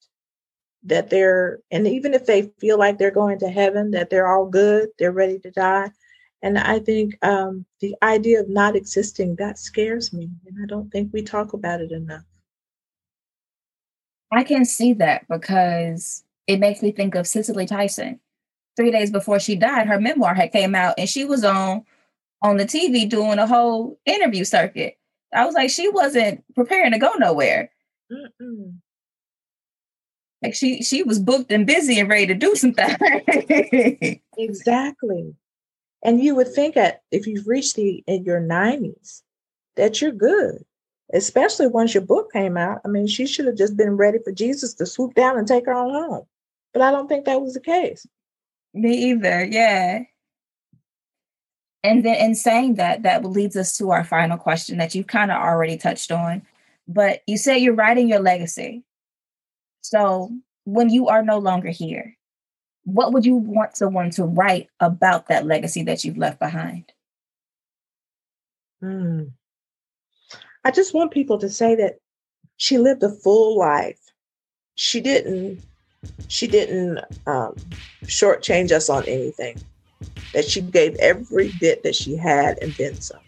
that 0.83 1.09
they're, 1.09 1.59
and 1.71 1.87
even 1.87 2.13
if 2.13 2.25
they 2.25 2.51
feel 2.59 2.77
like 2.77 2.97
they're 2.97 3.11
going 3.11 3.39
to 3.39 3.49
heaven, 3.49 3.91
that 3.91 4.09
they're 4.09 4.27
all 4.27 4.45
good, 4.45 4.89
they're 4.99 5.11
ready 5.11 5.39
to 5.39 5.51
die. 5.51 5.91
And 6.45 6.59
I 6.59 6.77
think 6.77 7.17
um, 7.23 7.65
the 7.79 7.95
idea 8.03 8.39
of 8.39 8.47
not 8.47 8.75
existing, 8.75 9.35
that 9.37 9.57
scares 9.57 10.13
me. 10.13 10.29
And 10.45 10.55
I 10.61 10.67
don't 10.67 10.91
think 10.91 11.11
we 11.11 11.23
talk 11.23 11.53
about 11.53 11.81
it 11.81 11.91
enough. 11.91 12.21
I 14.31 14.43
can 14.43 14.63
see 14.63 14.93
that 14.93 15.27
because 15.27 16.23
it 16.45 16.59
makes 16.59 16.83
me 16.83 16.91
think 16.91 17.15
of 17.15 17.25
Cicely 17.25 17.65
Tyson. 17.65 18.19
Three 18.77 18.91
days 18.91 19.09
before 19.09 19.39
she 19.39 19.55
died, 19.55 19.87
her 19.87 19.99
memoir 19.99 20.35
had 20.35 20.51
came 20.51 20.75
out 20.75 20.93
and 20.99 21.09
she 21.09 21.25
was 21.25 21.43
on 21.43 21.83
on 22.43 22.57
the 22.57 22.65
TV 22.65 23.09
doing 23.09 23.39
a 23.39 23.47
whole 23.47 23.97
interview 24.05 24.43
circuit. 24.43 24.99
I 25.33 25.47
was 25.47 25.55
like, 25.55 25.71
she 25.71 25.89
wasn't 25.89 26.43
preparing 26.53 26.91
to 26.91 26.99
go 26.99 27.13
nowhere. 27.13 27.71
Mm-mm. 28.11 28.75
Like 30.43 30.53
she 30.53 30.83
she 30.83 31.01
was 31.01 31.17
booked 31.17 31.51
and 31.51 31.65
busy 31.65 31.99
and 31.99 32.07
ready 32.07 32.27
to 32.27 32.35
do 32.35 32.53
something. 32.53 32.95
exactly. 34.37 35.33
And 36.03 36.23
you 36.23 36.35
would 36.35 36.53
think 36.53 36.75
that 36.75 37.01
if 37.11 37.25
you've 37.25 37.47
reached 37.47 37.75
the 37.75 38.03
in 38.07 38.23
your 38.23 38.41
90s, 38.41 39.21
that 39.75 40.01
you're 40.01 40.11
good. 40.11 40.63
Especially 41.13 41.67
once 41.67 41.93
your 41.93 42.03
book 42.03 42.31
came 42.31 42.57
out. 42.57 42.81
I 42.83 42.87
mean, 42.87 43.07
she 43.07 43.27
should 43.27 43.45
have 43.45 43.57
just 43.57 43.77
been 43.77 43.95
ready 43.95 44.17
for 44.23 44.31
Jesus 44.31 44.73
to 44.75 44.85
swoop 44.85 45.13
down 45.13 45.37
and 45.37 45.47
take 45.47 45.65
her 45.67 45.73
on 45.73 45.91
home. 45.91 46.25
But 46.73 46.81
I 46.81 46.91
don't 46.91 47.07
think 47.07 47.25
that 47.25 47.41
was 47.41 47.53
the 47.53 47.59
case. 47.59 48.07
Me 48.73 49.11
either, 49.11 49.45
yeah. 49.45 50.03
And 51.83 52.03
then 52.03 52.15
in 52.15 52.33
saying 52.33 52.75
that, 52.75 53.03
that 53.03 53.23
leads 53.23 53.55
us 53.55 53.77
to 53.77 53.91
our 53.91 54.03
final 54.03 54.37
question 54.37 54.79
that 54.79 54.95
you've 54.95 55.07
kind 55.07 55.31
of 55.31 55.37
already 55.37 55.77
touched 55.77 56.11
on. 56.11 56.41
But 56.87 57.21
you 57.27 57.37
say 57.37 57.59
you're 57.59 57.75
writing 57.75 58.09
your 58.09 58.19
legacy. 58.19 58.83
So 59.81 60.31
when 60.63 60.89
you 60.89 61.07
are 61.07 61.23
no 61.23 61.37
longer 61.37 61.69
here, 61.69 62.17
what 62.85 63.13
would 63.13 63.25
you 63.25 63.35
want 63.35 63.75
someone 63.75 64.11
to 64.11 64.23
write 64.23 64.69
about 64.79 65.27
that 65.27 65.45
legacy 65.45 65.83
that 65.83 66.03
you've 66.05 66.17
left 66.17 66.39
behind? 66.39 66.91
Hmm. 68.79 69.23
I 70.63 70.71
just 70.71 70.93
want 70.93 71.11
people 71.11 71.37
to 71.39 71.49
say 71.49 71.75
that 71.75 71.99
she 72.57 72.77
lived 72.77 73.03
a 73.03 73.09
full 73.09 73.57
life. 73.57 73.99
She 74.75 75.01
didn't. 75.01 75.63
She 76.27 76.47
didn't 76.47 76.99
um, 77.25 77.55
shortchange 78.03 78.71
us 78.71 78.89
on 78.89 79.03
anything. 79.05 79.59
That 80.33 80.45
she 80.45 80.61
gave 80.61 80.95
every 80.95 81.51
bit 81.59 81.81
that 81.83 81.95
she 81.95 82.15
had 82.15 82.59
and 82.61 82.71
then 82.73 82.99
some. 83.01 83.19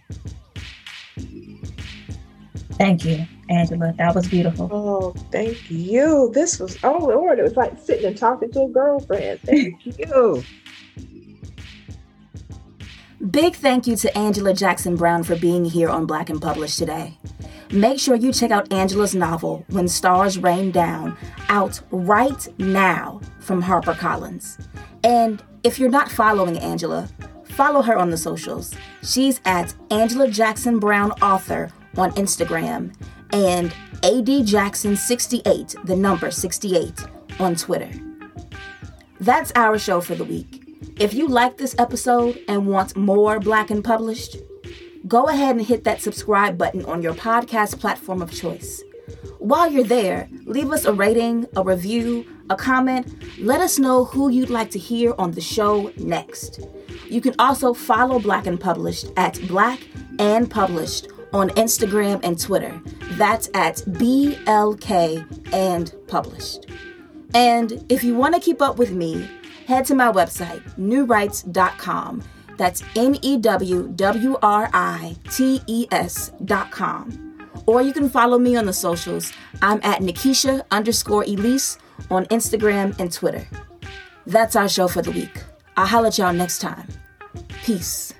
Thank 2.78 3.06
you, 3.06 3.26
Angela. 3.50 3.94
That 3.98 4.14
was 4.14 4.28
beautiful. 4.28 4.70
Oh, 4.72 5.12
thank 5.32 5.70
you. 5.72 6.32
This 6.34 6.60
was, 6.60 6.78
oh 6.84 6.98
Lord, 6.98 7.40
it 7.40 7.44
was 7.44 7.56
like 7.56 7.80
sitting 7.80 8.06
and 8.06 8.18
talking 8.18 8.52
to 8.52 8.64
a 8.64 8.70
girlfriend. 8.70 9.40
Thank 9.42 9.86
you. 10.00 10.44
Big 13.32 13.56
thank 13.56 13.88
you 13.88 13.96
to 13.96 14.16
Angela 14.16 14.54
Jackson 14.54 14.96
Brown 14.96 15.24
for 15.24 15.36
being 15.36 15.66
here 15.66 15.90
on 15.90 16.06
Black 16.06 16.30
and 16.30 16.40
Published 16.40 16.78
today. 16.78 17.18
Make 17.72 18.00
sure 18.00 18.16
you 18.16 18.32
check 18.32 18.52
out 18.52 18.72
Angela's 18.72 19.16
novel, 19.16 19.66
When 19.70 19.88
Stars 19.88 20.38
Rain 20.38 20.72
Down, 20.72 21.18
out 21.50 21.82
right 21.90 22.48
now 22.60 23.20
from 23.40 23.62
HarperCollins. 23.62 24.66
And 25.04 25.44
if 25.64 25.80
you're 25.80 25.90
not 25.90 26.12
following 26.12 26.60
Angela, 26.60 27.10
follow 27.46 27.82
her 27.82 27.98
on 27.98 28.12
the 28.12 28.18
socials. 28.18 28.76
She's 29.04 29.42
at 29.46 29.74
Angela 29.90 30.30
Jackson 30.30 30.78
Brown 30.80 31.12
Author 31.14 31.72
on 31.98 32.12
Instagram 32.12 32.94
and 33.32 33.74
AD 34.04 34.46
Jackson 34.46 34.96
68, 34.96 35.76
the 35.86 35.96
number 35.96 36.32
68, 36.32 37.06
on 37.40 37.56
Twitter. 37.56 37.90
That's 39.20 39.52
our 39.56 39.78
show 39.80 40.02
for 40.02 40.16
the 40.16 40.24
week. 40.24 40.64
If 41.00 41.14
you 41.14 41.28
like 41.28 41.58
this 41.58 41.76
episode 41.80 42.40
and 42.48 42.68
want 42.68 42.96
more 42.96 43.40
Black 43.40 43.72
and 43.72 43.84
Published, 43.84 44.38
go 45.08 45.26
ahead 45.26 45.56
and 45.56 45.66
hit 45.66 45.84
that 45.86 46.02
subscribe 46.02 46.58
button 46.58 46.86
on 46.86 47.02
your 47.02 47.14
podcast 47.14 47.80
platform 47.80 48.22
of 48.22 48.32
choice. 48.32 48.84
While 49.40 49.72
you're 49.72 49.84
there, 49.84 50.30
leave 50.46 50.72
us 50.72 50.86
a 50.86 50.94
rating, 50.94 51.48
a 51.56 51.64
review, 51.64 52.26
a 52.50 52.56
comment. 52.56 53.08
Let 53.40 53.62
us 53.62 53.80
know 53.80 54.06
who 54.06 54.30
you'd 54.30 54.50
like 54.50 54.72
to 54.72 54.80
hear 54.80 55.14
on 55.18 55.32
the 55.32 55.42
show 55.42 55.92
next. 55.98 56.60
You 57.10 57.22
can 57.22 57.36
also 57.40 57.74
follow 57.74 58.20
Black 58.20 58.46
and 58.48 58.60
Published 58.60 59.08
at 59.16 59.40
Black 59.48 59.80
and 60.20 60.50
Published 60.50 61.08
on 61.34 61.50
Instagram 61.52 62.20
and 62.24 62.40
Twitter. 62.40 62.80
That's 63.12 63.50
at 63.54 63.78
BLK 63.78 65.54
and 65.54 65.94
Published. 66.08 66.68
And 67.34 67.86
if 67.90 68.04
you 68.04 68.16
want 68.16 68.36
to 68.36 68.42
keep 68.42 68.62
up 68.62 68.78
with 68.78 68.92
me, 68.92 69.30
head 69.68 69.86
to 69.86 69.96
my 69.96 70.12
website, 70.12 70.62
newwrites.com. 70.78 72.24
That's 72.58 72.84
N 72.96 73.18
E 73.22 73.38
W 73.38 73.88
W 73.90 74.38
R 74.42 74.70
I 74.74 75.16
T 75.30 75.62
E 75.68 75.88
S.com. 75.92 77.24
Or 77.66 77.82
you 77.82 77.94
can 77.94 78.10
follow 78.10 78.40
me 78.40 78.56
on 78.56 78.66
the 78.66 78.74
socials. 78.74 79.32
I'm 79.62 79.80
at 79.84 80.02
Nikisha 80.02 80.64
underscore 80.72 81.24
Elise 81.24 81.78
on 82.10 82.26
Instagram 82.28 82.98
and 83.00 83.12
Twitter. 83.12 83.48
That's 84.26 84.56
our 84.56 84.70
show 84.70 84.88
for 84.88 85.02
the 85.02 85.12
week. 85.12 85.44
I'll 85.76 85.86
holler 85.86 86.08
at 86.08 86.18
y'all 86.18 86.34
next 86.34 86.60
time. 86.60 86.88
Peace. 87.64 88.14